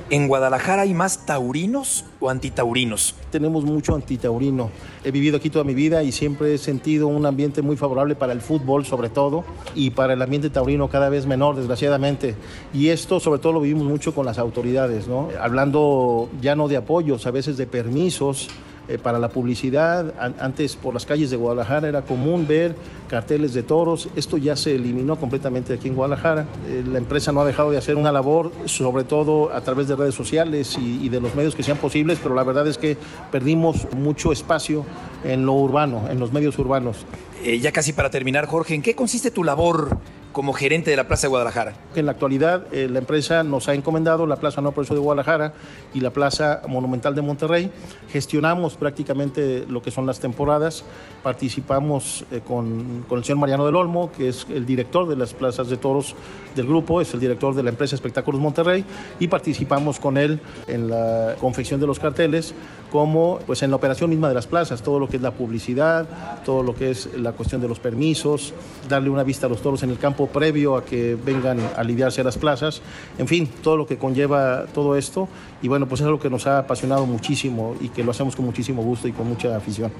¿En 0.09 0.27
Guadalajara 0.27 0.83
hay 0.83 0.93
más 0.93 1.25
taurinos 1.25 2.05
o 2.19 2.29
antitaurinos? 2.29 3.15
Tenemos 3.31 3.65
mucho 3.65 3.95
antitaurino. 3.95 4.69
He 5.03 5.11
vivido 5.11 5.37
aquí 5.37 5.49
toda 5.49 5.65
mi 5.65 5.73
vida 5.73 6.03
y 6.03 6.11
siempre 6.11 6.53
he 6.53 6.57
sentido 6.57 7.07
un 7.07 7.25
ambiente 7.25 7.61
muy 7.61 7.77
favorable 7.77 8.15
para 8.15 8.33
el 8.33 8.41
fútbol 8.41 8.85
sobre 8.85 9.09
todo 9.09 9.43
y 9.75 9.89
para 9.89 10.13
el 10.13 10.21
ambiente 10.21 10.49
taurino 10.49 10.87
cada 10.87 11.09
vez 11.09 11.25
menor, 11.25 11.55
desgraciadamente. 11.55 12.35
Y 12.73 12.89
esto 12.89 13.19
sobre 13.19 13.39
todo 13.39 13.53
lo 13.53 13.61
vivimos 13.61 13.87
mucho 13.87 14.13
con 14.13 14.25
las 14.25 14.37
autoridades, 14.37 15.07
¿no? 15.07 15.29
hablando 15.41 16.29
ya 16.41 16.55
no 16.55 16.67
de 16.67 16.77
apoyos, 16.77 17.25
a 17.25 17.31
veces 17.31 17.57
de 17.57 17.65
permisos 17.65 18.49
eh, 18.89 18.97
para 18.97 19.19
la 19.19 19.29
publicidad. 19.29 20.15
Antes 20.39 20.75
por 20.75 20.95
las 20.95 21.05
calles 21.05 21.29
de 21.29 21.37
Guadalajara 21.37 21.87
era 21.87 22.01
común 22.01 22.47
ver 22.47 22.75
carteles 23.07 23.53
de 23.53 23.61
toros. 23.61 24.09
Esto 24.15 24.37
ya 24.37 24.55
se 24.55 24.73
eliminó 24.73 25.15
completamente 25.15 25.75
aquí 25.75 25.89
en 25.89 25.95
Guadalajara. 25.95 26.47
Eh, 26.67 26.83
la 26.91 26.97
empresa 26.97 27.31
no 27.31 27.41
ha 27.41 27.45
dejado 27.45 27.69
de 27.69 27.77
hacer 27.77 27.97
una 27.97 28.11
labor, 28.11 28.51
sobre 28.65 29.03
todo 29.03 29.53
a 29.53 29.61
través 29.61 29.87
de 29.87 29.95
redes 29.95 30.15
sociales 30.15 30.75
y, 30.81 31.07
de 31.07 31.21
los 31.21 31.35
medios 31.35 31.53
que 31.53 31.61
sean 31.61 31.77
posibles, 31.77 32.17
pero 32.21 32.33
la 32.33 32.43
verdad 32.43 32.67
es 32.67 32.79
que 32.79 32.97
perdimos 33.31 33.87
mucho 33.95 34.31
espacio 34.31 34.83
en 35.23 35.45
lo 35.45 35.53
urbano, 35.53 36.07
en 36.09 36.19
los 36.19 36.33
medios 36.33 36.57
urbanos. 36.57 37.05
Eh, 37.43 37.59
ya 37.59 37.71
casi 37.71 37.93
para 37.93 38.09
terminar, 38.09 38.47
Jorge, 38.47 38.73
¿en 38.73 38.81
qué 38.81 38.95
consiste 38.95 39.29
tu 39.29 39.43
labor 39.43 39.99
como 40.39 40.53
gerente 40.53 40.89
de 40.89 40.95
la 40.95 41.05
Plaza 41.05 41.23
de 41.23 41.31
Guadalajara? 41.31 41.73
En 41.95 42.05
la 42.05 42.13
actualidad, 42.13 42.73
eh, 42.73 42.87
la 42.89 42.99
empresa 42.99 43.43
nos 43.43 43.67
ha 43.67 43.73
encomendado 43.73 44.25
la 44.25 44.37
Plaza 44.37 44.61
No 44.61 44.71
Progreso 44.71 44.93
de 44.93 45.01
Guadalajara 45.01 45.51
y 45.93 45.99
la 45.99 46.11
Plaza 46.11 46.61
Monumental 46.65 47.13
de 47.13 47.21
Monterrey. 47.21 47.69
Gestionamos 48.09 48.75
prácticamente 48.75 49.65
lo 49.67 49.81
que 49.81 49.91
son 49.91 50.05
las 50.05 50.21
temporadas. 50.21 50.85
Participamos 51.23 52.23
eh, 52.31 52.39
con, 52.39 53.03
el 53.11 53.23
señor 53.25 53.39
Mariano 53.39 53.65
del 53.65 53.75
Olmo, 53.75 54.13
que 54.13 54.29
es 54.29 54.47
el 54.49 54.65
director 54.65 55.09
de 55.09 55.17
las 55.17 55.33
plazas 55.33 55.67
de 55.67 55.75
toros 55.75 56.15
del 56.55 56.67
grupo, 56.67 57.01
es 57.01 57.13
el 57.13 57.19
director 57.19 57.53
de 57.53 57.61
la 57.61 57.71
empresa 57.71 57.95
Espectáculos 57.95 58.39
Monterrey, 58.39 58.85
y 59.19 59.27
participamos 59.27 59.99
con 59.99 60.17
él 60.17 60.39
en 60.67 60.89
la 60.89 61.35
confección 61.41 61.81
de 61.81 61.87
los 61.87 61.99
carteles, 61.99 62.53
como 62.91 63.39
pues 63.45 63.61
en 63.61 63.71
la 63.71 63.75
operación 63.75 64.09
misma 64.09 64.29
de 64.29 64.35
las 64.35 64.47
plazas, 64.47 64.81
todo 64.81 64.99
lo 64.99 65.09
que 65.09 65.17
es 65.17 65.21
la 65.21 65.31
publicidad, 65.31 66.07
todo 66.45 66.63
lo 66.63 66.73
que 66.73 66.91
es 66.91 67.09
la 67.17 67.33
cuestión 67.33 67.59
de 67.61 67.67
los 67.67 67.79
permisos, 67.79 68.53
darle 68.87 69.09
una 69.09 69.23
vista 69.23 69.45
a 69.45 69.49
los 69.49 69.61
toros 69.61 69.83
en 69.83 69.89
el 69.89 69.99
campo 69.99 70.28
previo 70.29 70.75
a 70.75 70.85
que 70.85 71.15
vengan 71.15 71.59
a 71.75 71.83
lidiarse 71.83 72.23
las 72.23 72.37
plazas, 72.37 72.81
en 73.17 73.27
fin, 73.27 73.49
todo 73.61 73.77
lo 73.77 73.87
que 73.87 73.97
conlleva 73.97 74.65
todo 74.73 74.95
esto. 74.95 75.27
Y 75.61 75.67
bueno, 75.67 75.87
pues 75.87 76.01
es 76.01 76.07
algo 76.07 76.19
que 76.19 76.29
nos 76.29 76.47
ha 76.47 76.59
apasionado 76.59 77.05
muchísimo 77.05 77.75
y 77.79 77.89
que 77.89 78.03
lo 78.03 78.11
hacemos 78.11 78.35
con 78.35 78.45
muchísimo 78.45 78.81
gusto 78.83 79.07
y 79.07 79.11
con 79.11 79.27
mucha 79.27 79.55
afición. 79.55 79.91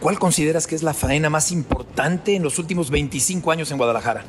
¿Cuál 0.00 0.18
consideras 0.18 0.66
que 0.66 0.74
es 0.74 0.82
la 0.82 0.94
faena 0.94 1.28
más 1.28 1.50
importante 1.50 2.36
en 2.36 2.42
los 2.42 2.58
últimos 2.58 2.90
25 2.90 3.50
años 3.50 3.70
en 3.70 3.78
Guadalajara? 3.78 4.24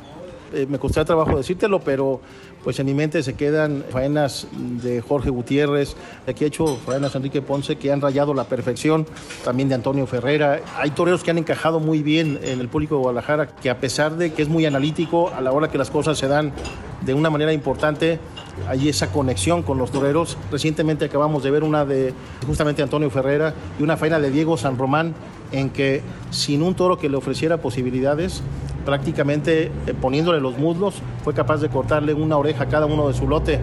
Eh, 0.52 0.66
me 0.68 0.78
costó 0.80 1.04
trabajo 1.04 1.36
decírtelo, 1.36 1.80
pero 1.80 2.20
pues 2.62 2.78
en 2.78 2.86
mi 2.86 2.94
mente 2.94 3.22
se 3.22 3.34
quedan 3.34 3.84
faenas 3.90 4.46
de 4.82 5.00
Jorge 5.00 5.30
Gutiérrez, 5.30 5.96
de 6.26 6.32
aquí 6.32 6.44
he 6.44 6.48
hecho 6.48 6.76
faenas 6.84 7.14
Enrique 7.14 7.42
Ponce 7.42 7.76
que 7.76 7.90
han 7.92 8.00
rayado 8.00 8.34
la 8.34 8.44
perfección, 8.44 9.06
también 9.44 9.68
de 9.68 9.74
Antonio 9.74 10.06
Ferrera. 10.06 10.60
Hay 10.76 10.90
toreros 10.90 11.24
que 11.24 11.30
han 11.30 11.38
encajado 11.38 11.80
muy 11.80 12.02
bien 12.02 12.38
en 12.42 12.60
el 12.60 12.68
público 12.68 12.96
de 12.96 13.02
Guadalajara, 13.02 13.48
que 13.48 13.70
a 13.70 13.80
pesar 13.80 14.16
de 14.16 14.32
que 14.32 14.42
es 14.42 14.48
muy 14.48 14.66
analítico, 14.66 15.30
a 15.30 15.40
la 15.40 15.52
hora 15.52 15.68
que 15.68 15.78
las 15.78 15.90
cosas 15.90 16.18
se 16.18 16.28
dan 16.28 16.52
de 17.00 17.14
una 17.14 17.30
manera 17.30 17.52
importante, 17.52 18.18
hay 18.68 18.88
esa 18.88 19.10
conexión 19.10 19.62
con 19.62 19.78
los 19.78 19.90
toreros. 19.90 20.36
Recientemente 20.50 21.06
acabamos 21.06 21.42
de 21.42 21.50
ver 21.50 21.64
una 21.64 21.84
de 21.84 22.12
justamente 22.46 22.82
Antonio 22.82 23.10
Ferrera 23.10 23.54
y 23.78 23.82
una 23.82 23.96
faena 23.96 24.20
de 24.20 24.30
Diego 24.30 24.56
San 24.56 24.76
Román, 24.76 25.14
en 25.52 25.70
que 25.70 26.02
sin 26.30 26.62
un 26.62 26.74
toro 26.74 26.98
que 26.98 27.08
le 27.08 27.16
ofreciera 27.16 27.56
posibilidades, 27.58 28.42
prácticamente 28.90 29.70
eh, 29.86 29.94
poniéndole 30.00 30.40
los 30.40 30.58
muslos, 30.58 30.96
fue 31.22 31.32
capaz 31.32 31.58
de 31.58 31.68
cortarle 31.68 32.12
una 32.12 32.36
oreja 32.36 32.64
a 32.64 32.66
cada 32.68 32.86
uno 32.86 33.06
de 33.06 33.14
su 33.14 33.28
lote. 33.28 33.60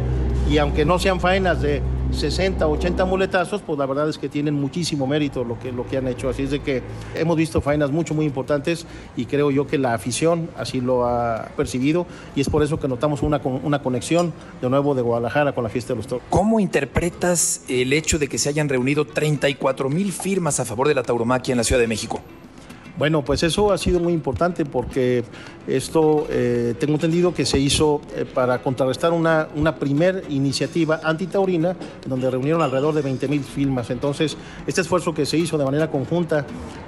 Y 0.49 0.57
aunque 0.57 0.85
no 0.85 0.99
sean 0.99 1.19
faenas 1.19 1.61
de 1.61 1.81
60, 2.13 2.65
80 2.65 3.03
muletazos, 3.03 3.61
pues 3.61 3.77
la 3.77 3.85
verdad 3.85 4.07
es 4.07 4.17
que 4.17 4.29
tienen 4.29 4.53
muchísimo 4.53 5.05
mérito 5.05 5.43
lo 5.43 5.59
que, 5.59 5.73
lo 5.73 5.85
que 5.85 5.97
han 5.97 6.07
hecho. 6.07 6.29
Así 6.29 6.43
es 6.43 6.51
de 6.51 6.61
que 6.61 6.81
hemos 7.13 7.35
visto 7.35 7.59
faenas 7.59 7.91
mucho, 7.91 8.13
muy 8.13 8.25
importantes 8.25 8.87
y 9.17 9.25
creo 9.25 9.51
yo 9.51 9.67
que 9.67 9.77
la 9.77 9.93
afición 9.93 10.49
así 10.57 10.79
lo 10.79 11.05
ha 11.05 11.49
percibido 11.57 12.07
y 12.33 12.39
es 12.39 12.49
por 12.49 12.63
eso 12.63 12.79
que 12.79 12.87
notamos 12.87 13.21
una, 13.21 13.41
una 13.63 13.81
conexión 13.81 14.31
de 14.61 14.69
nuevo 14.69 14.95
de 14.95 15.01
Guadalajara 15.01 15.51
con 15.51 15.65
la 15.65 15.69
fiesta 15.69 15.91
de 15.91 15.97
los 15.97 16.07
toros. 16.07 16.23
¿Cómo 16.29 16.61
interpretas 16.61 17.65
el 17.67 17.91
hecho 17.91 18.17
de 18.17 18.29
que 18.29 18.37
se 18.37 18.47
hayan 18.47 18.69
reunido 18.69 19.03
34 19.03 19.89
mil 19.89 20.13
firmas 20.13 20.61
a 20.61 20.63
favor 20.63 20.87
de 20.87 20.95
la 20.95 21.03
tauromaquia 21.03 21.51
en 21.51 21.57
la 21.57 21.65
Ciudad 21.65 21.81
de 21.81 21.87
México? 21.87 22.21
Bueno, 22.97 23.23
pues 23.23 23.43
eso 23.43 23.71
ha 23.71 23.77
sido 23.77 23.99
muy 23.99 24.11
importante 24.11 24.65
porque 24.65 25.23
esto 25.67 26.25
eh, 26.31 26.73
tengo 26.79 26.95
entendido 26.95 27.31
que 27.31 27.45
se 27.45 27.59
hizo 27.59 28.01
eh, 28.15 28.25
para 28.25 28.63
contrarrestar 28.63 29.13
una, 29.13 29.49
una 29.55 29.75
primer 29.75 30.23
iniciativa 30.29 30.99
antitaurina 31.03 31.75
donde 32.07 32.31
reunieron 32.31 32.61
alrededor 32.63 32.95
de 32.95 33.03
20 33.03 33.27
mil 33.27 33.43
firmas. 33.43 33.91
Entonces, 33.91 34.35
este 34.65 34.81
esfuerzo 34.81 35.13
que 35.13 35.27
se 35.27 35.37
hizo 35.37 35.59
de 35.59 35.65
manera 35.65 35.91
conjunta 35.91 36.45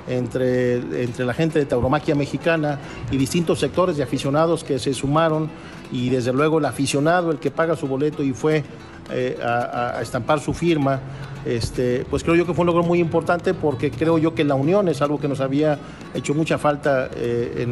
entre, 0.08 0.78
entre 1.04 1.26
la 1.26 1.34
gente 1.36 1.60
de 1.60 1.66
tauromaquia 1.66 2.16
mexicana 2.16 2.80
y 3.12 3.18
distintos 3.18 3.60
sectores 3.60 3.96
de 3.98 4.04
aficionados 4.04 4.64
que 4.64 4.80
se 4.80 4.96
sumaron 4.96 5.50
y 5.92 6.10
desde 6.10 6.34
luego 6.34 6.58
el 6.58 6.66
aficionado, 6.66 7.30
el 7.32 7.38
que 7.38 7.52
paga 7.52 7.76
su 7.76 7.88
boleto 7.88 8.24
y 8.24 8.34
fue 8.34 8.64
eh, 9.12 9.40
a, 9.44 10.00
estampar 10.02 10.40
su 10.40 10.54
firma, 10.54 11.00
este, 11.46 12.06
pues 12.10 12.24
creo 12.24 12.36
yo 12.36 12.46
que 12.46 12.54
fue 12.54 12.64
un 12.64 12.68
logro 12.68 12.84
muy 12.84 13.00
importante 13.00 13.54
porque 13.54 13.92
creo 13.92 14.18
yo 14.18 14.36
que 14.36 14.44
la 14.44 14.56
unión 14.56 14.88
es 14.88 15.02
algo 15.02 15.20
que 15.20 15.28
nos 15.28 15.40
había 15.40 15.80
hecho 16.14 16.34
mucha 16.34 16.58
falta 16.58 17.10
eh, 17.16 17.66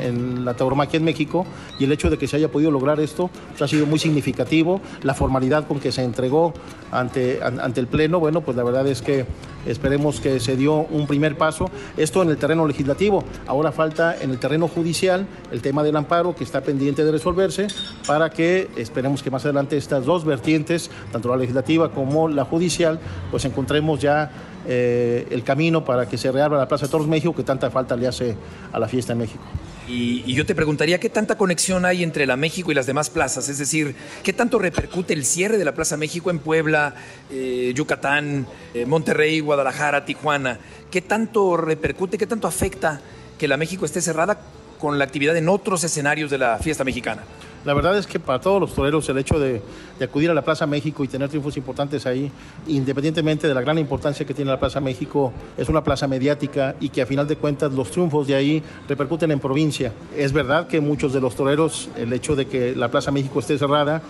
en, 0.00 0.44
la 0.44 0.54
tauromaquia 0.54 0.98
en 0.98 1.04
México 1.04 1.46
y 1.78 1.84
el 1.84 1.92
hecho 1.92 2.10
de 2.10 2.18
que 2.18 2.26
se 2.26 2.36
haya 2.36 2.48
podido 2.48 2.70
lograr 2.70 3.00
esto 3.00 3.30
pues, 3.50 3.62
ha 3.62 3.68
sido 3.68 3.86
muy 3.86 3.98
significativo. 3.98 4.80
La 5.02 5.14
formalidad 5.14 5.66
con 5.66 5.80
que 5.80 5.92
se 5.92 6.02
entregó 6.02 6.54
ante, 6.90 7.40
ante 7.42 7.80
el 7.80 7.86
Pleno, 7.86 8.20
bueno, 8.20 8.40
pues 8.40 8.56
la 8.56 8.64
verdad 8.64 8.86
es 8.86 9.02
que 9.02 9.26
esperemos 9.66 10.20
que 10.20 10.40
se 10.40 10.56
dio 10.56 10.74
un 10.74 11.06
primer 11.06 11.36
paso. 11.36 11.70
Esto 11.96 12.22
en 12.22 12.30
el 12.30 12.36
terreno 12.36 12.66
legislativo. 12.66 13.24
Ahora 13.46 13.72
falta 13.72 14.16
en 14.20 14.30
el 14.30 14.38
terreno 14.38 14.68
judicial 14.68 15.26
el 15.50 15.60
tema 15.60 15.82
del 15.82 15.96
amparo 15.96 16.34
que 16.34 16.44
está 16.44 16.62
pendiente 16.62 17.04
de 17.04 17.12
resolverse 17.12 17.66
para 18.06 18.30
que 18.30 18.68
esperemos 18.76 19.22
que 19.22 19.30
más 19.30 19.44
adelante 19.44 19.76
estas 19.76 20.04
dos 20.04 20.24
vertientes, 20.24 20.90
tanto 21.12 21.28
la 21.28 21.36
legislativa 21.36 21.90
como 21.90 22.28
la 22.28 22.44
judicial, 22.44 22.95
pues 23.30 23.44
encontremos 23.44 24.00
ya 24.00 24.30
eh, 24.66 25.26
el 25.30 25.42
camino 25.44 25.84
para 25.84 26.08
que 26.08 26.18
se 26.18 26.30
reabra 26.32 26.58
la 26.58 26.68
Plaza 26.68 26.86
de 26.86 26.90
Toros 26.90 27.06
México 27.06 27.34
que 27.34 27.42
tanta 27.42 27.70
falta 27.70 27.96
le 27.96 28.06
hace 28.06 28.36
a 28.72 28.78
la 28.78 28.88
fiesta 28.88 29.12
en 29.12 29.18
México. 29.18 29.44
Y, 29.88 30.34
yo 30.34 30.44
te 30.44 30.54
preguntaría, 30.54 30.98
¿qué 30.98 31.08
tanta 31.08 31.38
conexión 31.38 31.84
hay 31.84 32.02
entre 32.02 32.26
la 32.26 32.36
México 32.36 32.72
y 32.72 32.74
las 32.74 32.86
demás 32.86 33.08
plazas? 33.08 33.48
Es 33.48 33.58
decir, 33.58 33.94
¿qué 34.24 34.32
tanto 34.32 34.58
repercute 34.58 35.14
el 35.14 35.24
cierre 35.24 35.58
de 35.58 35.64
la 35.64 35.74
Plaza 35.74 35.96
México 35.96 36.30
en 36.30 36.40
Puebla, 36.40 36.94
eh, 37.30 37.72
Yucatán, 37.74 38.46
eh, 38.74 38.84
Monterrey, 38.84 39.38
Guadalajara, 39.38 40.04
Tijuana? 40.04 40.58
¿Qué 40.90 41.02
tanto 41.02 41.56
repercute, 41.56 42.18
qué 42.18 42.26
tanto 42.26 42.48
afecta 42.48 43.00
que 43.38 43.46
la 43.46 43.56
México 43.56 43.84
esté 43.84 44.00
cerrada 44.00 44.40
con 44.80 44.98
la 44.98 45.04
actividad 45.04 45.36
en 45.36 45.48
otros 45.48 45.84
escenarios 45.84 46.30
de 46.30 46.38
la 46.38 46.58
fiesta 46.58 46.82
mexicana? 46.82 47.22
La 47.66 47.74
verdad 47.74 47.98
es 47.98 48.06
que 48.06 48.20
para 48.20 48.40
todos 48.40 48.60
los 48.60 48.72
toreros 48.72 49.08
el 49.08 49.18
hecho 49.18 49.40
de, 49.40 49.60
acudir 50.00 50.30
a 50.30 50.34
la 50.34 50.42
Plaza 50.42 50.68
México 50.68 51.02
y 51.02 51.08
tener 51.08 51.28
triunfos 51.28 51.56
importantes 51.56 52.06
ahí, 52.06 52.30
independientemente 52.68 53.48
de 53.48 53.54
la 53.54 53.60
gran 53.60 53.76
importancia 53.76 54.24
que 54.24 54.32
tiene 54.32 54.52
la 54.52 54.60
Plaza 54.60 54.80
México, 54.80 55.32
es 55.58 55.68
una 55.68 55.82
plaza 55.82 56.06
mediática 56.06 56.76
y 56.78 56.90
que 56.90 57.02
a 57.02 57.06
final 57.06 57.26
de 57.26 57.34
cuentas 57.34 57.72
los 57.72 57.90
triunfos 57.90 58.28
de 58.28 58.36
ahí 58.36 58.62
repercuten 58.88 59.32
en 59.32 59.40
provincia. 59.40 59.92
Es 60.16 60.32
verdad 60.32 60.68
que 60.68 60.80
muchos 60.80 61.12
de 61.12 61.20
los 61.20 61.34
toreros, 61.34 61.88
el 61.96 62.12
hecho 62.12 62.36
de 62.36 62.46
que 62.46 62.76
la 62.76 62.88
Plaza 62.88 63.10
México 63.10 63.40
esté 63.40 63.58
cerrada, 63.58 64.00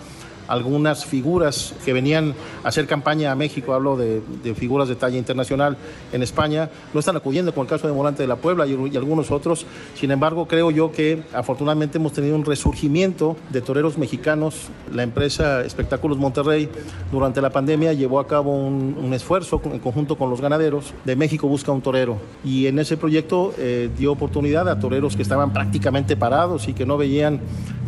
algunas 0.47 1.05
figuras 1.05 1.73
que 1.83 1.93
venían 1.93 2.33
a 2.63 2.69
hacer 2.69 2.87
campaña 2.87 3.31
a 3.31 3.35
México, 3.35 3.73
hablo 3.73 3.97
de, 3.97 4.21
figuras 4.55 4.87
de 4.87 4.95
talla 4.95 5.17
internacional 5.17 5.77
en 6.11 6.23
España, 6.23 6.69
no 6.93 6.99
están 6.99 7.15
acudiendo, 7.15 7.53
con 7.53 7.63
el 7.65 7.69
caso 7.69 7.87
de 7.87 7.93
Volante 7.93 8.23
de 8.23 8.27
la 8.27 8.37
Puebla 8.37 8.65
y, 8.65 8.97
algunos 8.97 9.31
otros. 9.31 9.65
Sin 9.95 10.11
embargo, 10.11 10.47
creo 10.47 10.71
yo 10.71 10.91
que 10.91 11.23
afortunadamente 11.33 11.97
hemos 11.97 12.13
tenido 12.13 12.35
un 12.35 12.45
resurgimiento 12.45 13.35
de 13.49 13.61
toreros 13.61 13.97
mexicanos. 13.97 14.69
La 14.93 15.03
empresa 15.03 15.61
Espectáculos 15.61 16.17
Monterrey 16.17 16.69
durante 17.11 17.41
la 17.41 17.49
pandemia 17.49 17.93
llevó 17.93 18.19
a 18.19 18.27
cabo 18.27 18.55
un, 18.55 19.13
esfuerzo 19.13 19.61
en 19.65 19.79
conjunto 19.79 20.17
con 20.17 20.29
los 20.29 20.41
ganaderos 20.41 20.93
de 21.05 21.15
México 21.15 21.47
Busca 21.47 21.71
un 21.71 21.81
Torero. 21.81 22.17
Y 22.43 22.67
en 22.67 22.77
ese 22.77 22.97
proyecto 22.97 23.53
eh, 23.57 23.89
dio 23.97 24.11
oportunidad 24.11 24.69
a 24.69 24.79
toreros 24.79 25.15
que 25.15 25.21
estaban 25.21 25.53
prácticamente 25.53 26.15
parados 26.15 26.67
y 26.67 26.73
que 26.73 26.85
no 26.85 26.97
veían 26.97 27.39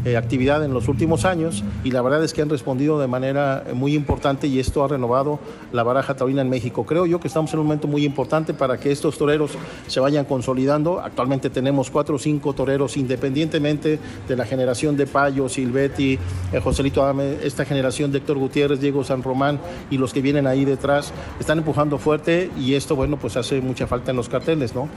eh, 0.05 0.15
actividad 0.15 0.63
en 0.63 0.73
los 0.73 0.87
últimos 0.87 1.25
años 1.25 1.63
y 1.83 1.91
la 1.91 2.01
verdad 2.01 2.23
es 2.23 2.33
que 2.33 2.41
han 2.41 2.49
respondido 2.49 2.99
de 2.99 3.07
manera 3.07 3.63
eh, 3.67 3.73
muy 3.73 3.95
importante 3.95 4.47
y 4.47 4.59
esto 4.59 4.83
ha 4.83 4.87
renovado 4.87 5.39
la 5.73 5.83
baraja 5.83 6.15
taurina 6.15 6.41
en 6.41 6.49
México. 6.49 6.85
Creo 6.85 7.05
yo 7.05 7.19
que 7.19 7.27
estamos 7.27 7.53
en 7.53 7.59
un 7.59 7.65
momento 7.65 7.87
muy 7.87 8.05
importante 8.05 8.53
para 8.53 8.79
que 8.79 8.91
estos 8.91 9.17
toreros 9.17 9.51
se 9.87 9.99
vayan 9.99 10.25
consolidando. 10.25 11.01
Actualmente 11.01 11.49
tenemos 11.49 11.91
cuatro 11.91 12.15
o 12.15 12.19
cinco 12.19 12.53
toreros 12.53 12.95
independientemente 12.97 13.99
de 14.27 14.35
la 14.35 14.45
generación 14.45 14.95
de 14.95 15.05
Payo, 15.05 15.49
Silvetti, 15.49 16.17
eh, 16.53 16.59
Joselito 16.63 17.03
Adame, 17.03 17.37
esta 17.43 17.65
generación 17.65 18.11
de 18.11 18.19
Héctor 18.19 18.37
Gutiérrez, 18.37 18.79
Diego 18.79 19.03
San 19.03 19.21
Román 19.21 19.59
y 19.91 19.97
los 19.97 20.13
que 20.13 20.21
vienen 20.21 20.47
ahí 20.47 20.65
detrás 20.65 21.11
están 21.39 21.57
empujando 21.57 21.97
fuerte 21.97 22.49
y 22.57 22.75
esto, 22.75 22.95
bueno, 22.95 23.17
pues 23.17 23.35
hace 23.35 23.61
mucha 23.61 23.87
falta 23.87 24.11
en 24.11 24.17
los 24.17 24.29
carteles, 24.29 24.73
¿no? 24.73 24.87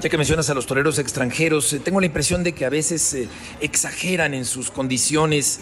Ya 0.00 0.10
que 0.10 0.18
mencionas 0.18 0.50
a 0.50 0.54
los 0.54 0.66
toreros 0.66 0.98
extranjeros, 0.98 1.76
tengo 1.82 1.98
la 1.98 2.06
impresión 2.06 2.44
de 2.44 2.52
que 2.52 2.66
a 2.66 2.68
veces 2.68 3.16
exageran 3.60 4.34
en 4.34 4.44
sus 4.44 4.70
condiciones. 4.70 5.60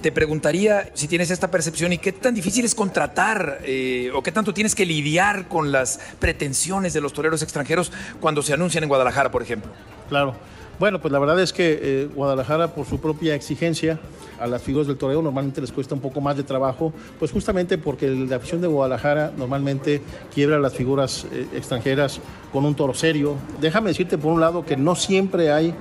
Te 0.00 0.10
preguntaría 0.10 0.90
si 0.94 1.08
tienes 1.08 1.30
esta 1.30 1.50
percepción 1.50 1.92
y 1.92 1.98
qué 1.98 2.12
tan 2.12 2.34
difícil 2.34 2.64
es 2.64 2.74
contratar 2.74 3.60
eh, 3.64 4.10
o 4.14 4.22
qué 4.22 4.32
tanto 4.32 4.54
tienes 4.54 4.74
que 4.74 4.86
lidiar 4.86 5.46
con 5.46 5.72
las 5.72 6.00
pretensiones 6.18 6.94
de 6.94 7.02
los 7.02 7.12
toreros 7.12 7.42
extranjeros 7.42 7.92
cuando 8.20 8.42
se 8.42 8.54
anuncian 8.54 8.84
en 8.84 8.88
Guadalajara, 8.88 9.30
por 9.30 9.42
ejemplo. 9.42 9.70
Claro. 10.08 10.36
Bueno, 10.82 11.00
pues 11.00 11.12
la 11.12 11.20
verdad 11.20 11.40
es 11.40 11.52
que 11.52 11.78
eh, 11.80 12.08
Guadalajara, 12.12 12.74
por 12.74 12.86
su 12.86 12.98
propia 12.98 13.36
exigencia, 13.36 14.00
a 14.40 14.48
las 14.48 14.62
figuras 14.62 14.88
del 14.88 14.96
toreo 14.96 15.22
normalmente 15.22 15.60
les 15.60 15.70
cuesta 15.70 15.94
un 15.94 16.00
poco 16.00 16.20
más 16.20 16.36
de 16.36 16.42
trabajo, 16.42 16.92
pues 17.20 17.30
justamente 17.30 17.78
porque 17.78 18.08
la 18.08 18.34
afición 18.34 18.60
de 18.60 18.66
Guadalajara 18.66 19.30
normalmente 19.38 20.02
quiebra 20.34 20.56
a 20.56 20.58
las 20.58 20.74
figuras 20.74 21.24
eh, 21.30 21.46
extranjeras 21.54 22.18
con 22.52 22.64
un 22.64 22.74
toro 22.74 22.94
serio. 22.94 23.36
Déjame 23.60 23.90
decirte 23.90 24.18
por 24.18 24.32
un 24.32 24.40
lado 24.40 24.66
que 24.66 24.76
no 24.76 24.96
siempre 24.96 25.52
hay 25.52 25.72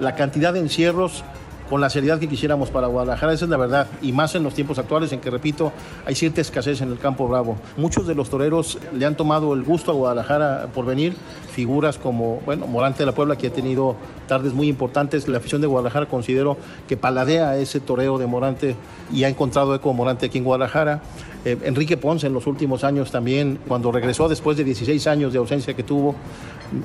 la 0.00 0.14
cantidad 0.14 0.54
de 0.54 0.60
encierros 0.60 1.22
con 1.68 1.80
la 1.80 1.90
seriedad 1.90 2.18
que 2.18 2.28
quisiéramos 2.28 2.70
para 2.70 2.86
Guadalajara, 2.86 3.32
esa 3.32 3.44
es 3.44 3.50
la 3.50 3.56
verdad, 3.56 3.86
y 4.02 4.12
más 4.12 4.34
en 4.34 4.42
los 4.42 4.54
tiempos 4.54 4.78
actuales 4.78 5.12
en 5.12 5.20
que, 5.20 5.30
repito, 5.30 5.72
hay 6.04 6.14
cierta 6.14 6.40
escasez 6.40 6.80
en 6.80 6.90
el 6.92 6.98
campo 6.98 7.26
bravo. 7.28 7.56
Muchos 7.76 8.06
de 8.06 8.14
los 8.14 8.30
toreros 8.30 8.78
le 8.92 9.06
han 9.06 9.16
tomado 9.16 9.54
el 9.54 9.62
gusto 9.64 9.90
a 9.90 9.94
Guadalajara 9.94 10.68
por 10.74 10.86
venir, 10.86 11.14
figuras 11.50 11.98
como, 11.98 12.40
bueno, 12.44 12.66
Morante 12.66 13.00
de 13.00 13.06
la 13.06 13.12
Puebla, 13.12 13.36
que 13.36 13.48
ha 13.48 13.52
tenido 13.52 13.96
tardes 14.28 14.52
muy 14.52 14.68
importantes, 14.68 15.28
la 15.28 15.38
afición 15.38 15.60
de 15.60 15.66
Guadalajara 15.66 16.06
considero 16.06 16.56
que 16.88 16.96
paladea 16.96 17.56
ese 17.56 17.80
toreo 17.80 18.18
de 18.18 18.26
Morante 18.26 18.76
y 19.12 19.24
ha 19.24 19.28
encontrado 19.28 19.74
eco 19.74 19.92
Morante 19.92 20.26
aquí 20.26 20.38
en 20.38 20.44
Guadalajara. 20.44 21.02
Eh, 21.44 21.56
Enrique 21.62 21.96
Ponce 21.96 22.26
en 22.26 22.32
los 22.32 22.46
últimos 22.46 22.84
años 22.84 23.10
también, 23.10 23.58
cuando 23.68 23.92
regresó 23.92 24.28
después 24.28 24.56
de 24.56 24.64
16 24.64 25.06
años 25.06 25.32
de 25.32 25.38
ausencia 25.38 25.74
que 25.74 25.82
tuvo. 25.82 26.14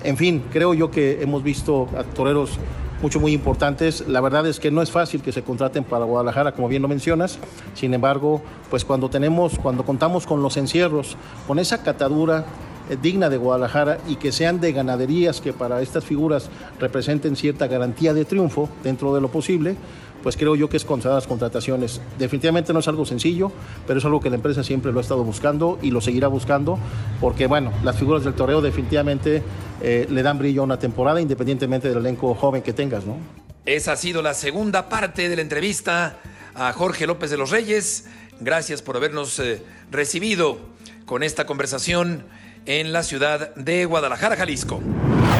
En 0.04 0.18
fin, 0.18 0.44
creo 0.52 0.74
yo 0.74 0.92
que 0.92 1.22
hemos 1.22 1.44
visto 1.44 1.88
a 1.98 2.04
toreros 2.04 2.60
mucho, 3.02 3.20
muy 3.20 3.34
importantes. 3.34 4.08
La 4.08 4.22
verdad 4.22 4.46
es 4.48 4.60
que 4.60 4.72
no 4.72 4.82
es 4.82 4.92
fácil 4.92 5.22
que 5.22 5.32
se 5.32 5.42
contraten 5.42 5.84
para 5.84 6.06
Guadalajara, 6.06 6.54
como 6.54 6.68
bien 6.68 6.82
lo 6.82 6.88
mencionas. 6.88 7.40
Sin 7.74 7.94
embargo, 7.94 8.42
pues 8.70 8.86
cuando 8.86 9.10
tenemos, 9.10 9.58
cuando 9.58 9.84
contamos 9.84 10.26
con 10.26 10.42
los 10.44 10.58
encierros, 10.58 11.18
con 11.48 11.60
esa 11.60 11.84
catadura 11.84 12.46
eh, 12.90 12.98
digna 13.02 13.30
de 13.30 13.38
Guadalajara 13.38 13.98
y 14.08 14.18
que 14.18 14.32
sean 14.32 14.60
de 14.60 14.72
ganaderías 14.72 15.42
que 15.42 15.54
para 15.54 15.82
estas 15.82 16.04
figuras 16.04 16.50
representen 16.80 17.36
cierta 17.36 17.68
garantía 17.68 18.14
de 18.14 18.26
triunfo 18.26 18.70
dentro 18.84 19.16
de 19.16 19.22
lo 19.22 19.30
posible, 19.30 19.76
pues 20.24 20.38
creo 20.38 20.56
yo 20.56 20.70
que 20.70 20.78
es 20.78 20.86
contra 20.86 21.14
las 21.14 21.28
contrataciones. 21.28 22.02
Definitivamente 22.18 22.74
no 22.74 22.80
es 22.80 22.88
algo 22.88 23.06
sencillo, 23.06 23.52
pero 23.88 24.00
es 24.00 24.06
algo 24.06 24.20
que 24.20 24.30
la 24.30 24.36
empresa 24.36 24.64
siempre 24.64 24.92
lo 24.92 25.00
ha 25.00 25.02
estado 25.02 25.24
buscando 25.24 25.80
y 25.82 25.92
lo 25.92 26.02
seguirá 26.02 26.28
buscando, 26.28 26.78
porque 27.20 27.48
bueno, 27.48 27.72
las 27.84 27.98
figuras 27.98 28.24
del 28.24 28.34
toreo 28.34 28.62
definitivamente 28.62 29.44
eh, 29.82 30.08
le 30.10 30.24
dan 30.24 30.38
brillo 30.38 30.62
a 30.62 30.66
una 30.66 30.80
temporada 30.80 31.22
independientemente 31.22 31.90
del 31.90 31.98
elenco 31.98 32.34
joven 32.36 32.62
que 32.62 32.74
tengas, 32.74 33.06
¿no? 33.06 33.18
Esa 33.66 33.94
ha 33.94 33.96
sido 33.96 34.22
la 34.22 34.34
segunda 34.34 34.90
parte 34.90 35.30
de 35.30 35.36
la 35.36 35.42
entrevista 35.42 36.18
a 36.56 36.74
Jorge 36.74 37.06
López 37.06 37.30
de 37.30 37.38
los 37.38 37.52
Reyes. 37.52 38.06
Gracias 38.40 38.82
por 38.82 38.98
habernos 38.98 39.38
eh, 39.40 39.62
recibido 39.92 40.58
con 41.06 41.24
esta 41.24 41.46
conversación 41.46 42.24
en 42.66 42.94
la 42.94 43.04
ciudad 43.04 43.54
de 43.56 43.86
Guadalajara, 43.86 44.36
Jalisco. 44.36 44.80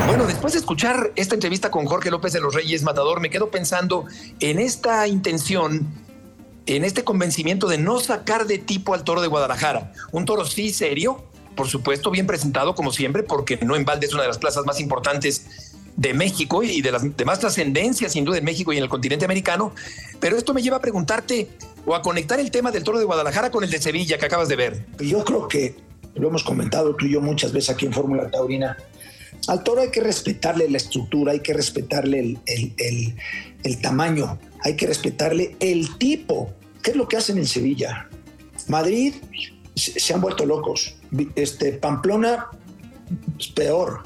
Bueno, 0.08 0.26
después 0.26 0.54
de 0.54 0.60
escuchar 0.60 1.12
esta 1.16 1.36
entrevista 1.36 1.72
con 1.72 1.86
Jorge 1.86 2.12
López 2.12 2.34
de 2.34 2.42
los 2.42 2.54
Reyes 2.54 2.84
Matador, 2.84 3.22
me 3.22 3.30
quedo 3.30 3.50
pensando 3.50 4.06
en 4.40 4.60
esta 4.60 5.08
intención, 5.08 5.88
en 6.66 6.84
este 6.84 7.04
convencimiento 7.04 7.68
de 7.68 7.78
no 7.78 8.00
sacar 8.00 8.46
de 8.46 8.58
tipo 8.58 8.94
al 8.94 9.04
toro 9.04 9.22
de 9.22 9.28
Guadalajara. 9.28 9.94
Un 10.12 10.26
toro 10.26 10.46
sí 10.46 10.72
serio, 10.72 11.24
por 11.56 11.68
supuesto, 11.68 12.12
bien 12.12 12.28
presentado 12.28 12.76
como 12.76 12.92
siempre, 12.92 13.24
porque 13.24 13.58
no 13.62 13.76
en 13.76 13.86
balde 13.86 14.08
es 14.08 14.14
una 14.14 14.24
de 14.24 14.28
las 14.28 14.38
plazas 14.38 14.66
más 14.66 14.80
importantes 14.80 15.76
de 15.96 16.14
México 16.14 16.64
y 16.64 16.82
de 16.82 16.92
las 16.92 17.16
de 17.16 17.26
más 17.26 17.40
trascendencia, 17.40 18.10
sin 18.10 18.26
duda, 18.26 18.38
en 18.38 18.46
México 18.46 18.74
y 18.74 18.78
en 18.78 18.84
el 18.84 18.90
continente 18.90 19.26
americano. 19.26 19.74
Pero 20.20 20.38
esto 20.38 20.54
me 20.54 20.62
lleva 20.62 20.78
a 20.78 20.82
preguntarte 20.82 21.50
o 21.86 21.96
a 21.96 22.02
conectar 22.02 22.40
el 22.40 22.52
tema 22.52 22.72
del 22.72 22.84
toro 22.84 22.98
de 22.98 23.06
Guadalajara 23.06 23.52
con 23.52 23.64
el 23.64 23.70
de 23.70 23.80
Sevilla 23.80 24.18
que 24.18 24.26
acabas 24.26 24.48
de 24.48 24.56
ver. 24.56 24.86
Yo 25.00 25.24
creo 25.24 25.48
que 25.48 25.91
lo 26.16 26.28
hemos 26.28 26.44
comentado 26.44 26.96
tú 26.96 27.06
y 27.06 27.12
yo 27.12 27.22
muchas 27.22 27.52
veces 27.52 27.70
aquí 27.72 27.86
en 27.86 27.94
Fórmula 27.94 28.30
Taurina. 28.30 28.78
Al 29.48 29.64
toro 29.64 29.82
hay 29.82 29.90
que 29.90 30.02
respetarle 30.02 30.70
la 30.70 30.78
estructura, 30.78 31.32
hay 31.32 31.40
que 31.40 31.54
respetarle 31.54 32.38
el, 32.46 33.82
tamaño, 33.82 34.38
hay 34.64 34.76
que 34.76 34.88
respetarle 34.88 35.56
el 35.60 35.98
tipo. 35.98 36.54
¿Qué 36.84 36.92
es 36.92 36.98
lo 36.98 37.08
que 37.08 37.18
hacen 37.18 37.38
en 37.38 37.48
Sevilla? 37.48 38.08
Madrid 38.68 39.16
se 39.76 40.14
han 40.14 40.22
vuelto 40.22 40.46
locos. 40.46 40.96
Este, 41.36 41.74
Pamplona, 41.74 42.48
peor. 43.56 44.04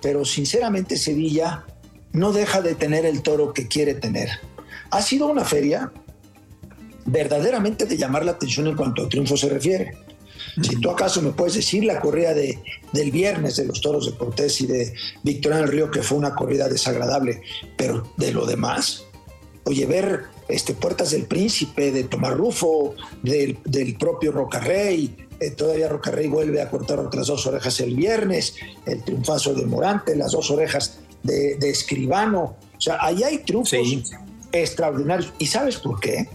Pero 0.00 0.24
sinceramente 0.24 0.96
Sevilla 0.96 1.64
no 2.12 2.32
deja 2.32 2.62
de 2.62 2.74
tener 2.74 3.04
el 3.04 3.22
toro 3.22 3.52
que 3.52 3.68
quiere 3.68 3.94
tener. 3.94 4.30
Ha 4.90 5.02
sido 5.02 5.26
una 5.26 5.44
feria 5.44 5.92
verdaderamente 7.04 7.84
de 7.84 7.96
llamar 7.96 8.24
la 8.24 8.32
atención 8.32 8.66
en 8.68 8.76
cuanto 8.76 9.04
a 9.04 9.08
triunfo 9.08 9.36
se 9.36 9.48
refiere. 9.48 9.96
Si 10.60 10.76
tú 10.80 10.90
acaso 10.90 11.22
me 11.22 11.32
puedes 11.32 11.54
decir 11.54 11.84
la 11.84 12.00
corrida 12.00 12.34
de, 12.34 12.58
del 12.92 13.10
viernes 13.10 13.56
de 13.56 13.64
los 13.64 13.80
toros 13.80 14.06
de 14.06 14.16
Cortés 14.16 14.60
y 14.60 14.66
de 14.66 14.94
Victoriano 15.22 15.64
del 15.64 15.72
Río, 15.72 15.90
que 15.90 16.02
fue 16.02 16.18
una 16.18 16.34
corrida 16.34 16.68
desagradable, 16.68 17.42
pero 17.76 18.12
de 18.16 18.32
lo 18.32 18.46
demás, 18.46 19.04
oye, 19.64 19.86
ver 19.86 20.24
este, 20.48 20.74
Puertas 20.74 21.10
del 21.10 21.24
Príncipe, 21.24 21.90
de 21.92 22.04
Tomás 22.04 22.34
Rufo, 22.34 22.94
del, 23.22 23.58
del 23.64 23.96
propio 23.96 24.32
Rocarrey, 24.32 25.16
eh, 25.42 25.50
todavía 25.50 25.88
Rocarrey 25.88 26.28
vuelve 26.28 26.62
a 26.62 26.70
cortar 26.70 27.00
otras 27.00 27.26
dos 27.26 27.46
orejas 27.48 27.80
el 27.80 27.96
viernes, 27.96 28.54
el 28.86 29.02
triunfazo 29.02 29.54
de 29.54 29.66
Morante, 29.66 30.14
las 30.14 30.32
dos 30.32 30.50
orejas 30.52 31.00
de, 31.24 31.58
Escribano. 31.68 32.56
O 32.76 32.80
sea, 32.80 32.98
ahí 33.00 33.24
hay 33.24 33.38
triunfos 33.38 33.76
extraordinarios. 34.52 35.32
¿Y 35.38 35.46
sabes 35.46 35.78
por 35.78 35.98
qué? 35.98 36.28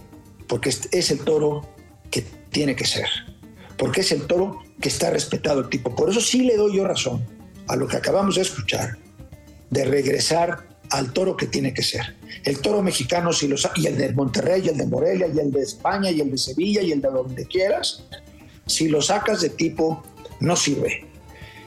Porque 0.46 0.68
es 0.68 1.10
el 1.10 1.20
toro 1.20 1.66
que 2.10 2.22
tiene 2.50 2.76
que 2.76 2.84
ser. 2.84 3.08
Porque 3.78 4.02
es 4.02 4.12
el 4.12 4.26
toro 4.26 4.58
que 4.80 4.88
está 4.90 5.10
respetado 5.10 5.60
el 5.60 5.68
tipo. 5.68 5.94
Por 5.94 6.10
eso 6.10 6.20
sí 6.20 6.42
le 6.42 6.56
doy 6.56 6.76
yo 6.76 6.84
razón 6.84 7.24
a 7.68 7.76
lo 7.76 7.86
que 7.86 7.96
acabamos 7.96 8.34
de 8.34 8.42
escuchar, 8.42 8.98
de 9.70 9.84
regresar 9.84 10.66
al 10.90 11.12
toro 11.12 11.36
que 11.36 11.46
tiene 11.46 11.72
que 11.72 11.82
ser. 11.82 12.16
El 12.44 12.60
toro 12.60 12.82
mexicano, 12.82 13.32
si 13.32 13.48
los, 13.48 13.68
y 13.76 13.86
el 13.86 13.96
de 13.96 14.12
Monterrey, 14.12 14.62
y 14.64 14.68
el 14.68 14.76
de 14.76 14.86
Morelia, 14.86 15.28
y 15.32 15.38
el 15.38 15.52
de 15.52 15.62
España, 15.62 16.10
y 16.10 16.20
el 16.20 16.30
de 16.30 16.38
Sevilla, 16.38 16.82
y 16.82 16.92
el 16.92 17.00
de 17.00 17.08
donde 17.08 17.46
quieras, 17.46 18.04
si 18.66 18.88
lo 18.88 19.00
sacas 19.02 19.40
de 19.40 19.50
tipo, 19.50 20.02
no 20.40 20.56
sirve. 20.56 21.06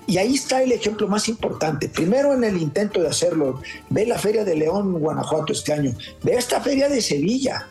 Y 0.08 0.18
ahí 0.18 0.36
está 0.36 0.62
el 0.64 0.72
ejemplo 0.72 1.08
más 1.08 1.30
importante. 1.30 1.88
Primero 1.88 2.34
en 2.34 2.44
el 2.44 2.62
intento 2.62 3.02
de 3.02 3.08
hacerlo, 3.08 3.62
ve 3.90 4.06
la 4.06 4.18
Feria 4.18 4.44
de 4.44 4.56
León, 4.56 4.94
Guanajuato 5.00 5.54
este 5.54 5.74
año, 5.74 5.96
ve 6.24 6.34
esta 6.34 6.60
Feria 6.62 6.90
de 6.90 7.02
Sevilla, 7.02 7.68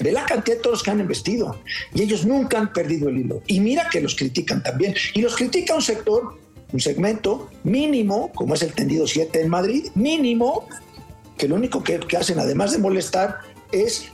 ve 0.00 0.12
la 0.12 0.24
cantidad 0.24 0.56
de 0.56 0.62
toros 0.62 0.82
que 0.82 0.90
han 0.90 1.00
investido 1.00 1.60
y 1.94 2.02
ellos 2.02 2.26
nunca 2.26 2.58
han 2.58 2.72
perdido 2.72 3.08
el 3.08 3.18
hilo. 3.18 3.42
Y 3.46 3.60
mira 3.60 3.88
que 3.90 4.00
los 4.00 4.14
critican 4.14 4.62
también. 4.62 4.94
Y 5.14 5.22
los 5.22 5.36
critica 5.36 5.74
un 5.74 5.82
sector, 5.82 6.38
un 6.72 6.80
segmento 6.80 7.50
mínimo, 7.62 8.32
como 8.32 8.54
es 8.54 8.62
el 8.62 8.72
tendido 8.72 9.06
7 9.06 9.40
en 9.40 9.48
Madrid, 9.48 9.86
mínimo, 9.94 10.68
que 11.36 11.48
lo 11.48 11.56
único 11.56 11.82
que, 11.82 12.00
que 12.00 12.16
hacen, 12.16 12.38
además 12.38 12.72
de 12.72 12.78
molestar, 12.78 13.38
es 13.72 14.10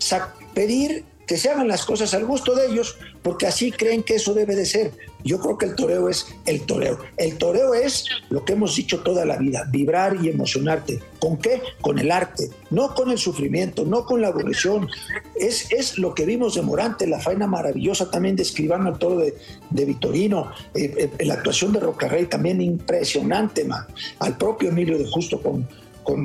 pedir 0.55 1.05
que 1.31 1.37
se 1.37 1.49
hagan 1.49 1.69
las 1.69 1.85
cosas 1.85 2.13
al 2.15 2.25
gusto 2.25 2.57
de 2.57 2.67
ellos, 2.67 2.97
porque 3.23 3.47
así 3.47 3.71
creen 3.71 4.03
que 4.03 4.17
eso 4.17 4.35
debe 4.35 4.57
de 4.57 4.67
ser. 4.67 4.91
Yo 5.23 5.39
creo 5.39 5.57
que 5.57 5.67
el 5.67 5.77
toreo 5.77 6.09
es 6.09 6.27
el 6.45 6.63
toreo. 6.63 6.99
El 7.17 7.39
toreo 7.39 7.73
es 7.73 8.07
lo 8.31 8.45
que 8.45 8.55
hemos 8.55 8.75
dicho 8.75 8.99
toda 8.99 9.25
la 9.25 9.37
vida, 9.37 9.65
vibrar 9.71 10.17
y 10.21 10.29
emocionarte. 10.29 11.01
¿Con 11.21 11.37
qué? 11.37 11.63
Con 11.81 12.01
el 12.01 12.11
arte, 12.11 12.51
no 12.71 12.97
con 12.97 13.13
el 13.13 13.19
sufrimiento, 13.19 13.85
no 13.85 14.07
con 14.07 14.21
la 14.21 14.27
aburrición. 14.27 14.89
Es, 15.37 15.71
es 15.71 15.99
lo 15.99 16.17
que 16.17 16.27
vimos 16.27 16.57
de 16.57 16.63
Morante, 16.63 17.07
la 17.07 17.21
faena 17.21 17.47
maravillosa 17.47 18.11
también 18.11 18.35
de 18.35 18.43
Escribano, 18.43 18.91
el 18.91 18.99
toro 18.99 19.21
de, 19.21 19.37
de 19.71 19.85
Vitorino, 19.85 20.51
eh, 20.75 21.13
eh, 21.17 21.25
la 21.25 21.35
actuación 21.35 21.73
de 21.73 21.79
Rocarrey 21.79 22.27
también 22.27 22.61
impresionante, 22.61 23.65
man. 23.65 23.87
al 24.19 24.37
propio 24.37 24.71
Emilio 24.71 24.99
de 24.99 25.07
Justo 25.07 25.41
con, 25.41 25.65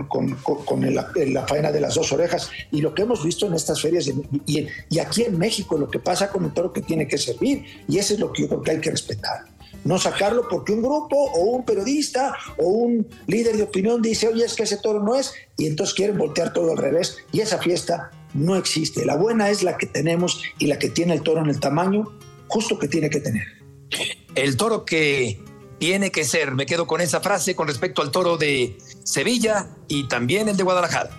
con, 0.07 0.37
la 1.33 1.47
faena 1.47 1.71
de 1.71 1.79
las 1.79 1.95
dos 1.95 2.11
orejas 2.11 2.49
y 2.71 2.81
lo 2.81 2.93
que 2.93 3.03
hemos 3.03 3.23
visto 3.23 3.47
en 3.47 3.53
estas 3.53 3.81
ferias 3.81 4.07
y, 4.07 4.67
y, 4.89 4.99
aquí 4.99 5.23
en 5.23 5.37
México, 5.37 5.77
lo 5.77 5.89
que 5.89 5.99
pasa 5.99 6.29
con 6.29 6.45
el 6.45 6.53
toro 6.53 6.73
que 6.73 6.81
tiene 6.81 7.07
que 7.07 7.17
servir 7.17 7.63
y 7.87 7.97
eso 7.97 8.13
es 8.13 8.19
lo 8.19 8.31
que 8.31 8.43
yo 8.43 8.47
creo 8.47 8.61
que 8.61 8.71
hay 8.71 8.81
que 8.81 8.91
respetar. 8.91 9.45
No 9.83 9.99
sacarlo 9.99 10.47
porque 10.49 10.73
un 10.73 10.81
grupo 10.81 11.15
o 11.15 11.41
un 11.41 11.65
periodista 11.65 12.35
o 12.57 12.67
un 12.67 13.07
líder 13.27 13.57
de 13.57 13.63
opinión 13.63 14.01
dice, 14.01 14.27
oye, 14.27 14.43
es 14.43 14.53
que 14.55 14.63
ese 14.63 14.77
toro 14.77 15.03
no 15.03 15.15
es, 15.15 15.33
y 15.57 15.67
entonces 15.67 15.93
quieren 15.93 16.17
voltear 16.17 16.53
todo 16.53 16.71
al 16.71 16.77
revés 16.77 17.17
y 17.31 17.41
esa 17.41 17.59
fiesta 17.59 18.11
no 18.33 18.55
existe. 18.55 19.05
La 19.05 19.15
buena 19.15 19.49
es 19.49 19.63
la 19.63 19.77
que 19.77 19.85
tenemos 19.85 20.41
y 20.59 20.67
la 20.67 20.79
que 20.79 20.89
tiene 20.89 21.13
el 21.13 21.21
toro 21.21 21.41
en 21.41 21.49
el 21.49 21.59
tamaño 21.59 22.11
justo 22.47 22.79
que 22.79 22.87
tiene 22.87 23.09
que 23.09 23.19
tener. 23.19 23.45
El 24.35 24.57
toro 24.57 24.85
que 24.85 25.39
tiene 25.77 26.11
que 26.11 26.23
ser. 26.23 26.51
Me 26.51 26.65
quedo 26.65 26.87
con 26.87 27.01
esa 27.01 27.21
frase 27.21 27.55
con 27.55 27.67
respecto 27.67 28.01
al 28.01 28.11
toro 28.11 28.37
de 28.37 28.77
Sevilla 29.05 29.69
y 29.87 30.07
también 30.07 30.49
el 30.49 30.57
de 30.57 30.63
Guadalajara. 30.63 31.11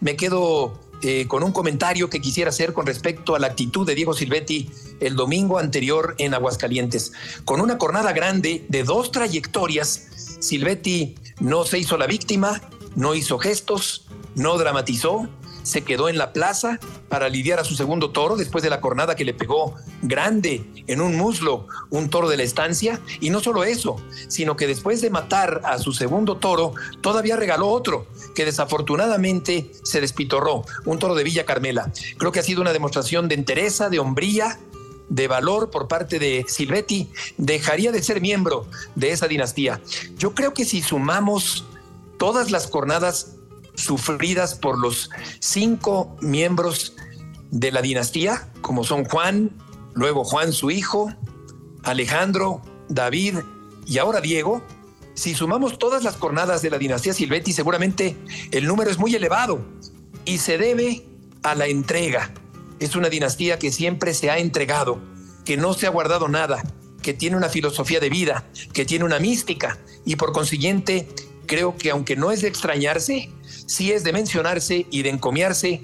Me 0.00 0.16
quedo 0.16 0.80
eh, 1.02 1.26
con 1.26 1.42
un 1.42 1.52
comentario 1.52 2.08
que 2.08 2.20
quisiera 2.20 2.48
hacer 2.48 2.72
con 2.72 2.86
respecto 2.86 3.34
a 3.34 3.38
la 3.38 3.48
actitud 3.48 3.86
de 3.86 3.94
Diego 3.94 4.14
Silvetti 4.14 4.70
el 5.00 5.16
domingo 5.16 5.58
anterior 5.58 6.14
en 6.18 6.32
Aguascalientes. 6.32 7.12
Con 7.44 7.60
una 7.60 7.76
jornada 7.78 8.12
grande 8.12 8.64
de 8.68 8.84
dos 8.84 9.10
trayectorias, 9.10 10.38
Silvetti 10.40 11.16
no 11.40 11.64
se 11.64 11.78
hizo 11.78 11.98
la 11.98 12.06
víctima, 12.06 12.62
no 12.94 13.14
hizo 13.14 13.38
gestos, 13.38 14.06
no 14.36 14.56
dramatizó, 14.56 15.28
se 15.64 15.82
quedó 15.82 16.08
en 16.08 16.18
la 16.18 16.32
plaza 16.32 16.78
para 17.08 17.28
lidiar 17.28 17.58
a 17.58 17.64
su 17.64 17.74
segundo 17.74 18.10
toro 18.10 18.36
después 18.36 18.62
de 18.62 18.70
la 18.70 18.80
cornada 18.80 19.16
que 19.16 19.24
le 19.24 19.34
pegó 19.34 19.74
grande 20.02 20.64
en 20.86 21.00
un 21.00 21.16
muslo 21.16 21.66
un 21.90 22.10
toro 22.10 22.28
de 22.28 22.36
la 22.36 22.44
estancia. 22.44 23.00
Y 23.20 23.30
no 23.30 23.40
solo 23.40 23.64
eso, 23.64 23.96
sino 24.28 24.56
que 24.56 24.68
después 24.68 25.00
de 25.00 25.10
matar 25.10 25.62
a 25.64 25.78
su 25.78 25.92
segundo 25.92 26.36
toro, 26.36 26.74
todavía 27.00 27.36
regaló 27.36 27.68
otro 27.68 28.06
que 28.34 28.44
desafortunadamente 28.44 29.72
se 29.82 30.00
despitorró, 30.00 30.64
un 30.84 30.98
toro 30.98 31.14
de 31.14 31.24
Villa 31.24 31.44
Carmela. 31.44 31.90
Creo 32.18 32.30
que 32.30 32.40
ha 32.40 32.44
sido 32.44 32.60
una 32.60 32.72
demostración 32.72 33.28
de 33.28 33.34
entereza, 33.34 33.88
de 33.88 33.98
hombría, 33.98 34.58
de 35.08 35.28
valor 35.28 35.70
por 35.70 35.88
parte 35.88 36.18
de 36.18 36.44
Silvetti, 36.48 37.10
dejaría 37.36 37.92
de 37.92 38.02
ser 38.02 38.20
miembro 38.20 38.66
de 38.94 39.12
esa 39.12 39.28
dinastía. 39.28 39.80
Yo 40.16 40.34
creo 40.34 40.54
que 40.54 40.64
si 40.64 40.82
sumamos 40.82 41.64
todas 42.18 42.50
las 42.50 42.66
cornadas 42.66 43.36
sufridas 43.74 44.54
por 44.54 44.78
los 44.78 45.10
cinco 45.40 46.16
miembros 46.20 46.94
de 47.50 47.72
la 47.72 47.82
dinastía, 47.82 48.50
como 48.60 48.84
son 48.84 49.04
Juan, 49.04 49.50
luego 49.94 50.24
Juan 50.24 50.52
su 50.52 50.70
hijo, 50.70 51.12
Alejandro, 51.82 52.62
David 52.88 53.38
y 53.86 53.98
ahora 53.98 54.20
Diego, 54.20 54.62
si 55.14 55.34
sumamos 55.34 55.78
todas 55.78 56.02
las 56.02 56.16
jornadas 56.16 56.62
de 56.62 56.70
la 56.70 56.78
dinastía 56.78 57.14
Silvetti, 57.14 57.52
seguramente 57.52 58.16
el 58.50 58.66
número 58.66 58.90
es 58.90 58.98
muy 58.98 59.14
elevado 59.14 59.64
y 60.24 60.38
se 60.38 60.58
debe 60.58 61.06
a 61.42 61.54
la 61.54 61.66
entrega. 61.66 62.32
Es 62.80 62.96
una 62.96 63.08
dinastía 63.08 63.58
que 63.58 63.70
siempre 63.70 64.14
se 64.14 64.30
ha 64.30 64.38
entregado, 64.38 65.00
que 65.44 65.56
no 65.56 65.74
se 65.74 65.86
ha 65.86 65.90
guardado 65.90 66.28
nada, 66.28 66.62
que 67.02 67.14
tiene 67.14 67.36
una 67.36 67.48
filosofía 67.48 68.00
de 68.00 68.10
vida, 68.10 68.48
que 68.72 68.84
tiene 68.84 69.04
una 69.04 69.20
mística 69.20 69.78
y 70.04 70.16
por 70.16 70.32
consiguiente 70.32 71.06
creo 71.46 71.76
que 71.76 71.90
aunque 71.90 72.16
no 72.16 72.32
es 72.32 72.40
de 72.40 72.48
extrañarse, 72.48 73.30
sí 73.66 73.92
es 73.92 74.04
de 74.04 74.12
mencionarse 74.12 74.86
y 74.90 75.02
de 75.02 75.10
encomiarse 75.10 75.82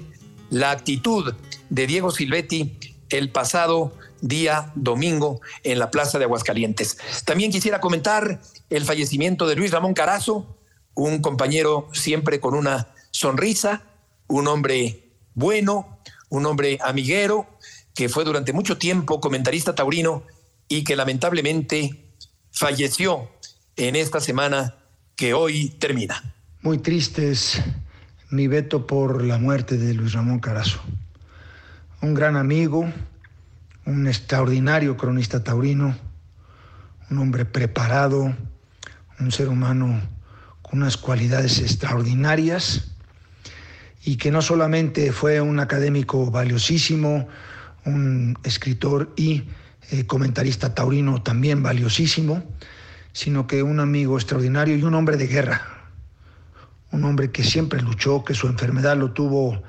la 0.49 0.71
actitud 0.71 1.33
de 1.69 1.87
Diego 1.87 2.11
Silvetti 2.11 2.77
el 3.09 3.31
pasado 3.31 3.93
día 4.21 4.71
domingo 4.75 5.41
en 5.63 5.79
la 5.79 5.91
Plaza 5.91 6.19
de 6.19 6.25
Aguascalientes. 6.25 6.97
También 7.25 7.51
quisiera 7.51 7.79
comentar 7.81 8.41
el 8.69 8.85
fallecimiento 8.85 9.47
de 9.47 9.55
Luis 9.55 9.71
Ramón 9.71 9.93
Carazo, 9.93 10.57
un 10.93 11.21
compañero 11.21 11.89
siempre 11.93 12.39
con 12.39 12.53
una 12.53 12.93
sonrisa, 13.11 13.83
un 14.27 14.47
hombre 14.47 15.15
bueno, 15.33 15.99
un 16.29 16.45
hombre 16.45 16.77
amiguero, 16.81 17.47
que 17.93 18.09
fue 18.09 18.23
durante 18.23 18.53
mucho 18.53 18.77
tiempo 18.77 19.19
comentarista 19.19 19.75
taurino 19.75 20.23
y 20.67 20.83
que 20.83 20.95
lamentablemente 20.95 22.13
falleció 22.51 23.29
en 23.75 23.95
esta 23.95 24.19
semana 24.19 24.77
que 25.15 25.33
hoy 25.33 25.69
termina. 25.69 26.35
Muy 26.63 26.77
triste 26.77 27.31
es 27.31 27.59
mi 28.29 28.45
veto 28.45 28.85
por 28.85 29.23
la 29.23 29.39
muerte 29.39 29.79
de 29.79 29.95
Luis 29.95 30.13
Ramón 30.13 30.39
Carazo. 30.39 30.79
Un 32.01 32.13
gran 32.13 32.35
amigo, 32.37 32.87
un 33.85 34.07
extraordinario 34.07 34.95
cronista 34.95 35.43
taurino, 35.43 35.97
un 37.09 37.17
hombre 37.17 37.45
preparado, 37.45 38.35
un 39.19 39.31
ser 39.31 39.49
humano 39.49 40.01
con 40.61 40.83
unas 40.83 40.97
cualidades 40.97 41.57
extraordinarias 41.57 42.91
y 44.05 44.17
que 44.17 44.29
no 44.29 44.43
solamente 44.43 45.11
fue 45.11 45.41
un 45.41 45.59
académico 45.59 46.29
valiosísimo, 46.29 47.27
un 47.85 48.37
escritor 48.43 49.11
y 49.15 49.45
eh, 49.89 50.05
comentarista 50.05 50.75
taurino 50.75 51.23
también 51.23 51.63
valiosísimo, 51.63 52.43
sino 53.13 53.47
que 53.47 53.63
un 53.63 53.79
amigo 53.79 54.15
extraordinario 54.15 54.77
y 54.77 54.83
un 54.83 54.93
hombre 54.93 55.17
de 55.17 55.25
guerra, 55.25 55.80
un 56.91 57.05
hombre 57.05 57.31
que 57.31 57.43
siempre 57.43 57.81
luchó, 57.81 58.23
que 58.23 58.33
su 58.33 58.47
enfermedad 58.47 58.97
lo 58.97 59.11
tuvo 59.11 59.61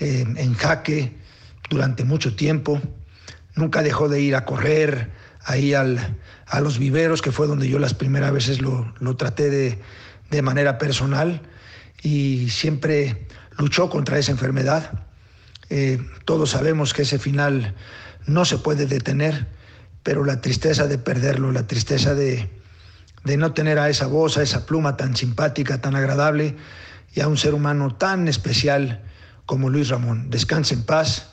eh, 0.00 0.24
en 0.36 0.54
jaque 0.54 1.16
durante 1.68 2.04
mucho 2.04 2.34
tiempo, 2.34 2.80
nunca 3.54 3.82
dejó 3.82 4.08
de 4.08 4.20
ir 4.20 4.34
a 4.34 4.44
correr 4.44 5.10
ahí 5.44 5.74
al, 5.74 6.18
a 6.46 6.60
los 6.60 6.78
viveros, 6.78 7.22
que 7.22 7.32
fue 7.32 7.46
donde 7.46 7.68
yo 7.68 7.78
las 7.78 7.94
primeras 7.94 8.32
veces 8.32 8.60
lo, 8.60 8.92
lo 9.00 9.16
traté 9.16 9.50
de, 9.50 9.78
de 10.30 10.42
manera 10.42 10.78
personal, 10.78 11.42
y 12.02 12.50
siempre 12.50 13.28
luchó 13.58 13.88
contra 13.88 14.18
esa 14.18 14.32
enfermedad. 14.32 15.04
Eh, 15.70 15.98
todos 16.24 16.50
sabemos 16.50 16.94
que 16.94 17.02
ese 17.02 17.18
final 17.18 17.74
no 18.26 18.44
se 18.44 18.58
puede 18.58 18.86
detener, 18.86 19.46
pero 20.02 20.24
la 20.24 20.40
tristeza 20.40 20.86
de 20.86 20.98
perderlo, 20.98 21.52
la 21.52 21.66
tristeza 21.66 22.14
de, 22.14 22.50
de 23.24 23.36
no 23.36 23.52
tener 23.52 23.78
a 23.78 23.88
esa 23.88 24.06
voz, 24.06 24.36
a 24.36 24.42
esa 24.42 24.66
pluma 24.66 24.96
tan 24.96 25.16
simpática, 25.16 25.80
tan 25.80 25.94
agradable 25.94 26.56
y 27.14 27.20
a 27.20 27.28
un 27.28 27.36
ser 27.36 27.54
humano 27.54 27.94
tan 27.94 28.28
especial 28.28 29.02
como 29.46 29.70
Luis 29.70 29.88
Ramón. 29.88 30.30
Descanse 30.30 30.74
en 30.74 30.84
paz. 30.84 31.28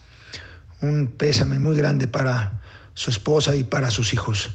Un 0.81 1.07
pésame 1.07 1.59
muy 1.59 1.75
grande 1.75 2.07
para 2.07 2.61
su 2.93 3.09
esposa 3.11 3.55
y 3.55 3.63
para 3.63 3.91
sus 3.91 4.13
hijos. 4.13 4.51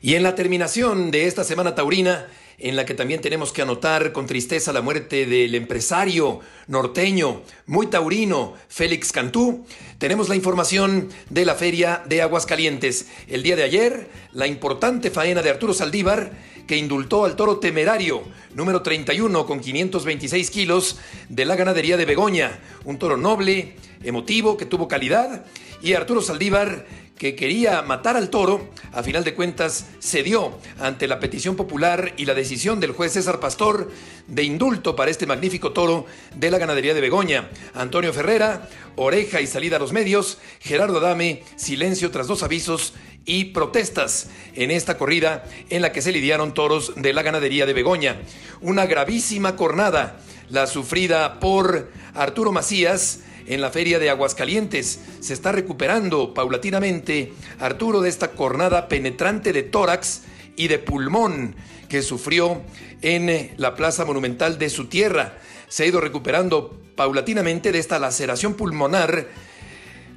Y 0.00 0.14
en 0.14 0.22
la 0.22 0.34
terminación 0.34 1.10
de 1.10 1.26
esta 1.26 1.44
semana 1.44 1.74
taurina, 1.74 2.26
en 2.58 2.76
la 2.76 2.84
que 2.84 2.94
también 2.94 3.20
tenemos 3.20 3.52
que 3.52 3.62
anotar 3.62 4.12
con 4.12 4.26
tristeza 4.26 4.72
la 4.72 4.82
muerte 4.82 5.26
del 5.26 5.54
empresario 5.54 6.40
norteño, 6.66 7.42
muy 7.66 7.88
taurino, 7.88 8.54
Félix 8.68 9.12
Cantú. 9.12 9.66
Tenemos 9.98 10.28
la 10.28 10.36
información 10.36 11.08
de 11.30 11.44
la 11.44 11.54
feria 11.54 12.02
de 12.06 12.22
Aguascalientes. 12.22 13.08
El 13.28 13.42
día 13.42 13.56
de 13.56 13.64
ayer, 13.64 14.08
la 14.32 14.46
importante 14.46 15.10
faena 15.10 15.42
de 15.42 15.50
Arturo 15.50 15.74
Saldívar, 15.74 16.30
que 16.66 16.76
indultó 16.76 17.24
al 17.24 17.36
toro 17.36 17.58
temerario, 17.58 18.22
número 18.54 18.82
31 18.82 19.44
con 19.46 19.60
526 19.60 20.50
kilos, 20.50 20.98
de 21.28 21.44
la 21.44 21.56
ganadería 21.56 21.96
de 21.96 22.06
Begoña. 22.06 22.58
Un 22.84 22.98
toro 22.98 23.16
noble, 23.16 23.74
emotivo, 24.02 24.56
que 24.56 24.66
tuvo 24.66 24.88
calidad. 24.88 25.44
Y 25.82 25.92
Arturo 25.92 26.22
Saldívar 26.22 26.86
que 27.18 27.36
quería 27.36 27.82
matar 27.82 28.16
al 28.16 28.28
toro, 28.28 28.68
a 28.92 29.02
final 29.02 29.22
de 29.22 29.34
cuentas 29.34 29.86
cedió 30.00 30.58
ante 30.80 31.06
la 31.06 31.20
petición 31.20 31.54
popular 31.54 32.12
y 32.16 32.24
la 32.24 32.34
decisión 32.34 32.80
del 32.80 32.92
juez 32.92 33.12
César 33.12 33.38
Pastor 33.38 33.90
de 34.26 34.42
indulto 34.42 34.96
para 34.96 35.10
este 35.10 35.26
magnífico 35.26 35.72
toro 35.72 36.06
de 36.34 36.50
la 36.50 36.58
ganadería 36.58 36.92
de 36.92 37.00
Begoña. 37.00 37.50
Antonio 37.74 38.12
Ferrera, 38.12 38.68
oreja 38.96 39.40
y 39.40 39.46
salida 39.46 39.76
a 39.76 39.78
los 39.78 39.92
medios, 39.92 40.38
Gerardo 40.60 40.98
Adame, 40.98 41.44
silencio 41.56 42.10
tras 42.10 42.26
dos 42.26 42.42
avisos 42.42 42.94
y 43.24 43.46
protestas 43.46 44.28
en 44.54 44.70
esta 44.70 44.98
corrida 44.98 45.44
en 45.70 45.82
la 45.82 45.92
que 45.92 46.02
se 46.02 46.12
lidiaron 46.12 46.52
toros 46.52 46.92
de 46.96 47.12
la 47.12 47.22
ganadería 47.22 47.64
de 47.64 47.72
Begoña. 47.74 48.20
Una 48.60 48.86
gravísima 48.86 49.56
cornada, 49.56 50.20
la 50.48 50.66
sufrida 50.66 51.38
por 51.38 51.90
Arturo 52.14 52.52
Macías, 52.52 53.20
en 53.46 53.60
la 53.60 53.70
feria 53.70 53.98
de 53.98 54.10
Aguascalientes. 54.10 55.00
Se 55.20 55.32
está 55.32 55.52
recuperando 55.52 56.34
paulatinamente 56.34 57.32
Arturo 57.58 58.00
de 58.00 58.08
esta 58.08 58.32
cornada 58.32 58.88
penetrante 58.88 59.52
de 59.52 59.62
tórax 59.62 60.22
y 60.56 60.68
de 60.68 60.78
pulmón 60.78 61.56
que 61.88 62.02
sufrió 62.02 62.62
en 63.02 63.52
la 63.56 63.74
plaza 63.74 64.04
monumental 64.04 64.58
de 64.58 64.70
su 64.70 64.86
tierra. 64.86 65.38
Se 65.68 65.84
ha 65.84 65.86
ido 65.86 66.00
recuperando 66.00 66.80
paulatinamente 66.96 67.72
de 67.72 67.78
esta 67.78 67.98
laceración 67.98 68.54
pulmonar. 68.54 69.28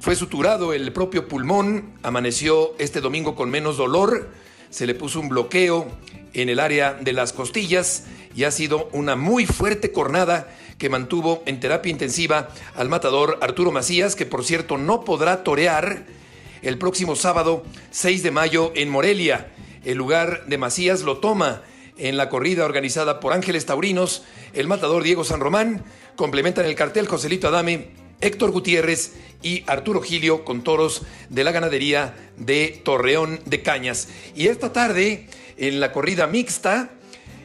Fue 0.00 0.14
suturado 0.14 0.72
el 0.72 0.92
propio 0.92 1.28
pulmón, 1.28 1.92
amaneció 2.02 2.74
este 2.78 3.00
domingo 3.00 3.34
con 3.34 3.50
menos 3.50 3.76
dolor, 3.76 4.30
se 4.70 4.86
le 4.86 4.94
puso 4.94 5.20
un 5.20 5.28
bloqueo 5.28 5.86
en 6.34 6.48
el 6.48 6.60
área 6.60 6.94
de 6.94 7.12
las 7.12 7.32
costillas 7.32 8.04
y 8.36 8.44
ha 8.44 8.50
sido 8.50 8.88
una 8.92 9.16
muy 9.16 9.46
fuerte 9.46 9.90
cornada 9.90 10.54
que 10.78 10.88
mantuvo 10.88 11.42
en 11.46 11.60
terapia 11.60 11.90
intensiva 11.90 12.48
al 12.74 12.88
matador 12.88 13.38
Arturo 13.40 13.72
Macías, 13.72 14.16
que 14.16 14.26
por 14.26 14.44
cierto 14.44 14.78
no 14.78 15.04
podrá 15.04 15.42
torear 15.42 16.06
el 16.62 16.78
próximo 16.78 17.16
sábado 17.16 17.64
6 17.90 18.22
de 18.22 18.30
mayo 18.30 18.72
en 18.74 18.88
Morelia. 18.88 19.48
El 19.84 19.98
lugar 19.98 20.46
de 20.46 20.58
Macías 20.58 21.02
lo 21.02 21.18
toma 21.18 21.62
en 21.96 22.16
la 22.16 22.28
corrida 22.28 22.64
organizada 22.64 23.20
por 23.20 23.32
Ángeles 23.32 23.66
Taurinos, 23.66 24.22
el 24.54 24.68
matador 24.68 25.02
Diego 25.02 25.24
San 25.24 25.40
Román, 25.40 25.84
complementan 26.16 26.64
el 26.64 26.76
cartel 26.76 27.08
Joselito 27.08 27.48
Adame, 27.48 27.90
Héctor 28.20 28.50
Gutiérrez 28.52 29.14
y 29.42 29.64
Arturo 29.66 30.00
Gilio 30.00 30.44
con 30.44 30.62
toros 30.62 31.02
de 31.28 31.44
la 31.44 31.52
ganadería 31.52 32.14
de 32.36 32.80
Torreón 32.84 33.40
de 33.44 33.62
Cañas. 33.62 34.08
Y 34.34 34.46
esta 34.46 34.72
tarde, 34.72 35.28
en 35.56 35.80
la 35.80 35.92
corrida 35.92 36.26
mixta, 36.26 36.90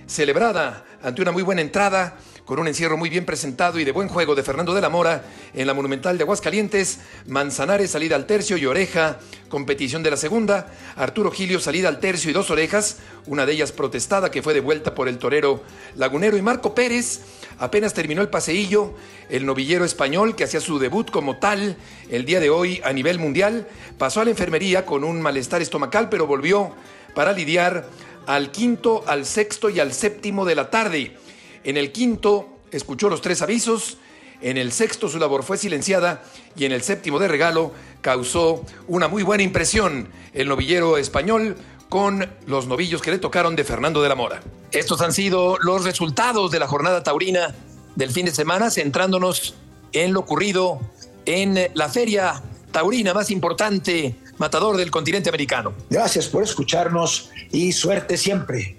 celebrada 0.08 0.86
ante 1.02 1.22
una 1.22 1.32
muy 1.32 1.44
buena 1.44 1.62
entrada, 1.62 2.18
con 2.46 2.60
un 2.60 2.68
encierro 2.68 2.98
muy 2.98 3.10
bien 3.10 3.26
presentado 3.26 3.80
y 3.80 3.86
de 3.86 3.91
buen 3.91 4.10
juego 4.10 4.36
de 4.36 4.44
Fernando 4.44 4.74
de 4.74 4.82
la 4.82 4.89
Mora 4.89 5.24
en 5.54 5.66
la 5.66 5.74
Monumental 5.74 6.18
de 6.18 6.24
Aguascalientes, 6.24 7.00
Manzanares 7.28 7.91
salida 7.91 8.16
al 8.16 8.26
tercio 8.26 8.58
y 8.58 8.66
oreja, 8.66 9.20
competición 9.48 10.04
de 10.04 10.12
la 10.12 10.18
segunda, 10.18 10.68
Arturo 10.98 11.32
Gilio 11.32 11.60
salida 11.60 11.88
al 11.88 12.00
tercio 12.00 12.30
y 12.30 12.34
dos 12.34 12.52
orejas, 12.52 12.98
una 13.28 13.46
de 13.46 13.54
ellas 13.54 13.72
protestada 13.72 14.30
que 14.30 14.41
fue 14.41 14.54
devuelta 14.54 14.94
por 14.94 15.08
el 15.08 15.18
torero 15.18 15.64
Lagunero 15.96 16.36
y 16.36 16.41
Marco 16.41 16.76
Pérez, 16.76 17.22
apenas 17.60 17.94
terminó 17.94 18.22
el 18.22 18.30
paseillo, 18.30 18.94
el 19.30 19.46
novillero 19.46 19.86
español 19.86 20.36
que 20.36 20.44
hacía 20.44 20.60
su 20.60 20.80
debut 20.80 21.10
como 21.12 21.38
tal 21.38 21.78
el 22.10 22.26
día 22.26 22.41
de 22.41 22.50
hoy 22.50 22.82
a 22.84 22.91
nivel 22.91 23.20
mundial, 23.20 23.68
pasó 23.98 24.20
a 24.20 24.26
la 24.26 24.32
enfermería 24.32 24.86
con 24.86 25.06
un 25.06 25.22
malestar 25.22 25.62
estomacal 25.62 26.10
pero 26.10 26.28
volvió 26.28 26.74
para 27.16 27.32
lidiar 27.32 27.88
al 28.26 28.52
quinto, 28.52 29.04
al 29.08 29.26
sexto 29.26 29.70
y 29.70 29.80
al 29.80 29.94
séptimo 29.94 30.46
de 30.46 30.56
la 30.56 30.70
tarde. 30.70 31.22
En 31.64 31.78
el 31.78 31.91
quinto 31.91 32.49
escuchó 32.72 33.09
los 33.09 33.22
tres 33.22 33.41
avisos, 33.41 33.97
en 34.41 34.57
el 34.57 34.74
sexto 34.74 35.07
su 35.07 35.20
labor 35.20 35.43
fue 35.43 35.57
silenciada 35.57 36.24
y 36.55 36.66
en 36.66 36.74
el 36.74 36.82
séptimo 36.82 37.20
de 37.20 37.30
regalo 37.30 37.72
causó 38.01 38.66
una 38.88 39.07
muy 39.07 39.24
buena 39.24 39.43
impresión 39.43 40.09
el 40.34 40.49
novillero 40.49 40.97
español 40.97 41.55
con 41.88 42.30
los 42.47 42.68
novillos 42.68 43.01
que 43.01 43.11
le 43.11 43.20
tocaron 43.20 43.55
de 43.55 43.64
Fernando 43.64 44.01
de 44.01 44.09
la 44.09 44.16
Mora. 44.16 44.41
Estos 44.72 45.01
han 45.01 45.14
sido 45.14 45.57
los 45.59 45.86
resultados 45.86 46.51
de 46.51 46.59
la 46.59 46.68
jornada 46.68 47.03
taurina 47.03 47.55
del 47.95 48.11
fin 48.11 48.26
de 48.26 48.32
semana, 48.32 48.70
centrándonos 48.70 49.55
en 49.93 50.11
lo 50.11 50.22
ocurrido 50.22 50.82
en 51.26 51.70
la 51.76 51.88
feria 51.88 52.41
taurina 52.72 53.14
más 53.14 53.30
importante, 53.30 54.16
matador 54.38 54.76
del 54.76 54.91
continente 54.91 55.30
americano. 55.30 55.74
Gracias 55.89 56.28
por 56.28 56.43
escucharnos 56.43 57.30
y 57.51 57.72
suerte 57.72 58.18
siempre 58.18 58.78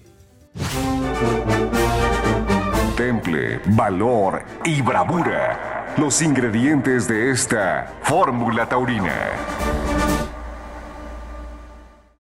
valor 3.67 4.43
y 4.65 4.83
bravura. 4.83 5.95
Los 5.97 6.23
ingredientes 6.23 7.09
de 7.09 7.31
esta 7.31 7.87
fórmula 8.03 8.67
taurina. 8.67 10.14